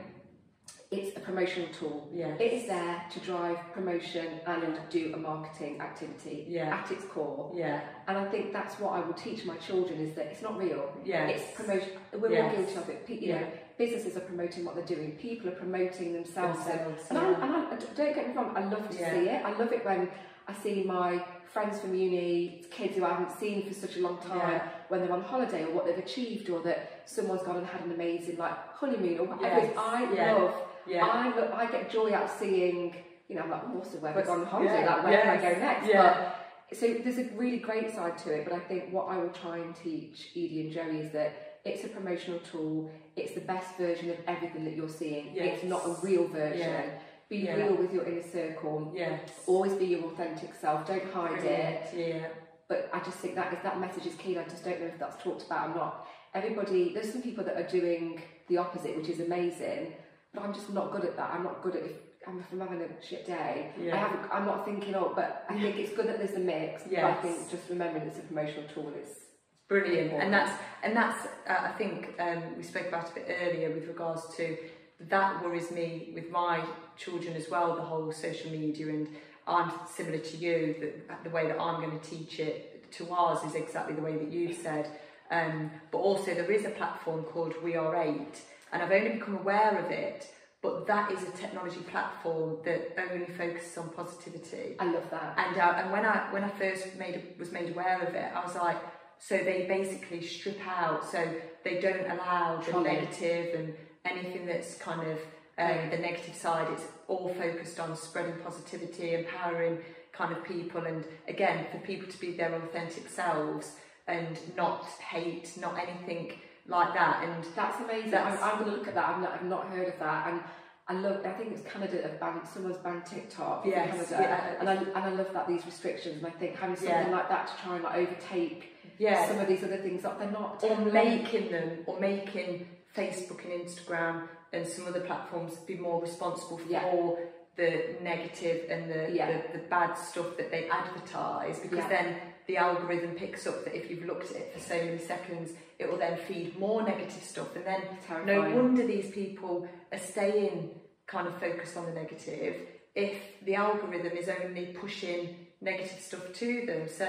it's 0.93 1.17
a 1.17 1.21
promotional 1.21 1.69
tool. 1.71 2.09
yeah. 2.13 2.35
It 2.39 2.53
is 2.53 2.69
there 2.69 3.03
to 3.13 3.21
drive 3.21 3.57
promotion 3.73 4.39
and 4.47 4.79
do 4.91 5.13
a 5.15 5.17
marketing 5.17 5.81
activity 5.81 6.47
Yeah. 6.49 6.77
at 6.77 6.93
its 6.93 7.05
core. 7.07 7.51
Yeah, 7.57 7.81
And 8.07 8.17
I 8.17 8.27
think 8.27 8.53
that's 8.53 8.79
what 8.79 8.93
I 8.93 9.01
will 9.01 9.15
teach 9.15 9.45
my 9.45 9.57
children 9.57 9.99
is 9.99 10.15
that 10.15 10.27
it's 10.27 10.43
not 10.43 10.57
real. 10.57 10.93
yeah, 11.05 11.27
It's 11.27 11.57
promotion. 11.57 11.91
We're 12.13 12.41
all 12.45 12.51
guilty 12.55 12.75
of 12.77 12.89
it. 12.89 13.05
Pe- 13.07 13.15
You 13.19 13.29
Yeah. 13.33 13.41
know, 13.41 13.47
businesses 13.77 14.17
are 14.17 14.21
promoting 14.21 14.65
what 14.65 14.77
they're 14.77 14.85
doing. 14.97 15.13
People 15.17 15.49
are 15.49 15.57
promoting 15.57 16.13
themselves. 16.13 16.65
themselves. 16.65 17.11
and, 17.11 17.19
yeah. 17.19 17.27
I, 17.41 17.43
and 17.43 17.55
I, 17.57 17.77
don't 17.97 18.15
get 18.15 18.29
me 18.29 18.35
wrong, 18.35 18.53
I 18.57 18.65
love 18.67 18.89
to 18.91 18.97
Yeah. 18.97 19.11
see 19.13 19.29
it. 19.31 19.45
I 19.45 19.53
love 19.59 19.73
it 19.73 19.85
when 19.85 20.09
I 20.49 20.53
see 20.55 20.83
my 20.85 21.25
friends 21.53 21.81
from 21.81 21.95
uni, 21.95 22.63
kids 22.71 22.97
who 22.97 23.05
I 23.05 23.11
haven't 23.11 23.33
seen 23.39 23.67
for 23.67 23.75
such 23.75 23.97
a 23.97 24.01
long 24.01 24.19
time, 24.19 24.39
Yeah. 24.39 24.69
when 24.89 25.01
they're 25.01 25.13
on 25.13 25.23
holiday 25.23 25.63
or 25.65 25.71
what 25.71 25.87
they've 25.87 25.99
achieved, 25.99 26.51
or 26.51 26.61
that 26.63 27.03
someone's 27.07 27.43
gone 27.43 27.57
and 27.59 27.67
had 27.67 27.83
an 27.83 27.93
amazing 27.93 28.37
like 28.37 28.57
honeymoon 28.75 29.21
or 29.21 29.27
whatever. 29.27 29.61
Yes. 29.61 29.75
I 29.79 30.05
love. 30.33 30.55
yeah. 30.87 31.07
I 31.07 31.35
look, 31.35 31.53
I 31.53 31.67
get 31.71 31.91
joy 31.91 32.13
out 32.13 32.25
of 32.25 32.31
seeing. 32.31 32.95
You 33.29 33.37
know, 33.37 33.43
I'm 33.43 33.51
like, 33.51 33.63
oh, 33.67 33.79
also 33.79 33.99
where 33.99 34.13
we've 34.15 34.27
gone 34.27 34.41
on 34.41 34.47
holiday, 34.47 34.81
yeah, 34.83 34.95
like 34.97 35.05
where 35.05 35.21
can 35.23 35.31
I 35.31 35.37
go 35.55 35.59
next? 35.59 35.89
yeah. 35.89 36.33
But 36.71 36.77
so 36.79 36.93
there's 37.03 37.19
a 37.19 37.25
really 37.37 37.59
great 37.59 37.91
side 37.95 38.19
to 38.19 38.31
it, 38.33 38.45
but 38.45 38.53
I 38.53 38.59
think 38.59 38.93
what 38.93 39.05
I 39.07 39.17
will 39.17 39.31
try 39.31 39.59
and 39.59 39.75
teach 39.75 40.29
Edie 40.33 40.61
and 40.63 40.73
Joey 40.73 40.99
is 40.99 41.13
that 41.13 41.61
it's 41.65 41.85
a 41.85 41.89
promotional 41.89 42.41
tool. 42.41 42.91
It's 43.17 43.33
the 43.33 43.41
best 43.41 43.77
version 43.79 44.11
of 44.11 44.17
everything 44.27 44.65
that 44.67 44.77
you're 44.77 44.89
seeing. 44.91 45.31
Yes. 45.35 45.55
It's 45.61 45.65
not 45.65 45.87
a 45.87 45.97
real 46.03 46.27
version. 46.29 46.59
Yeah. 46.59 46.91
Be 47.29 47.39
Yeah. 47.39 47.55
real 47.57 47.75
with 47.77 47.93
your 47.93 48.05
inner 48.05 48.23
circle. 48.23 48.93
Yes. 48.95 49.21
Always 49.47 49.75
be 49.75 49.87
your 49.87 50.05
authentic 50.05 50.55
self. 50.55 50.87
Don't 50.87 51.05
hide 51.13 51.43
it. 51.45 51.83
Yeah. 51.95 52.27
But 52.69 52.89
I 52.93 53.01
just 53.01 53.19
think 53.19 53.35
that 53.35 53.53
if 53.53 53.63
that 53.63 53.79
message 53.81 54.07
is 54.07 54.15
key, 54.17 54.39
I 54.39 54.45
just 54.45 54.65
don't 54.65 54.81
know 54.81 54.87
if 54.87 54.99
that's 54.99 55.23
talked 55.23 55.45
about 55.47 55.71
or 55.71 55.75
not. 55.75 56.09
Everybody, 56.35 56.93
there's 56.95 57.13
some 57.13 57.23
people 57.23 57.45
that 57.45 57.57
are 57.57 57.69
doing 57.69 58.21
the 58.49 58.59
opposite, 58.59 58.97
which 58.97 59.09
is 59.09 59.21
amazing. 59.21 59.95
But 60.33 60.43
I'm 60.43 60.53
just 60.55 60.71
not 60.71 60.91
good 60.91 61.05
at 61.05 61.17
that. 61.17 61.31
I'm 61.33 61.45
not 61.45 61.63
good 61.63 61.77
at 61.77 61.83
if 61.85 61.97
I'm, 62.27 62.41
if 62.41 62.47
I'm 62.53 62.61
having 62.61 62.81
a 62.81 62.89
shit 63.07 63.27
day. 63.27 63.71
I 63.79 63.81
Yeah. 63.81 63.97
haven't, 63.97 64.31
I'm 64.33 64.47
not 64.47 64.65
thinking, 64.65 64.95
oh, 64.95 65.13
but 65.15 65.45
I 65.49 65.61
think 65.61 65.77
it's 65.77 65.95
good 65.95 66.07
that 66.09 66.19
there's 66.19 66.35
a 66.35 66.41
mix. 66.41 66.83
But 66.85 66.99
I 66.99 67.15
think 67.23 67.51
just 67.51 67.69
remembering 67.69 68.05
it's 68.07 68.19
a 68.19 68.23
promotional 68.23 68.69
tool 68.69 68.93
is 68.95 69.21
Brilliant, 69.67 70.13
and 70.13 70.31
that's 70.31 70.53
and 70.83 70.95
that's 70.95 71.27
uh, 71.49 71.57
I 71.59 71.73
think 71.79 72.15
um, 72.21 72.55
we 72.59 72.63
spoke 72.63 72.87
about 72.89 73.11
a 73.11 73.15
bit 73.15 73.27
earlier 73.43 73.71
with 73.71 73.89
regards 73.89 74.23
to 74.37 74.59
that 75.01 75.43
worries 75.43 75.71
me 75.71 76.11
with 76.15 76.31
my 76.31 76.65
children 76.97 77.35
as 77.35 77.49
well. 77.51 77.75
The 77.75 77.83
whole 77.83 78.13
social 78.13 78.51
media, 78.51 78.89
and 78.89 79.09
I'm 79.47 79.73
similar 79.91 80.19
to 80.19 80.37
you 80.37 80.93
that 81.09 81.25
the 81.25 81.31
way 81.31 81.47
that 81.47 81.61
I'm 81.61 81.83
going 81.83 81.99
to 81.99 82.11
teach 82.11 82.39
it 82.39 82.91
to 82.93 83.11
ours 83.11 83.45
is 83.45 83.55
exactly 83.55 83.95
the 83.95 84.03
way 84.03 84.17
that 84.17 84.31
you've 84.31 84.57
said. 84.57 84.89
Um, 85.31 85.71
but 85.91 85.99
also 85.99 86.35
there 86.35 86.51
is 86.51 86.65
a 86.65 86.71
platform 86.71 87.25
called 87.25 87.55
We 87.63 87.77
Are 87.77 87.97
Eight, 88.03 88.43
and 88.73 88.83
I've 88.83 88.93
only 88.93 89.11
become 89.11 89.37
aware 89.37 89.79
of 89.79 89.91
it. 89.91 90.31
But 90.63 90.87
that 90.87 91.13
is 91.13 91.23
a 91.23 91.31
technology 91.33 91.81
platform 91.81 92.57
that 92.65 92.97
only 92.99 93.27
focuses 93.27 93.77
on 93.77 93.91
positivity. 93.91 94.77
I 94.79 94.91
love 94.91 95.11
that. 95.11 95.35
And 95.37 95.61
uh, 95.61 95.75
and 95.77 95.93
when 95.93 96.07
I 96.07 96.33
when 96.33 96.43
I 96.43 96.49
first 96.49 96.97
made 96.97 97.35
was 97.39 97.53
made 97.53 97.71
aware 97.71 98.01
of 98.01 98.15
it, 98.15 98.33
I 98.35 98.43
was 98.43 98.55
like, 98.55 98.79
so 99.19 99.37
they 99.37 99.67
basically 99.69 100.23
strip 100.27 100.59
out, 100.67 101.05
so 101.11 101.23
they 101.65 101.81
don't 101.81 102.11
allow 102.11 102.57
the 102.57 102.71
Trolley. 102.71 102.93
negative 102.93 103.61
and 103.61 103.75
anything 104.05 104.47
that's 104.47 104.77
kind 104.77 105.01
of 105.11 105.19
um, 105.59 105.91
the 105.91 105.99
negative 105.99 106.35
side. 106.35 106.69
It's 106.73 106.85
all 107.09 107.35
focused 107.35 107.79
on 107.81 107.97
spreading 107.97 108.35
positivity, 108.43 109.15
empowering 109.15 109.79
kind 110.13 110.37
of 110.37 110.45
people, 110.45 110.85
and 110.87 111.05
again 111.29 111.67
for 111.73 111.79
people 111.79 112.11
to 112.11 112.19
be 112.21 112.33
their 112.33 112.55
authentic 112.55 113.09
selves 113.09 113.73
and 114.07 114.39
not 114.57 114.85
hate, 115.01 115.51
not 115.61 115.79
anything 115.79 116.33
like 116.67 116.93
that. 116.95 117.25
And 117.25 117.45
That's 117.57 117.81
amazing. 117.81 118.11
That's- 118.11 118.39
I'm, 118.43 118.51
I'm 118.51 118.59
going 118.59 118.71
to 118.71 118.77
look 118.79 118.89
at 118.89 118.95
that. 118.95 119.09
I've 119.09 119.21
not, 119.21 119.33
I've 119.35 119.45
not 119.45 119.67
heard 119.69 119.89
of 119.89 119.99
that. 119.99 120.29
And 120.33 120.41
I 120.87 120.93
love. 120.93 121.25
I 121.25 121.31
think 121.31 121.53
it's 121.53 121.67
Canada 121.71 122.03
have 122.03 122.21
banned. 122.21 122.47
Someone's 122.47 122.77
banned 122.79 123.07
TikTok. 123.07 123.65
in 123.65 123.71
Yes, 123.73 123.91
Canada. 124.11 124.19
yeah. 124.21 124.55
And 124.61 124.69
I 124.69 124.75
and 124.75 124.97
I 124.97 125.09
love 125.11 125.33
that 125.33 125.49
these 125.49 125.65
restrictions. 125.65 126.19
And 126.19 126.27
I 126.27 126.31
think 126.31 126.57
having 126.57 126.77
something 126.77 126.93
Yeah. 126.95 127.09
like 127.09 127.29
that 127.31 127.47
to 127.49 127.63
try 127.65 127.75
and 127.77 127.85
like 127.85 127.95
overtake 127.97 128.71
yeah, 128.99 129.27
some 129.27 129.39
of 129.41 129.49
these 129.49 129.65
other 129.65 129.79
things 129.79 130.03
that 130.03 130.19
they're 130.19 130.31
not. 130.31 130.63
or 130.63 130.77
making 130.77 131.51
them 131.51 131.79
or 131.87 131.99
making 131.99 132.67
Facebook 132.97 133.45
and 133.45 133.53
Instagram 133.67 134.29
and 134.53 134.67
some 134.67 134.87
other 134.87 135.01
platforms 135.01 135.55
be 135.67 135.75
more 135.77 136.01
responsible 136.01 136.59
for 136.59 136.69
Yeah. 136.71 137.15
the 137.57 137.97
negative 138.03 138.71
and 138.71 138.91
the, 138.91 139.11
Yeah. 139.13 139.31
the, 139.53 139.59
the 139.59 139.65
bad 139.65 139.95
stuff 139.95 140.37
that 140.37 140.51
they 140.51 140.69
advertise 140.69 141.59
because 141.61 141.79
Yeah. 141.79 141.89
then 141.89 142.17
the 142.47 142.57
algorithm 142.57 143.15
picks 143.15 143.47
up 143.47 143.65
that 143.65 143.75
if 143.75 143.91
you've 143.91 144.05
looked 144.05 144.31
at 144.31 144.37
it 144.37 144.53
for 144.53 144.59
so 144.61 144.77
many 144.77 144.99
seconds 144.99 145.53
it 145.79 145.91
will 145.91 145.97
then 145.97 146.17
feed 146.29 146.59
more 146.59 146.83
negative 146.83 147.23
stuff 147.23 147.55
and 147.57 147.65
then 147.65 147.83
no 148.27 148.41
wonder 148.43 148.87
these 148.87 149.11
people 149.11 149.69
are 149.93 149.99
staying 149.99 150.71
kind 151.07 151.27
of 151.27 151.39
focused 151.41 151.77
on 151.77 151.87
the 151.87 151.93
negative 151.93 152.61
if 152.95 153.17
the 153.45 153.55
algorithm 153.57 154.17
is 154.17 154.29
only 154.29 154.67
pushing 154.67 155.37
negative 155.61 155.99
stuff 156.01 156.33
to 156.35 156.65
them. 156.67 156.87
So 156.89 157.09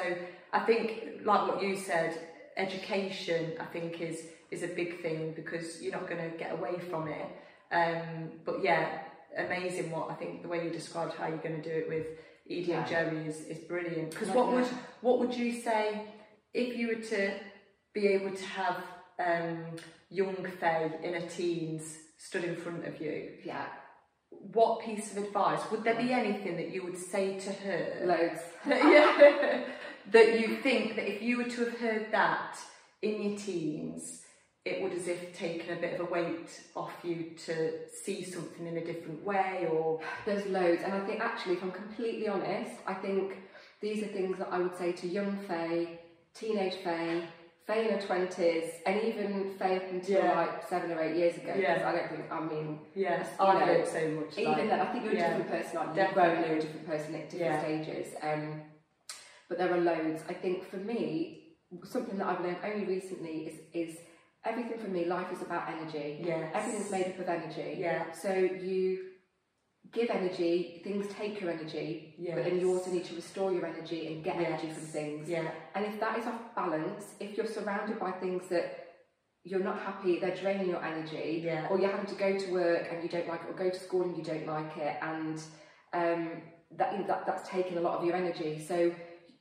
I 0.51 0.59
think, 0.61 1.21
like 1.23 1.47
what 1.47 1.61
you 1.61 1.75
said, 1.75 2.17
education 2.57 3.53
I 3.59 3.65
think 3.65 4.01
is 4.01 4.25
is 4.51 4.63
a 4.63 4.67
big 4.67 5.01
thing 5.01 5.33
because 5.35 5.81
you're 5.81 5.91
not 5.91 6.07
going 6.09 6.31
to 6.31 6.37
get 6.37 6.51
away 6.53 6.77
from 6.89 7.07
it. 7.07 7.25
Um, 7.71 8.31
but 8.45 8.63
yeah, 8.63 8.99
amazing 9.37 9.91
what 9.91 10.09
I 10.11 10.13
think 10.15 10.41
the 10.41 10.47
way 10.47 10.63
you 10.63 10.69
described 10.69 11.15
how 11.15 11.27
you're 11.27 11.37
going 11.37 11.61
to 11.61 11.69
do 11.69 11.75
it 11.75 11.89
with 11.89 12.07
Edie 12.49 12.59
and 12.59 12.67
Yeah. 12.67 12.87
Jerry 12.87 13.27
is, 13.27 13.41
is 13.45 13.57
brilliant. 13.59 14.11
Because 14.11 14.29
what 14.29 14.51
would 14.53 14.67
what 15.01 15.19
would 15.19 15.33
you 15.35 15.51
say 15.61 16.01
if 16.53 16.77
you 16.77 16.87
were 16.89 17.03
to 17.15 17.33
be 17.93 18.07
able 18.07 18.35
to 18.35 18.45
have 18.45 18.77
um, 19.19 19.65
young 20.09 20.35
Faye 20.59 20.91
in 21.03 21.15
a 21.15 21.27
teens 21.27 21.97
stood 22.17 22.43
in 22.43 22.55
front 22.55 22.85
of 22.85 23.01
you? 23.01 23.31
Yeah, 23.43 23.65
What 24.29 24.81
piece 24.81 25.11
of 25.11 25.23
advice 25.23 25.61
would 25.71 25.83
there 25.83 25.95
be 25.95 26.11
anything 26.13 26.55
that 26.57 26.71
you 26.73 26.83
would 26.83 26.97
say 26.97 27.39
to 27.39 27.51
her? 27.51 28.05
loads. 28.05 28.41
that, 28.67 28.83
yeah, 28.83 29.63
that 30.11 30.39
you 30.39 30.57
think 30.57 30.95
that 30.97 31.07
if 31.09 31.21
you 31.21 31.37
were 31.37 31.45
to 31.55 31.65
have 31.65 31.79
heard 31.79 32.11
that 32.11 32.57
in 33.01 33.21
your 33.23 33.37
teens, 33.37 34.21
it 34.65 34.81
would 34.81 34.93
as 34.93 35.07
if 35.07 35.37
taken 35.37 35.77
a 35.77 35.79
bit 35.79 35.93
of 35.93 36.07
a 36.07 36.11
weight 36.11 36.49
off 36.75 36.91
you 37.03 37.31
to 37.45 37.87
see 38.03 38.23
something 38.23 38.65
in 38.65 38.77
a 38.77 38.83
different 38.83 39.23
way, 39.23 39.67
or 39.71 39.99
There's 40.25 40.45
loads, 40.47 40.81
and 40.83 40.91
I 40.93 41.05
think 41.05 41.21
actually, 41.21 41.53
if 41.53 41.63
I'm 41.63 41.71
completely 41.71 42.27
honest, 42.27 42.71
I 42.87 42.95
think 42.95 43.37
these 43.79 44.03
are 44.03 44.07
things 44.07 44.39
that 44.39 44.47
I 44.51 44.57
would 44.59 44.75
say 44.75 44.91
to 44.93 45.07
young 45.07 45.37
Faye, 45.47 45.99
teenage 46.33 46.75
Faye, 46.83 47.23
Faye 47.67 47.87
in 47.89 47.93
her 47.99 48.01
twenties, 48.01 48.71
and 48.87 49.03
even 49.03 49.53
Faye 49.59 49.77
up 49.77 49.83
until 49.91 50.23
Yeah. 50.23 50.35
like 50.41 50.67
seven 50.67 50.91
or 50.91 50.99
eight 51.01 51.15
years 51.15 51.35
ago. 51.37 51.53
Because 51.55 51.61
Yeah. 51.81 51.89
I 51.89 51.91
don't 51.95 52.09
think, 52.09 52.31
I 52.31 52.39
mean, 52.39 52.79
yes, 52.95 53.29
I've 53.39 53.59
know, 53.59 53.65
learned 53.67 53.87
so 53.87 54.07
much. 54.09 54.37
even 54.39 54.51
like- 54.53 54.67
then, 54.69 54.79
I 54.79 54.85
think 54.91 55.03
you're 55.03 55.13
a 55.13 55.15
yeah. 55.15 55.37
different 55.37 55.51
person. 55.63 55.75
Like 55.79 55.87
you've 55.95 56.13
grown, 56.15 56.25
Definitely. 56.29 56.47
you're 56.49 56.57
a 56.57 56.61
different 56.61 56.87
person 56.87 57.15
at 57.15 57.29
different 57.29 57.53
Yeah. 57.53 57.61
stages. 57.83 58.15
Um, 58.23 58.61
but 59.47 59.57
there 59.59 59.71
are 59.71 59.77
loads. 59.77 60.23
I 60.27 60.33
think 60.33 60.63
for 60.65 60.77
me, 60.77 61.57
something 61.83 62.17
that 62.17 62.25
I've 62.27 62.41
learned 62.41 62.57
only 62.63 62.85
recently 62.85 63.45
is 63.47 63.59
is 63.73 63.97
everything 64.45 64.79
for 64.79 64.87
me. 64.87 65.05
Life 65.05 65.31
is 65.31 65.41
about 65.41 65.69
energy. 65.69 66.21
yes. 66.23 66.51
Everything's 66.53 66.91
made 66.91 67.07
up 67.07 67.19
of 67.19 67.29
energy. 67.29 67.77
Yeah. 67.79 68.11
So 68.11 68.33
you 68.33 68.99
give 69.91 70.09
energy, 70.09 70.81
things 70.83 71.05
take 71.13 71.39
your 71.39 71.51
energy, 71.51 72.15
Yes. 72.17 72.35
but 72.35 72.43
then 72.45 72.59
you 72.59 72.73
also 72.73 72.91
need 72.91 73.05
to 73.05 73.15
restore 73.15 73.53
your 73.53 73.65
energy 73.65 74.07
and 74.07 74.23
get 74.23 74.35
energy 74.37 74.69
from 74.69 74.83
things. 74.83 75.29
Yeah. 75.29 75.51
And 75.75 75.85
if 75.85 75.99
that 75.99 76.17
is 76.19 76.25
off 76.25 76.55
balance, 76.55 77.13
if 77.19 77.37
you're 77.37 77.45
surrounded 77.47 77.99
by 77.99 78.11
things 78.11 78.47
that 78.49 78.87
you're 79.43 79.63
not 79.63 79.79
happy, 79.79 80.19
they're 80.19 80.35
draining 80.35 80.69
your 80.69 80.83
energy, 80.83 81.43
Yeah. 81.45 81.67
or 81.69 81.79
you're 81.79 81.91
having 81.91 82.07
to 82.07 82.15
go 82.15 82.37
to 82.37 82.51
work 82.51 82.87
and 82.91 83.03
you 83.03 83.09
don't 83.09 83.27
like 83.27 83.41
it, 83.41 83.49
or 83.49 83.53
go 83.53 83.69
to 83.69 83.79
school 83.79 84.01
and 84.01 84.17
you 84.17 84.23
don't 84.23 84.47
like 84.47 84.75
it, 84.77 84.97
and 85.01 85.39
um, 85.93 86.41
that, 86.77 87.07
that 87.07 87.25
that's 87.27 87.47
taking 87.47 87.77
a 87.77 87.81
lot 87.81 87.99
of 87.99 88.05
your 88.05 88.15
energy. 88.15 88.59
So 88.67 88.91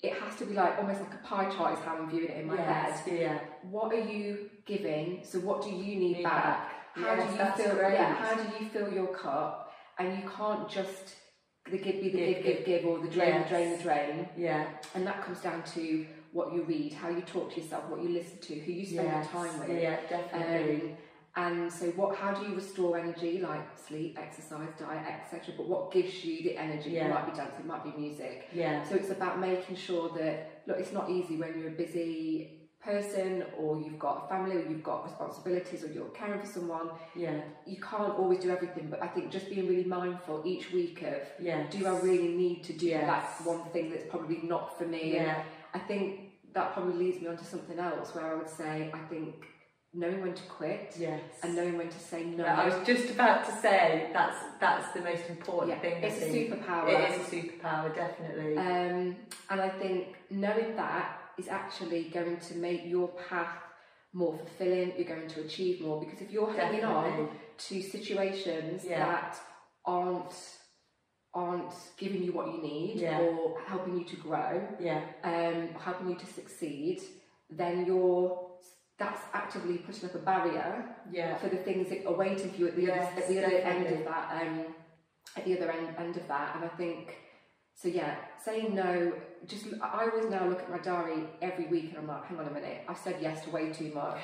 it 0.02 0.12
has 0.20 0.36
to 0.36 0.44
be 0.44 0.52
like 0.52 0.76
almost 0.78 1.00
like 1.00 1.14
a 1.14 1.26
pie 1.26 1.48
chart 1.50 1.78
is 1.78 1.84
how 1.84 1.96
I'm 1.96 2.10
viewing 2.10 2.28
it 2.30 2.36
in 2.36 2.46
my 2.46 2.56
yes. 2.56 3.00
head. 3.00 3.18
Yeah. 3.18 3.38
What 3.62 3.92
are 3.94 4.00
you 4.00 4.50
giving? 4.66 5.20
So 5.24 5.38
what 5.40 5.62
do 5.62 5.70
you 5.70 5.96
need, 5.96 6.16
Need 6.18 6.22
back? 6.24 6.72
How 6.94 7.14
Yes, 7.14 7.56
do 7.56 7.62
you 7.62 7.66
fill? 7.68 7.76
great. 7.76 7.94
Yeah, 7.94 8.14
how 8.14 8.34
do 8.34 8.64
you 8.64 8.70
fill 8.70 8.92
your 8.92 9.08
cup? 9.08 9.72
And 9.98 10.16
you 10.16 10.28
can't 10.28 10.68
just 10.68 11.14
the 11.70 11.78
give, 11.78 12.00
be 12.00 12.10
the 12.10 12.18
Give, 12.18 12.42
give, 12.42 12.56
give, 12.56 12.64
give, 12.66 12.84
or 12.86 12.98
the 12.98 13.08
drain, 13.08 13.28
Yes. 13.28 13.48
the 13.48 13.54
drain, 13.54 13.76
the 13.76 13.82
drain. 13.82 14.28
Yeah. 14.36 14.66
And 14.94 15.06
that 15.06 15.22
comes 15.24 15.40
down 15.40 15.62
to 15.74 16.06
what 16.32 16.52
you 16.52 16.62
read, 16.64 16.92
how 16.92 17.08
you 17.08 17.22
talk 17.22 17.54
to 17.54 17.60
yourself, 17.60 17.84
what 17.88 18.02
you 18.02 18.10
listen 18.10 18.38
to, 18.38 18.54
who 18.54 18.72
you 18.72 18.84
spend 18.84 19.08
yes. 19.08 19.28
your 19.32 19.44
time 19.44 19.58
with. 19.60 19.82
Yeah. 19.82 19.96
Definitely. 20.08 20.90
Um, 20.90 20.96
and 21.36 21.72
so, 21.72 21.86
what? 21.92 22.14
How 22.16 22.32
do 22.32 22.46
you 22.48 22.54
restore 22.54 22.96
energy, 22.98 23.40
like 23.40 23.66
sleep, 23.88 24.16
exercise, 24.20 24.68
diet, 24.78 25.04
etc. 25.06 25.54
But 25.56 25.68
what 25.68 25.90
gives 25.92 26.24
you 26.24 26.42
the 26.44 26.56
energy? 26.56 26.90
Yeah. 26.90 27.06
It 27.06 27.10
might 27.14 27.30
be 27.32 27.36
dance, 27.36 27.54
it 27.58 27.66
might 27.66 27.82
be 27.82 27.92
music. 28.00 28.48
yeah. 28.52 28.84
So 28.88 28.94
it's 28.94 29.10
about 29.10 29.40
making 29.40 29.76
sure 29.76 30.10
that 30.16 30.62
look, 30.66 30.78
it's 30.78 30.92
not 30.92 31.10
easy 31.10 31.36
when 31.36 31.58
you're 31.58 31.70
busy 31.70 32.63
person, 32.84 33.44
or 33.58 33.80
you've 33.80 33.98
got 33.98 34.24
a 34.24 34.28
family, 34.28 34.56
or 34.56 34.64
you've 34.68 34.82
got 34.82 35.04
responsibilities, 35.04 35.82
or 35.84 35.88
you're 35.88 36.06
caring 36.10 36.40
for 36.40 36.46
someone. 36.46 36.90
Yeah. 37.14 37.40
You 37.66 37.80
can't 37.80 38.14
always 38.18 38.40
do 38.40 38.50
everything. 38.50 38.88
But 38.90 39.02
I 39.02 39.06
think 39.08 39.30
just 39.30 39.48
being 39.48 39.66
really 39.68 39.84
mindful 39.84 40.42
each 40.44 40.72
week 40.72 41.02
of 41.02 41.22
Yeah. 41.38 41.64
do 41.70 41.86
I 41.86 41.98
really 42.00 42.28
need 42.28 42.62
to 42.64 42.72
do 42.72 42.86
Yes. 42.86 43.06
that 43.06 43.46
one 43.46 43.64
thing 43.72 43.90
that's 43.90 44.04
probably 44.08 44.40
not 44.42 44.78
for 44.78 44.84
me? 44.84 45.16
And 45.16 45.26
Yeah. 45.26 45.42
I 45.72 45.78
think 45.78 46.30
that 46.52 46.72
probably 46.72 46.94
leads 46.94 47.20
me 47.20 47.28
on 47.28 47.36
to 47.36 47.44
something 47.44 47.78
else 47.78 48.14
where 48.14 48.26
I 48.26 48.34
would 48.34 48.48
say 48.48 48.90
I 48.94 48.98
think 49.08 49.46
knowing 49.92 50.20
when 50.22 50.34
to 50.34 50.42
quit 50.44 50.94
Yes. 50.98 51.20
and 51.42 51.54
knowing 51.54 51.78
when 51.78 51.88
to 51.88 51.98
say 51.98 52.24
no. 52.24 52.44
I 52.44 52.64
was 52.64 52.86
just 52.86 53.10
about 53.10 53.44
to 53.46 53.52
say 53.52 54.10
that's 54.12 54.38
that's 54.60 54.92
the 54.92 55.00
most 55.00 55.28
important 55.30 55.70
yeah, 55.72 55.80
thing. 55.80 56.02
It's 56.02 56.20
a 56.22 56.28
superpower. 56.28 56.88
It 56.88 57.10
is 57.10 57.28
a 57.28 57.36
superpower, 57.36 57.94
definitely. 57.94 58.56
Um, 58.58 59.16
and 59.50 59.60
I 59.60 59.68
think 59.68 60.16
knowing 60.30 60.76
that 60.76 61.20
is 61.38 61.48
actually 61.48 62.04
going 62.04 62.36
to 62.38 62.54
make 62.56 62.82
your 62.84 63.08
path 63.28 63.56
more 64.12 64.36
fulfilling. 64.36 64.92
You're 64.96 65.08
going 65.16 65.28
to 65.28 65.40
achieve 65.42 65.80
more 65.80 66.00
because 66.00 66.20
if 66.20 66.30
you're 66.30 66.52
hanging 66.52 66.84
on 66.84 67.28
to 67.58 67.82
situations 67.82 68.84
Yeah. 68.84 68.98
that 69.04 69.36
aren't 69.84 70.34
aren't 71.36 71.74
giving 71.96 72.22
you 72.22 72.32
what 72.32 72.46
you 72.46 72.62
need 72.62 73.00
Yeah. 73.00 73.18
or 73.18 73.60
helping 73.66 73.98
you 73.98 74.04
to 74.04 74.16
grow, 74.16 74.68
Yeah, 74.78 75.02
um, 75.24 75.68
helping 75.74 76.08
you 76.10 76.16
to 76.16 76.26
succeed, 76.26 77.00
then 77.50 77.84
you're 77.86 78.50
that's 78.96 79.20
actively 79.32 79.78
putting 79.78 80.08
up 80.08 80.14
a 80.14 80.18
barrier 80.18 80.94
yeah, 81.10 81.36
for 81.38 81.48
the 81.48 81.56
things 81.56 81.88
that 81.88 82.06
are 82.06 82.14
waiting 82.14 82.52
for 82.52 82.56
you 82.58 82.68
at 82.68 82.76
the 82.76 82.82
Yes, 82.82 83.12
other, 83.12 83.22
at 83.22 83.28
the 83.28 83.38
other 83.44 83.56
end 83.56 83.86
of 83.88 84.04
that. 84.04 84.42
Um, 84.42 84.64
at 85.36 85.44
the 85.44 85.56
other 85.56 85.72
end, 85.72 85.96
end 85.98 86.16
of 86.16 86.28
that, 86.28 86.54
and 86.54 86.64
I 86.64 86.68
think 86.68 87.16
so. 87.74 87.88
Yeah, 87.88 88.14
saying 88.44 88.72
no. 88.72 89.12
Just 89.46 89.66
I 89.82 90.08
always 90.10 90.30
now 90.30 90.46
look 90.48 90.60
at 90.60 90.70
my 90.70 90.78
diary 90.78 91.24
every 91.42 91.66
week, 91.66 91.90
and 91.90 91.98
I'm 91.98 92.06
like, 92.06 92.24
hang 92.26 92.38
on 92.38 92.46
a 92.46 92.50
minute, 92.50 92.82
I 92.88 92.94
said 92.94 93.16
yes 93.20 93.44
to 93.44 93.50
way 93.50 93.72
too 93.72 93.92
much. 93.94 94.18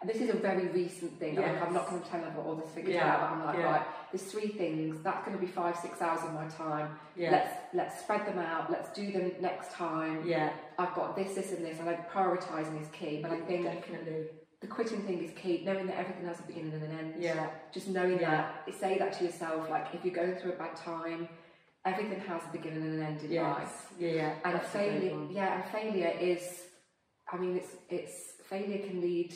And 0.00 0.10
this 0.10 0.20
is 0.20 0.28
a 0.28 0.34
very 0.34 0.66
recent 0.68 1.18
thing. 1.18 1.36
Like, 1.36 1.62
I'm 1.62 1.72
not 1.72 1.88
going 1.88 2.02
to 2.02 2.08
tell 2.08 2.20
them 2.20 2.34
all 2.44 2.54
this 2.54 2.68
figured 2.74 2.94
Yeah, 2.94 3.14
out, 3.14 3.20
but 3.20 3.26
I'm 3.30 3.44
like, 3.46 3.56
yeah. 3.56 3.64
right, 3.64 3.86
there's 4.12 4.24
three 4.30 4.48
things. 4.48 5.02
That's 5.02 5.24
going 5.24 5.38
to 5.38 5.40
be 5.42 5.50
five, 5.50 5.74
six 5.78 6.02
hours 6.02 6.20
of 6.22 6.34
my 6.34 6.46
time. 6.48 6.90
yeah, 7.16 7.30
Let's 7.30 7.54
let's 7.72 8.00
spread 8.00 8.26
them 8.26 8.38
out. 8.38 8.70
Let's 8.70 8.90
do 8.92 9.10
them 9.10 9.32
next 9.40 9.72
time. 9.72 10.22
yeah. 10.26 10.52
I've 10.78 10.94
got 10.94 11.16
this, 11.16 11.34
this, 11.34 11.52
and 11.52 11.64
this, 11.64 11.78
and 11.78 11.86
like 11.86 12.10
prioritising 12.12 12.80
is 12.82 12.88
key. 12.88 13.20
But 13.22 13.30
I 13.30 13.40
think 13.40 13.64
definitely. 13.64 14.26
the 14.60 14.66
quitting 14.66 15.00
thing 15.06 15.24
is 15.24 15.30
key. 15.34 15.62
Knowing 15.64 15.86
that 15.86 15.96
everything 15.96 16.26
has 16.26 16.40
a 16.40 16.42
beginning 16.42 16.74
and 16.74 16.82
an 16.82 16.98
end. 16.98 17.14
Yeah, 17.18 17.48
Just 17.72 17.88
knowing 17.88 18.18
that, 18.18 18.64
say 18.78 18.98
that 18.98 19.14
to 19.18 19.24
yourself. 19.24 19.70
Like 19.70 19.86
if 19.94 20.04
you're 20.04 20.14
going 20.14 20.34
through 20.36 20.52
a 20.52 20.56
bad 20.56 20.76
time, 20.76 21.26
everything 21.86 22.20
has 22.20 22.42
a 22.48 22.52
beginning 22.52 22.82
and 22.82 22.94
an 22.94 23.02
end 23.02 23.20
in 23.22 23.36
life. 23.42 23.58
yes, 23.62 23.86
yeah, 23.98 24.08
yeah. 24.20 24.34
And 24.44 24.62
failure, 24.62 25.18
yeah, 25.30 25.54
and 25.62 25.64
failure 25.72 26.12
is. 26.20 26.42
I 27.32 27.36
mean, 27.38 27.56
it's 27.56 27.72
it's 27.88 28.16
failure 28.48 28.78
can 28.86 29.00
lead 29.00 29.32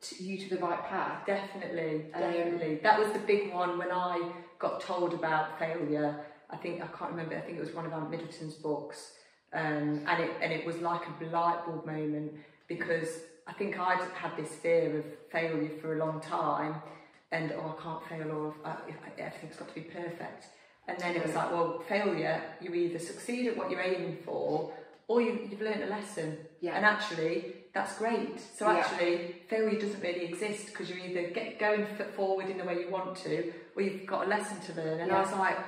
to 0.00 0.22
you 0.22 0.38
to 0.38 0.54
the 0.54 0.60
right 0.66 0.82
path. 0.84 1.26
Definitely, 1.26 2.06
Um, 2.14 2.20
definitely. 2.20 2.74
that 2.82 2.98
was 2.98 3.10
the 3.12 3.18
big 3.20 3.52
one 3.52 3.78
when 3.78 3.90
I 3.90 4.32
got 4.58 4.80
told 4.80 5.14
about 5.14 5.58
failure. 5.58 6.24
I 6.50 6.56
think 6.56 6.82
I 6.82 6.86
can't 6.86 7.10
remember. 7.10 7.36
I 7.36 7.40
think 7.40 7.58
it 7.58 7.60
was 7.60 7.74
one 7.74 7.86
of 7.86 7.92
Ant 7.92 8.10
Middleton's 8.10 8.54
books, 8.54 9.12
um, 9.52 10.04
and 10.06 10.22
it 10.24 10.30
and 10.42 10.52
it 10.52 10.64
was 10.66 10.76
like 10.78 11.02
a 11.08 11.24
light 11.26 11.60
bulb 11.66 11.84
moment 11.86 12.32
because 12.68 13.08
I 13.46 13.52
think 13.52 13.78
I'd 13.78 14.00
had 14.14 14.36
this 14.36 14.52
fear 14.56 14.98
of 14.98 15.04
failure 15.30 15.70
for 15.80 15.94
a 15.96 15.98
long 16.04 16.20
time, 16.20 16.74
and 17.32 17.52
oh, 17.52 17.76
I 17.78 17.82
can't 17.82 18.02
fail, 18.08 18.30
or 18.36 18.54
uh, 18.64 18.76
everything's 19.18 19.56
got 19.56 19.68
to 19.68 19.74
be 19.74 19.82
perfect. 19.82 20.46
And 20.88 20.98
then 20.98 21.14
it 21.16 21.24
was 21.24 21.34
like, 21.34 21.50
well, 21.52 21.82
failure. 21.88 22.42
You 22.60 22.72
either 22.74 22.98
succeed 22.98 23.46
at 23.48 23.56
what 23.56 23.70
you're 23.70 23.80
aiming 23.82 24.18
for, 24.24 24.72
or 25.06 25.20
you, 25.22 25.46
you've 25.50 25.60
learned 25.60 25.82
a 25.82 25.86
lesson. 25.86 26.38
Yeah. 26.60 26.76
And 26.76 26.84
actually, 26.84 27.54
that's 27.74 27.96
great. 27.98 28.40
So 28.56 28.66
Yeah. 28.66 28.78
actually, 28.78 29.36
failure 29.48 29.78
doesn't 29.78 30.00
really 30.02 30.24
exist 30.26 30.66
because 30.66 30.88
you're 30.90 30.98
either 30.98 31.28
get 31.30 31.58
going 31.58 31.86
forward 32.16 32.46
in 32.48 32.56
the 32.58 32.64
way 32.64 32.80
you 32.80 32.90
want 32.90 33.16
to, 33.18 33.52
or 33.76 33.82
you've 33.82 34.06
got 34.06 34.26
a 34.26 34.28
lesson 34.28 34.58
to 34.60 34.80
learn. 34.80 35.00
And 35.00 35.12
I 35.12 35.20
was 35.20 35.32
like, 35.32 35.58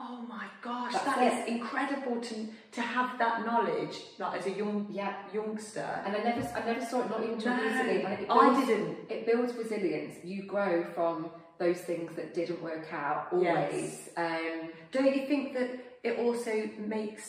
oh 0.00 0.24
my 0.28 0.46
gosh, 0.62 0.92
That's 0.94 1.04
that 1.04 1.32
is 1.32 1.38
it. 1.46 1.48
incredible 1.48 2.20
to 2.20 2.34
to 2.72 2.80
have 2.80 3.18
that 3.18 3.44
knowledge, 3.46 3.96
like 4.18 4.40
as 4.40 4.46
a 4.46 4.50
young 4.50 4.86
Yeah. 4.90 5.14
youngster. 5.32 5.86
And 6.04 6.16
I 6.16 6.20
never, 6.22 6.40
I 6.56 6.64
never 6.64 6.84
saw 6.84 7.02
it 7.02 7.10
not 7.10 7.22
even 7.22 7.38
till 7.38 7.54
No, 7.56 7.62
recently. 7.62 7.96
It 8.24 8.26
I 8.30 8.64
didn't. 8.64 8.96
It 9.10 9.26
builds 9.26 9.54
resilience. 9.54 10.14
You 10.24 10.44
grow 10.46 10.82
from 10.94 11.30
those 11.64 11.80
things 11.90 12.10
that 12.18 12.28
didn't 12.34 12.60
work 12.70 12.86
out 12.92 13.20
always. 13.32 14.08
Um, 14.16 14.54
Don't 14.94 15.14
you 15.16 15.24
think 15.30 15.44
that 15.58 15.70
it 16.08 16.14
also 16.24 16.54
makes? 16.96 17.24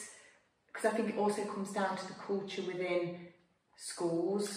Because 0.67 0.85
I 0.89 0.91
think 0.95 1.09
it 1.13 1.17
also 1.17 1.43
comes 1.53 1.71
down 1.71 1.95
to 2.01 2.05
the 2.11 2.17
culture 2.29 2.63
within 2.71 3.01
schools. 3.77 4.47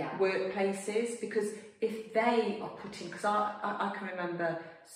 yeah. 0.00 0.10
workplaces 0.18 1.08
because 1.20 1.48
if 1.80 1.94
they 2.12 2.58
are 2.64 2.74
putting 2.82 3.06
because 3.08 3.24
I, 3.24 3.38
I, 3.68 3.70
I 3.86 3.88
can 3.96 4.08
remember 4.14 4.50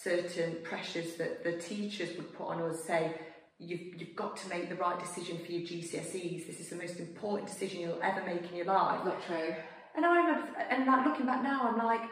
certain 0.09 0.51
pressures 0.71 1.11
that 1.21 1.45
the 1.47 1.53
teachers 1.71 2.11
would 2.17 2.31
put 2.37 2.47
on 2.53 2.59
us 2.69 2.79
say 2.85 3.03
you've, 3.59 3.85
you've 3.99 4.17
got 4.17 4.33
to 4.43 4.49
make 4.49 4.69
the 4.69 4.75
right 4.87 4.99
decision 5.07 5.39
for 5.45 5.51
your 5.53 5.63
GCSEs 5.69 6.47
this 6.49 6.59
is 6.63 6.69
the 6.71 6.77
most 6.85 6.99
important 6.99 7.47
decision 7.53 7.77
you'll 7.81 8.03
ever 8.03 8.23
make 8.33 8.45
in 8.51 8.57
your 8.57 8.67
life 8.67 9.05
Not 9.05 9.19
true. 9.27 9.55
and 9.97 10.03
I 10.05 10.17
remember 10.23 10.49
and 10.73 10.87
like 10.87 11.03
looking 11.07 11.27
back 11.27 11.43
now 11.43 11.59
I'm 11.69 11.79
like 11.79 12.05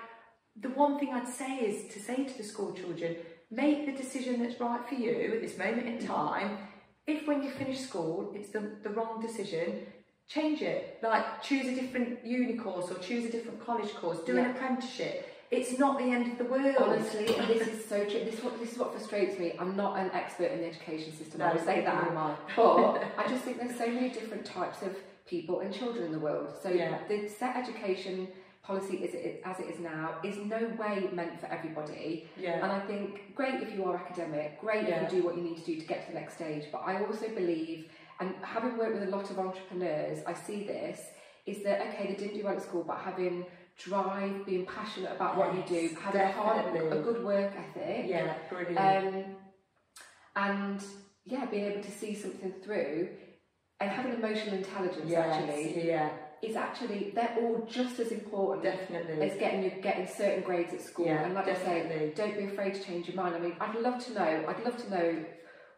the 0.61 0.71
one 0.71 0.99
thing 0.99 1.11
I'd 1.13 1.29
say 1.29 1.57
is 1.57 1.93
to 1.95 2.01
say 2.01 2.25
to 2.25 2.39
the 2.39 2.45
school 2.45 2.73
children 2.73 3.17
make 3.51 3.87
the 3.87 3.93
decision 3.93 4.43
that's 4.43 4.61
right 4.61 4.81
for 4.89 4.95
you 4.95 5.33
at 5.35 5.41
this 5.41 5.57
moment 5.57 5.87
in 5.87 5.99
mm-hmm. 5.99 6.07
time 6.07 6.59
if 7.07 7.27
when 7.27 7.43
you 7.43 7.51
finish 7.51 7.81
school 7.81 8.33
it's 8.35 8.51
the, 8.51 8.77
the 8.83 8.91
wrong 8.91 9.21
decision 9.21 9.87
change 10.29 10.61
it 10.61 10.99
like 11.03 11.43
choose 11.43 11.67
a 11.67 11.75
different 11.75 12.25
uni 12.25 12.55
course 12.55 12.91
or 12.91 12.99
choose 12.99 13.25
a 13.25 13.31
different 13.31 13.65
college 13.65 13.95
course 13.95 14.19
do 14.27 14.37
an 14.37 14.51
apprenticeship 14.51 15.35
it's 15.51 15.79
not 15.79 15.99
the 15.99 16.05
end 16.05 16.33
of 16.33 16.39
the 16.39 16.45
world 16.45 16.77
Honestly, 16.79 17.25
this 17.25 17.67
is 17.67 17.85
so 17.87 18.05
true. 18.05 18.23
This 18.25 18.35
is 18.35 18.45
what 18.45 18.61
this 18.61 18.73
is 18.73 18.79
what 18.79 18.93
frustrates 18.93 19.39
me. 19.39 19.55
I'm 19.59 19.77
not 19.77 19.99
an 19.99 20.11
expert 20.13 20.53
in 20.53 20.61
the 20.61 20.67
education 20.67 21.17
system. 21.17 21.41
I 21.41 21.55
will 21.55 21.61
say 21.61 21.81
that. 21.81 22.09
am 22.09 22.19
I. 22.19 22.35
But 22.55 23.03
I 23.19 23.27
just 23.27 23.45
think 23.45 23.59
there's 23.59 23.79
so 23.79 23.87
many 23.87 24.11
different 24.11 24.45
types 24.45 24.83
of 24.83 24.95
people 25.27 25.61
and 25.61 25.73
children 25.73 26.05
in 26.05 26.13
the 26.13 26.19
world. 26.19 26.53
So 26.63 26.69
Yeah. 26.69 26.99
the 27.09 27.29
set 27.29 27.57
education 27.57 28.29
policy 28.69 29.03
as 29.03 29.15
it, 29.15 29.43
as 29.45 29.59
it 29.59 29.69
is 29.75 29.81
now 29.81 30.17
is 30.23 30.37
no 30.55 30.61
way 30.79 31.09
meant 31.19 31.41
for 31.41 31.47
everybody. 31.47 32.29
yeah 32.37 32.63
And 32.63 32.71
I 32.79 32.81
think 32.91 33.35
great 33.35 33.57
if 33.63 33.71
you 33.75 33.83
are 33.87 33.97
academic, 33.97 34.61
great 34.61 34.87
Yeah. 34.87 34.97
if 34.97 35.13
you 35.13 35.21
do 35.21 35.27
what 35.27 35.35
you 35.39 35.43
need 35.49 35.57
to 35.63 35.65
do 35.65 35.75
to 35.83 35.87
get 35.93 35.99
to 36.05 36.13
the 36.13 36.19
next 36.21 36.35
stage. 36.35 36.65
But 36.71 36.83
I 36.91 36.93
also 37.05 37.29
believe, 37.41 37.79
and 38.21 38.35
having 38.43 38.77
worked 38.77 38.95
with 38.99 39.09
a 39.09 39.13
lot 39.17 39.27
of 39.33 39.39
entrepreneurs, 39.39 40.19
I 40.27 40.35
see 40.35 40.59
this 40.65 41.01
is 41.47 41.63
that 41.65 41.81
okay, 41.87 42.05
they 42.11 42.17
didn't 42.23 42.35
do 42.39 42.45
well 42.45 42.57
at 42.61 42.63
school, 42.63 42.85
but 42.93 42.99
having 42.99 43.47
drive, 43.79 44.45
being 44.45 44.67
passionate 44.67 45.13
about 45.13 45.33
what 45.39 45.49
you 45.57 45.63
do, 45.77 45.83
having 46.07 46.21
a 46.21 46.33
hard, 46.33 46.67
a 46.77 47.01
good 47.09 47.25
work 47.25 47.53
ethic, 47.65 48.03
yeah 48.07 48.35
brilliant 48.51 48.79
um, 48.79 49.25
and 50.37 50.81
yeah, 51.25 51.45
being 51.47 51.67
able 51.71 51.83
to 51.83 51.91
see 52.01 52.15
something 52.15 52.53
through 52.63 53.09
and 53.81 53.91
having 53.91 54.13
emotional 54.15 54.55
intelligence 54.63 55.05
yes, 55.07 55.35
actually 55.35 55.87
yeah 55.87 56.11
is 56.43 56.57
actually 56.57 57.13
they're 57.15 57.37
all 57.41 57.67
just 57.69 57.99
as 57.99 58.09
important 58.13 58.63
definitely 58.63 59.29
as 59.29 59.37
getting 59.39 59.63
you 59.63 59.71
getting 59.83 60.07
certain 60.07 60.43
grades 60.43 60.73
at 60.73 60.81
school. 60.81 61.07
Yeah, 61.07 61.25
and 61.25 61.35
like 61.35 61.45
I 61.49 61.53
definitely. 61.53 62.09
say, 62.09 62.13
don't 62.15 62.37
be 62.37 62.45
afraid 62.45 62.75
to 62.75 62.83
change 62.83 63.09
your 63.09 63.17
mind. 63.17 63.35
I 63.35 63.39
mean, 63.41 63.57
I'd 63.61 63.75
love 63.77 64.05
to 64.07 64.15
know. 64.15 64.45
I'd 64.49 64.65
love 64.65 64.77
to 64.85 64.91
know 64.91 65.25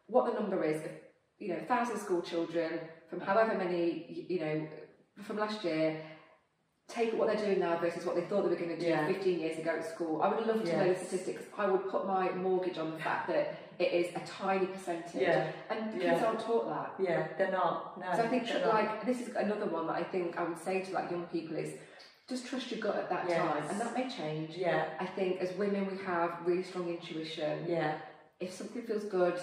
what 0.06 0.26
the 0.32 0.38
number 0.38 0.62
is 0.64 0.84
of 0.84 0.90
you 1.38 1.48
know 1.48 1.60
thousand 1.66 1.98
school 1.98 2.20
children 2.20 2.80
from 3.08 3.20
however 3.20 3.56
many 3.56 4.26
you 4.28 4.40
know 4.40 4.66
from 5.24 5.38
last 5.38 5.64
year. 5.64 6.02
Take 6.88 7.14
what 7.14 7.28
they're 7.28 7.46
doing 7.46 7.60
now 7.60 7.78
versus 7.78 8.04
what 8.04 8.16
they 8.16 8.22
thought 8.22 8.42
they 8.42 8.48
were 8.48 8.56
going 8.56 8.76
to 8.76 8.80
do 8.80 8.86
Yeah. 8.88 9.06
15 9.06 9.38
years 9.38 9.58
ago 9.60 9.76
at 9.78 9.88
school. 9.88 10.20
I 10.22 10.28
would 10.34 10.44
love 10.44 10.64
to 10.64 10.76
know 10.76 10.92
the 10.92 10.98
statistics. 10.98 11.44
I 11.56 11.66
would 11.70 11.88
put 11.88 12.04
my 12.04 12.32
mortgage 12.32 12.78
on 12.78 12.90
the 12.90 12.98
fact 12.98 13.28
that 13.28 13.69
it 13.80 13.92
is 14.00 14.06
a 14.14 14.20
tiny 14.26 14.66
percentage, 14.66 15.22
Yeah, 15.22 15.50
and 15.70 15.92
kids 15.92 16.04
yeah. 16.04 16.24
aren't 16.24 16.40
taught 16.40 16.66
that. 16.74 16.88
yeah 17.08 17.26
they're 17.38 17.50
not 17.62 17.98
no 18.00 18.06
So 18.16 18.22
I 18.24 18.28
think 18.28 18.44
not. 18.48 18.66
like 18.76 19.06
this 19.06 19.20
is 19.24 19.28
another 19.34 19.66
one 19.66 19.86
that 19.88 19.96
I 19.96 20.04
think 20.14 20.38
I 20.38 20.42
would 20.48 20.62
say 20.66 20.74
to 20.82 20.90
like 20.92 21.10
young 21.10 21.24
people 21.36 21.56
is 21.56 21.70
just 22.28 22.46
trust 22.46 22.70
your 22.70 22.80
gut 22.80 22.96
at 22.96 23.08
that 23.10 23.24
Yes. 23.28 23.38
time, 23.40 23.64
and 23.70 23.80
that 23.80 23.92
may 23.98 24.06
change. 24.08 24.50
yeah 24.56 24.84
I 25.00 25.06
think 25.06 25.40
as 25.40 25.50
women 25.56 25.82
we 25.90 25.96
have 26.04 26.30
really 26.44 26.62
strong 26.70 26.86
intuition. 26.96 27.54
yeah 27.76 27.92
If 28.38 28.50
something 28.58 28.82
feels 28.90 29.04
good, 29.20 29.36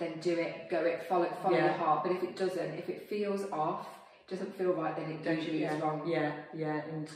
then 0.00 0.12
do 0.28 0.32
it, 0.46 0.52
go 0.74 0.80
it, 0.92 0.98
follow 1.08 1.24
it, 1.30 1.34
follow 1.42 1.56
Yeah. 1.58 1.66
your 1.70 1.78
heart. 1.82 1.98
But 2.04 2.12
if 2.16 2.22
it 2.28 2.34
doesn't, 2.42 2.72
if 2.82 2.86
it 2.94 2.98
feels 3.12 3.42
off, 3.64 3.86
doesn't 4.32 4.52
feel 4.58 4.72
right, 4.82 4.94
then 4.98 5.08
it 5.14 5.20
don't 5.24 5.38
usually 5.40 5.62
yeah, 5.62 5.74
is 5.76 5.82
wrong. 5.82 5.98
Yeah, 6.16 6.30
yeah, 6.64 6.80
and 6.92 7.06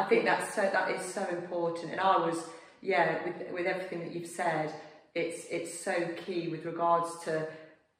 I 0.00 0.04
think 0.08 0.20
that's 0.30 0.48
so 0.56 0.62
that 0.76 0.86
is 0.94 1.02
so 1.18 1.22
important. 1.40 1.88
And 1.92 2.00
I 2.00 2.16
was, 2.26 2.38
yeah, 2.92 3.06
with 3.24 3.38
with 3.56 3.66
everything 3.72 3.98
that 4.04 4.12
you've 4.14 4.32
said, 4.42 4.68
it's 5.14 5.44
it's 5.50 5.78
so 5.78 5.94
key 6.24 6.48
with 6.48 6.64
regards 6.64 7.10
to 7.24 7.46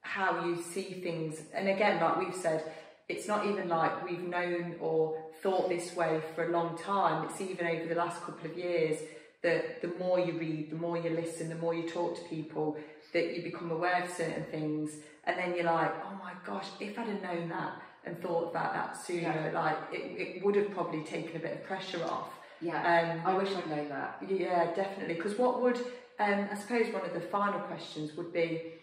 how 0.01 0.45
you 0.45 0.61
see 0.63 1.01
things. 1.03 1.41
And 1.55 1.69
again, 1.69 2.01
like 2.01 2.17
we've 2.19 2.35
said, 2.35 2.65
it's 3.09 3.29
not 3.29 3.47
even 3.47 3.69
like 3.69 4.09
we've 4.09 4.23
known 4.27 4.77
or 4.81 5.17
thought 5.43 5.69
this 5.69 5.95
way 5.95 6.21
for 6.35 6.49
a 6.49 6.53
long 6.53 6.77
time. 6.79 7.25
It's 7.29 7.41
even 7.41 7.67
over 7.67 7.87
the 7.87 7.95
last 7.95 8.21
couple 8.23 8.51
of 8.51 8.57
years 8.57 8.99
that 9.43 9.83
the 9.83 9.89
more 9.99 10.21
you 10.21 10.39
read, 10.39 10.71
the 10.71 10.77
more 10.77 10.97
you 10.97 11.11
listen, 11.11 11.49
the 11.49 11.57
more 11.57 11.75
you 11.75 11.89
talk 11.89 12.17
to 12.17 12.23
people, 12.29 12.77
that 13.13 13.35
you 13.37 13.43
become 13.43 13.71
aware 13.73 14.03
of 14.05 14.11
certain 14.11 14.45
things, 14.51 14.93
and 15.25 15.37
then 15.37 15.55
you're 15.55 15.65
like, 15.65 15.93
oh 16.05 16.15
my 16.23 16.33
gosh, 16.47 16.67
if 16.81 16.97
I'd 16.99 17.09
have 17.09 17.23
known 17.23 17.49
that 17.49 17.73
and 18.05 18.21
thought 18.23 18.51
about 18.51 18.73
that 18.73 18.97
sooner, 18.97 19.21
Yeah. 19.23 19.51
like 19.53 19.77
it, 19.93 20.37
it 20.37 20.45
would 20.45 20.55
have 20.55 20.71
probably 20.71 21.03
taken 21.03 21.37
a 21.37 21.41
bit 21.41 21.53
of 21.55 21.65
pressure 21.65 22.03
off. 22.05 22.31
Yeah. 22.61 23.21
Um, 23.25 23.27
I 23.27 23.37
wish 23.37 23.49
I'd 23.55 23.69
known 23.69 23.89
that. 23.89 24.19
yeah, 24.29 24.73
definitely. 24.75 25.15
Because 25.15 25.37
what 25.37 25.61
would, 25.61 25.79
um, 26.23 26.49
I 26.51 26.55
suppose, 26.57 26.93
one 26.93 27.05
of 27.05 27.13
the 27.15 27.21
final 27.21 27.61
questions 27.61 28.17
would 28.17 28.33
be 28.33 28.75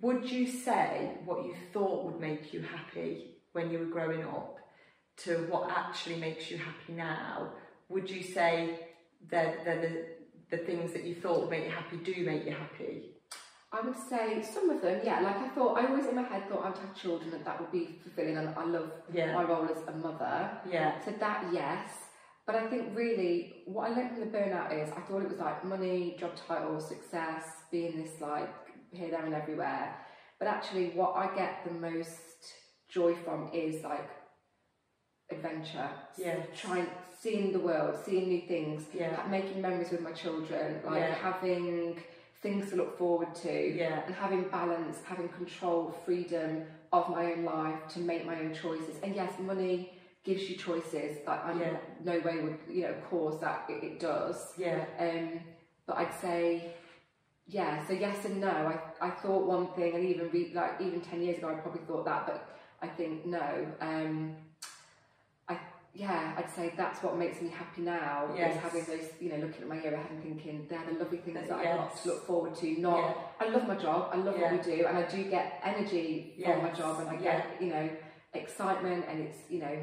would 0.00 0.30
you 0.30 0.46
say 0.46 1.18
what 1.24 1.44
you 1.44 1.54
thought 1.72 2.04
would 2.06 2.20
make 2.20 2.52
you 2.52 2.62
happy 2.62 3.36
when 3.52 3.70
you 3.70 3.78
were 3.80 3.84
growing 3.96 4.22
up 4.24 4.56
to 5.18 5.46
what 5.50 5.70
actually 5.70 6.16
makes 6.16 6.50
you 6.50 6.56
happy 6.56 6.92
now? 6.94 7.50
Would 7.88 8.08
you 8.08 8.22
say 8.22 8.80
that 9.30 9.64
that 9.64 9.82
the, 9.82 10.06
the 10.50 10.58
things 10.64 10.92
that 10.94 11.04
you 11.04 11.14
thought 11.14 11.40
would 11.42 11.50
make 11.50 11.64
you 11.64 11.70
happy 11.70 11.96
do 11.98 12.14
make 12.24 12.44
you 12.46 12.52
happy? 12.52 13.08
I 13.74 13.80
would 13.80 13.96
say 13.96 14.42
some 14.42 14.68
of 14.70 14.82
them, 14.82 15.00
yeah. 15.02 15.20
Like 15.20 15.36
I 15.36 15.48
thought, 15.48 15.78
I 15.78 15.86
always 15.86 16.06
in 16.06 16.14
my 16.14 16.22
head 16.22 16.46
thought 16.48 16.64
I'd 16.66 16.76
have 16.78 16.94
children 16.94 17.32
and 17.32 17.44
that 17.44 17.58
would 17.60 17.72
be 17.72 17.98
fulfilling, 18.02 18.36
and 18.36 18.50
I 18.54 18.64
love 18.66 18.90
Yeah, 19.12 19.32
my 19.34 19.44
role 19.44 19.64
as 19.64 19.82
a 19.88 19.92
mother. 19.92 20.50
yeah, 20.70 21.00
So 21.04 21.10
that, 21.12 21.46
yes. 21.52 21.88
But 22.46 22.56
I 22.56 22.66
think 22.68 22.96
really 22.96 23.62
what 23.66 23.90
I 23.90 23.94
learned 23.94 24.10
from 24.10 24.20
the 24.20 24.36
burnout 24.36 24.72
is 24.72 24.90
I 24.92 25.00
thought 25.00 25.22
it 25.22 25.30
was 25.30 25.38
like 25.38 25.64
money, 25.64 26.16
job 26.18 26.32
title, 26.48 26.80
success, 26.80 27.44
being 27.70 27.96
this 28.02 28.20
like 28.20 28.52
here, 28.90 29.10
there, 29.10 29.24
and 29.24 29.34
everywhere. 29.34 29.94
But 30.38 30.48
actually, 30.48 30.90
what 30.90 31.14
I 31.14 31.34
get 31.36 31.64
the 31.64 31.72
most 31.72 32.18
joy 32.88 33.14
from 33.24 33.50
is 33.52 33.84
like 33.84 34.10
adventure. 35.30 35.88
Yeah. 36.18 36.36
Trying, 36.54 36.88
seeing 37.20 37.52
the 37.52 37.60
world, 37.60 37.96
seeing 38.04 38.28
new 38.28 38.42
things, 38.42 38.82
yeah, 38.92 39.14
ha- 39.16 39.28
making 39.28 39.62
memories 39.62 39.90
with 39.90 40.00
my 40.00 40.12
children, 40.12 40.80
like 40.84 40.96
Yeah. 41.00 41.14
having 41.14 42.02
things 42.42 42.70
to 42.70 42.76
look 42.76 42.98
forward 42.98 43.32
to 43.36 43.52
yeah, 43.76 44.02
and 44.04 44.14
having 44.14 44.42
balance, 44.48 44.98
having 45.04 45.28
control, 45.28 45.92
freedom 46.04 46.64
of 46.92 47.08
my 47.08 47.32
own 47.32 47.44
life 47.44 47.86
to 47.90 48.00
make 48.00 48.26
my 48.26 48.36
own 48.40 48.52
choices. 48.52 48.96
And 49.02 49.14
yes, 49.14 49.32
money 49.38 49.92
gives 50.24 50.48
you 50.48 50.56
choices. 50.56 51.18
Like 51.26 51.44
I 51.44 51.52
Yeah. 51.54 51.76
no 52.04 52.18
way 52.20 52.40
would 52.40 52.58
you 52.68 52.82
know, 52.82 52.90
of 52.90 53.04
course 53.10 53.40
that 53.40 53.66
it, 53.68 53.82
it 53.84 54.00
does. 54.00 54.52
yeah, 54.56 54.84
Um, 54.98 55.40
but 55.86 55.96
I'd 55.96 56.14
say 56.14 56.74
yeah. 57.46 57.84
So 57.86 57.92
yes 57.92 58.24
and 58.24 58.40
no. 58.40 58.48
I 58.50 58.78
I 59.00 59.10
thought 59.10 59.46
one 59.46 59.66
thing, 59.74 59.94
and 59.96 60.04
even 60.04 60.30
re- 60.30 60.52
like 60.54 60.80
even 60.80 61.00
ten 61.00 61.22
years 61.22 61.38
ago, 61.38 61.48
I 61.50 61.54
probably 61.54 61.82
thought 61.82 62.04
that, 62.04 62.26
but 62.26 62.56
I 62.80 62.86
think 62.86 63.26
no. 63.26 63.66
Um, 63.80 64.36
I 65.48 65.58
yeah, 65.94 66.34
I'd 66.38 66.48
say 66.48 66.72
that's 66.76 67.02
what 67.02 67.18
makes 67.18 67.42
me 67.42 67.48
happy 67.50 67.82
now. 67.82 68.30
Yes. 68.34 68.54
Is 68.56 68.62
having 68.62 68.84
those, 68.84 69.10
you 69.20 69.28
know, 69.30 69.36
looking 69.44 69.62
at 69.62 69.68
my 69.68 69.82
year 69.82 69.92
ahead 69.92 70.10
and 70.10 70.22
thinking 70.22 70.66
they're 70.70 70.84
the 70.90 70.98
lovely 71.00 71.18
things 71.18 71.48
that 71.48 71.58
I've 71.58 71.64
Yes. 71.64 71.76
got 71.78 71.96
to 72.02 72.08
look 72.08 72.26
forward 72.26 72.54
to. 72.56 72.80
Not 72.80 72.98
yeah, 72.98 73.14
I 73.40 73.48
love 73.50 73.66
my 73.66 73.74
job. 73.76 74.10
I 74.12 74.16
love 74.18 74.36
Yeah. 74.38 74.52
what 74.54 74.64
we 74.66 74.72
do, 74.76 74.86
and 74.86 74.96
I 74.96 75.02
do 75.02 75.24
get 75.28 75.60
energy 75.64 76.40
from 76.44 76.62
my 76.62 76.70
job, 76.70 77.00
and 77.00 77.10
I 77.10 77.16
get 77.16 77.60
you 77.60 77.68
know 77.70 77.90
excitement, 78.34 79.04
and 79.08 79.20
it's 79.20 79.38
you 79.50 79.58
know 79.58 79.76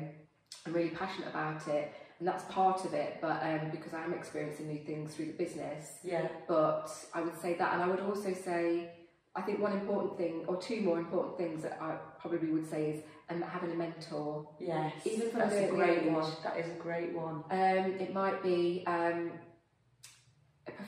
I'm 0.66 0.74
really 0.74 0.90
passionate 0.90 1.30
about 1.30 1.68
it, 1.68 1.94
and 2.20 2.28
that's 2.28 2.44
part 2.46 2.84
of 2.86 2.94
it. 2.94 3.18
But 3.22 3.42
um, 3.44 3.70
because 3.72 3.94
I 3.94 4.04
am 4.04 4.14
experiencing 4.14 4.68
new 4.68 4.80
things 4.80 5.16
through 5.16 5.28
the 5.28 5.34
business, 5.34 6.00
Yeah. 6.04 6.28
but 6.48 6.90
I 7.14 7.22
would 7.22 7.40
say 7.40 7.54
that, 7.56 7.74
and 7.74 7.82
I 7.84 7.88
would 7.88 8.00
also 8.02 8.34
say, 8.34 8.92
I 9.36 9.42
think 9.42 9.60
one 9.60 9.74
important 9.74 10.18
thing, 10.18 10.44
or 10.48 10.58
two 10.58 10.82
more 10.82 11.00
important 11.00 11.38
things 11.38 11.64
that 11.64 11.78
I 11.82 11.96
probably 12.20 12.50
would 12.50 12.70
say 12.70 12.90
is 12.92 13.04
um, 13.30 13.42
having 13.42 13.72
a 13.72 13.76
mentor. 13.76 14.48
Yes. 14.60 14.94
Even 15.06 15.30
from 15.30 15.40
That's 15.42 15.56
a 15.56 15.68
great 15.70 16.04
age. 16.04 16.12
one. 16.12 16.32
That 16.44 16.58
is 16.58 16.68
a 16.70 16.80
great 16.80 17.14
one. 17.16 17.44
Um, 17.52 17.92
it 18.00 18.14
might 18.14 18.42
be 18.44 18.84
um, 18.88 19.32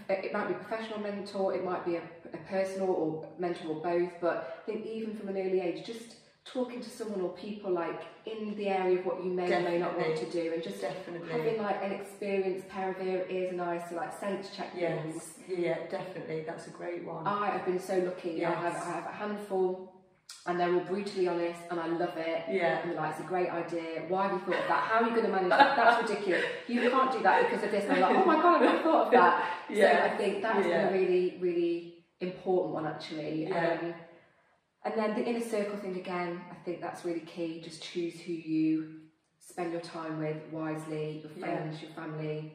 it 0.09 0.34
might 0.34 0.47
be 0.47 0.53
a 0.53 0.57
professional 0.57 0.99
mentor, 0.99 1.53
it 1.55 1.64
might 1.64 1.86
be 1.86 1.95
a, 1.95 2.01
a 2.34 2.38
personal 2.49 2.89
or 2.89 3.28
mentor 3.39 3.70
or 3.70 3.82
both. 3.82 4.12
But 4.20 4.64
I 4.64 4.72
think 4.72 4.86
even 4.86 5.16
from 5.16 5.30
an 5.30 5.38
early 5.38 5.62
age, 5.62 5.86
just 5.86 6.16
talking 6.43 6.81
to 6.81 6.89
someone 6.89 7.21
or 7.21 7.29
people 7.29 7.71
like 7.71 8.01
in 8.25 8.55
the 8.55 8.67
area 8.67 8.99
of 8.99 9.05
what 9.05 9.23
you 9.23 9.31
may 9.31 9.51
or 9.53 9.61
may 9.61 9.77
not 9.77 9.97
want 9.97 10.17
to 10.17 10.25
do, 10.31 10.51
and 10.53 10.63
just 10.63 10.81
Definitely. 10.81 11.29
having 11.31 11.61
like 11.61 11.83
an 11.83 11.91
experienced 11.91 12.67
pair 12.67 12.91
of 12.91 12.99
ear, 13.05 13.25
ears 13.29 13.51
and 13.51 13.61
eyes 13.61 13.87
to 13.89 13.95
like 13.95 14.17
sense 14.19 14.49
check 14.55 14.73
things. 14.73 15.33
Yeah, 15.47 15.77
definitely. 15.89 16.43
That's 16.47 16.67
a 16.67 16.71
great 16.71 17.05
one. 17.05 17.27
I 17.27 17.47
have 17.51 17.65
been 17.65 17.79
so 17.79 17.97
lucky. 17.99 18.43
I 18.45 18.51
have 18.51 18.75
I 18.75 18.91
have 18.91 19.05
a 19.05 19.11
handful, 19.13 19.93
and 20.47 20.59
they're 20.59 20.73
all 20.73 20.79
brutally 20.81 21.27
honest, 21.27 21.59
and 21.69 21.79
I 21.79 21.87
love 21.87 22.17
it. 22.17 22.43
Yeah. 22.49 22.81
And 22.81 22.95
like, 22.95 23.11
it's 23.11 23.19
a 23.19 23.23
great 23.27 23.49
idea. 23.49 24.05
Why 24.07 24.23
have 24.23 24.33
you 24.33 24.39
thought 24.39 24.61
of 24.63 24.67
that? 24.67 24.83
How 24.89 25.01
are 25.03 25.07
you 25.07 25.11
going 25.15 25.25
to 25.27 25.31
manage 25.31 25.49
that? 25.49 25.75
That's 25.75 26.09
ridiculous. 26.09 26.43
You 26.67 26.89
can't 26.89 27.11
do 27.11 27.21
that 27.21 27.49
because 27.49 27.63
of 27.63 27.71
this. 27.71 27.83
And 27.83 27.93
I'm 27.93 28.01
like, 28.01 28.15
oh 28.15 28.25
my 28.25 28.41
god, 28.41 28.61
I 28.61 28.65
never 28.65 28.83
thought 28.83 29.05
of 29.07 29.11
that. 29.13 29.49
Yeah. 29.69 30.07
So 30.07 30.13
I 30.13 30.17
think 30.17 30.41
that's 30.41 30.67
Yeah. 30.67 30.87
been 30.89 30.95
a 30.95 30.99
really, 30.99 31.37
really 31.39 32.05
important 32.19 32.73
one 32.73 32.87
actually. 32.87 33.43
Yeah. 33.43 33.77
Um, 33.81 33.93
and 34.86 34.93
then 34.97 35.15
the 35.15 35.23
inner 35.29 35.41
circle 35.45 35.77
thing 35.77 35.95
again, 35.97 36.41
I 36.51 36.55
think 36.65 36.82
that's 36.82 37.05
really 37.05 37.21
key. 37.21 37.61
Just 37.63 37.84
choose 37.84 38.19
who 38.19 38.34
you 38.34 39.01
spend 39.39 39.71
your 39.71 39.82
time 39.82 40.19
with 40.19 40.38
wisely. 40.51 41.21
Your 41.23 41.32
Yeah. 41.36 41.39
friends, 41.57 41.82
your 41.82 41.91
family. 41.91 42.53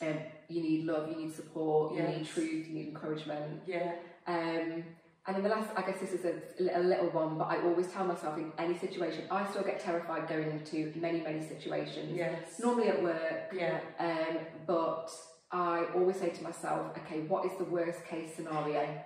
Um, 0.00 0.18
you 0.48 0.62
need 0.62 0.84
love. 0.84 1.08
You 1.10 1.16
need 1.16 1.32
support. 1.32 1.94
You 1.94 2.02
need 2.02 2.26
truth. 2.26 2.66
You 2.68 2.74
need 2.74 2.88
encouragement. 2.88 3.62
Yeah. 3.66 3.94
Um, 4.26 4.84
and 5.24 5.36
then 5.36 5.42
the 5.44 5.48
last, 5.50 5.70
I 5.76 5.82
guess 5.82 6.00
this 6.00 6.12
is 6.12 6.24
a, 6.24 6.78
a 6.78 6.82
little 6.82 7.10
one, 7.10 7.38
but 7.38 7.44
I 7.44 7.62
always 7.62 7.86
tell 7.92 8.04
myself 8.04 8.36
in 8.38 8.52
any 8.58 8.76
situation, 8.76 9.24
I 9.30 9.48
still 9.50 9.62
get 9.62 9.78
terrified 9.78 10.28
going 10.28 10.50
into 10.50 10.92
many, 10.98 11.20
many 11.20 11.46
situations. 11.46 12.10
Yes. 12.16 12.58
Normally 12.60 12.88
at 12.88 13.00
work, 13.00 13.52
Yeah. 13.52 13.78
um, 14.00 14.38
but 14.66 15.08
I 15.52 15.84
always 15.94 16.16
say 16.16 16.30
to 16.30 16.42
myself, 16.42 16.96
okay, 16.98 17.20
what 17.20 17.46
is 17.46 17.52
the 17.58 17.64
worst 17.64 18.04
case 18.04 18.34
scenario? 18.34 19.00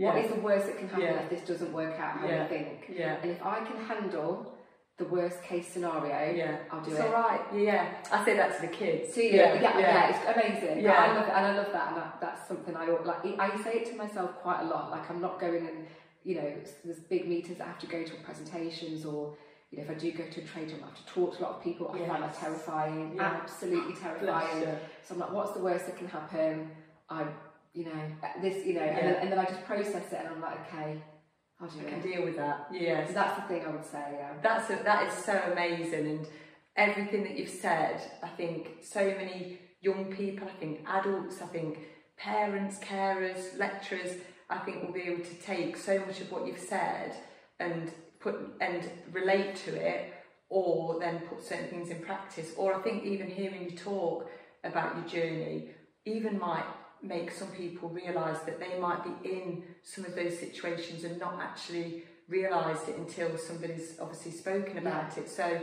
Yeah. 0.00 0.14
What 0.14 0.24
is 0.24 0.30
the 0.32 0.40
worst 0.40 0.66
that 0.66 0.78
can 0.78 0.88
happen 0.88 1.04
Yeah. 1.04 1.20
if 1.24 1.28
this 1.28 1.42
doesn't 1.42 1.72
work 1.74 1.94
out 2.00 2.12
how 2.20 2.26
Yeah. 2.26 2.44
I 2.44 2.48
think? 2.48 2.86
Yeah. 2.88 3.16
And 3.22 3.30
if 3.32 3.44
I 3.44 3.58
can 3.68 3.76
handle 3.84 4.54
the 4.96 5.04
worst 5.04 5.42
case 5.42 5.68
scenario, 5.68 6.34
Yeah. 6.34 6.56
I'll 6.70 6.80
do 6.80 6.90
it's 6.92 7.00
it. 7.00 7.06
all 7.06 7.12
right. 7.12 7.40
Yeah. 7.52 7.86
I 8.10 8.24
say 8.24 8.34
that 8.38 8.54
to 8.56 8.60
the 8.66 8.72
kids. 8.80 9.12
See, 9.12 9.36
yeah, 9.36 9.52
yeah, 9.64 9.78
yeah, 9.78 10.08
it's 10.10 10.24
amazing. 10.34 10.80
Yeah. 10.80 11.04
I 11.04 11.08
love 11.16 11.28
it, 11.28 11.34
and 11.36 11.46
I 11.50 11.56
love 11.60 11.70
that, 11.72 11.88
and 11.88 11.96
that, 11.98 12.18
that's 12.20 12.48
something 12.48 12.74
I 12.74 12.86
like. 12.86 13.38
I 13.38 13.62
say 13.62 13.72
it 13.80 13.86
to 13.90 13.94
myself 13.96 14.30
quite 14.42 14.60
a 14.62 14.64
lot. 14.64 14.90
Like 14.90 15.10
I'm 15.10 15.20
not 15.20 15.38
going 15.38 15.66
and 15.66 15.86
you 16.22 16.34
know, 16.36 16.52
there's 16.84 17.00
big 17.14 17.26
meetings 17.28 17.60
I 17.60 17.66
have 17.66 17.78
to 17.80 17.86
go 17.86 18.02
to, 18.02 18.14
presentations, 18.28 19.04
or 19.06 19.34
you 19.70 19.78
know, 19.78 19.84
if 19.84 19.90
I 19.90 19.94
do 19.94 20.12
go 20.12 20.24
to 20.24 20.40
a 20.40 20.44
trade 20.44 20.70
show, 20.70 20.76
I 20.76 20.86
have 20.90 20.96
to 20.96 21.06
talk 21.06 21.34
to 21.36 21.40
a 21.40 21.42
lot 21.46 21.52
of 21.56 21.62
people. 21.62 21.90
I 21.94 21.98
find 22.06 22.22
that 22.22 22.34
terrifying, 22.34 23.14
Yeah. 23.16 23.22
absolutely 23.42 23.94
terrifying. 23.94 24.64
So 25.04 25.14
I'm 25.14 25.20
like, 25.20 25.32
what's 25.32 25.52
the 25.52 25.60
worst 25.68 25.84
that 25.86 25.96
can 25.96 26.08
happen? 26.08 26.70
I, 27.08 27.24
you 27.72 27.84
know, 27.84 28.02
uh, 28.22 28.40
this, 28.42 28.66
you 28.66 28.74
know, 28.74 28.80
and, 28.80 29.06
then, 29.06 29.14
and 29.22 29.32
then 29.32 29.38
I 29.38 29.44
just 29.44 29.64
process 29.64 30.12
it, 30.12 30.18
and 30.18 30.28
I'm 30.28 30.40
like, 30.40 30.58
okay, 30.68 31.02
I'll 31.60 31.68
do 31.68 31.80
I 31.86 31.90
can 31.90 32.00
deal 32.00 32.24
with 32.24 32.36
that. 32.36 32.68
Yes. 32.72 33.08
So 33.08 33.14
that's 33.14 33.40
the 33.40 33.46
thing 33.48 33.64
I 33.64 33.70
would 33.70 33.84
say. 33.84 34.04
Yeah. 34.12 34.32
That's 34.42 34.70
a, 34.70 34.82
that 34.82 35.06
is 35.08 35.24
so 35.24 35.40
amazing, 35.52 36.06
and 36.06 36.26
everything 36.76 37.22
that 37.24 37.38
you've 37.38 37.48
said. 37.48 38.00
I 38.22 38.28
think 38.28 38.82
so 38.82 39.00
many 39.00 39.58
young 39.80 40.06
people. 40.06 40.48
I 40.48 40.58
think 40.58 40.80
adults. 40.88 41.40
I 41.42 41.46
think 41.46 41.78
parents, 42.16 42.78
carers, 42.78 43.58
lecturers. 43.58 44.16
I 44.48 44.58
think 44.58 44.82
will 44.82 44.92
be 44.92 45.02
able 45.02 45.24
to 45.24 45.34
take 45.36 45.76
so 45.76 46.00
much 46.00 46.20
of 46.20 46.32
what 46.32 46.46
you've 46.46 46.58
said 46.58 47.14
and 47.60 47.92
put 48.18 48.36
and 48.60 48.90
relate 49.12 49.54
to 49.66 49.74
it, 49.74 50.12
or 50.48 50.98
then 50.98 51.20
put 51.28 51.42
certain 51.42 51.68
things 51.68 51.90
in 51.90 52.00
practice. 52.00 52.52
Or 52.56 52.74
I 52.74 52.82
think 52.82 53.04
even 53.04 53.28
hearing 53.28 53.70
you 53.70 53.76
talk 53.76 54.28
about 54.64 54.96
your 54.96 55.06
journey, 55.06 55.70
even 56.04 56.38
might 56.38 56.64
make 57.02 57.30
some 57.30 57.48
people 57.48 57.88
realise 57.88 58.38
that 58.40 58.60
they 58.60 58.78
might 58.78 59.02
be 59.04 59.30
in 59.30 59.62
some 59.82 60.04
of 60.04 60.14
those 60.14 60.38
situations 60.38 61.04
and 61.04 61.18
not 61.18 61.38
actually 61.40 62.04
realised 62.28 62.88
it 62.88 62.96
until 62.96 63.36
somebody's 63.38 63.96
obviously 64.00 64.30
spoken 64.32 64.78
about 64.78 65.16
it. 65.18 65.28
So 65.28 65.60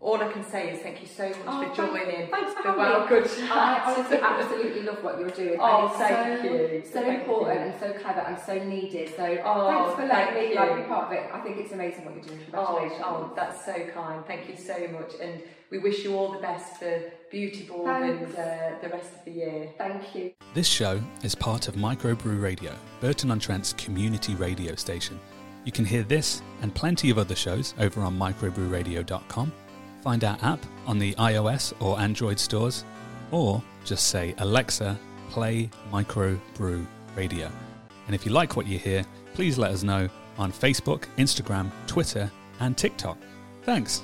all 0.00 0.16
I 0.22 0.30
can 0.32 0.44
say 0.44 0.70
is 0.70 0.80
thank 0.80 1.00
you 1.00 1.06
so 1.06 1.28
much 1.28 1.36
Oh, 1.46 1.68
for 1.68 1.86
joining 1.86 2.28
thanks 2.30 2.52
for 2.54 2.62
the 2.62 2.78
Well. 2.78 3.06
Good 3.08 3.24
I 3.24 3.28
Chat. 3.48 3.82
honestly 3.86 4.18
absolutely 4.18 4.82
love 4.82 5.02
what 5.02 5.18
you're 5.18 5.30
doing. 5.30 5.58
Oh, 5.60 5.88
thank 5.88 6.40
so, 6.40 6.44
you. 6.44 6.82
So 6.84 7.00
Thank 7.02 7.20
important 7.20 7.60
you. 7.60 7.66
and 7.66 7.80
so 7.80 7.92
clever 8.00 8.20
and 8.20 8.38
so 8.38 8.64
needed. 8.64 9.14
So 9.16 9.38
Oh, 9.44 9.68
thanks 9.68 10.00
for 10.00 10.06
letting 10.06 10.34
thank 10.34 10.50
me 10.50 10.56
like, 10.56 10.70
you. 10.70 10.76
be 10.76 10.82
part 10.84 11.06
of 11.06 11.12
it. 11.12 11.30
I 11.32 11.40
think 11.40 11.58
it's 11.58 11.72
amazing 11.72 12.04
what 12.04 12.14
you're 12.14 12.24
doing. 12.24 12.40
Oh, 12.54 12.58
oh 12.58 12.66
Congratulations. 12.78 13.04
oh, 13.06 13.32
that's 13.36 13.64
so 13.64 13.86
kind. 13.94 14.24
Thank 14.26 14.48
you 14.48 14.56
so 14.56 14.88
much. 14.88 15.12
And 15.20 15.42
we 15.70 15.78
wish 15.78 16.04
you 16.04 16.16
all 16.16 16.32
the 16.32 16.40
best 16.40 16.76
for 16.78 17.00
Beauty 17.30 17.64
Bulb 17.64 17.86
Thanks. 17.86 18.24
and 18.24 18.34
uh, 18.36 18.78
the 18.80 18.88
rest 18.88 19.12
of 19.14 19.24
the 19.24 19.30
year. 19.32 19.70
Thank 19.76 20.14
you. 20.14 20.32
This 20.54 20.66
show 20.66 21.00
is 21.22 21.34
part 21.34 21.68
of 21.68 21.74
Microbrew 21.74 22.40
Radio, 22.40 22.74
Burton 23.00 23.30
on 23.30 23.38
Trent's 23.38 23.72
community 23.74 24.34
radio 24.34 24.74
station. 24.74 25.20
You 25.64 25.72
can 25.72 25.84
hear 25.84 26.02
this 26.02 26.40
and 26.62 26.74
plenty 26.74 27.10
of 27.10 27.18
other 27.18 27.34
shows 27.34 27.74
over 27.78 28.00
on 28.00 28.18
microbrewradio.com. 28.18 29.52
Find 30.02 30.24
our 30.24 30.38
app 30.42 30.64
on 30.86 30.98
the 30.98 31.14
iOS 31.14 31.74
or 31.80 31.98
Android 32.00 32.38
stores, 32.38 32.84
or 33.30 33.62
just 33.84 34.06
say, 34.08 34.34
Alexa, 34.38 34.98
play 35.28 35.68
Microbrew 35.92 36.86
Radio. 37.16 37.50
And 38.06 38.14
if 38.14 38.24
you 38.24 38.32
like 38.32 38.56
what 38.56 38.66
you 38.66 38.78
hear, 38.78 39.04
please 39.34 39.58
let 39.58 39.72
us 39.72 39.82
know 39.82 40.08
on 40.38 40.52
Facebook, 40.52 41.04
Instagram, 41.18 41.70
Twitter, 41.86 42.30
and 42.60 42.76
TikTok. 42.76 43.18
Thanks. 43.64 44.02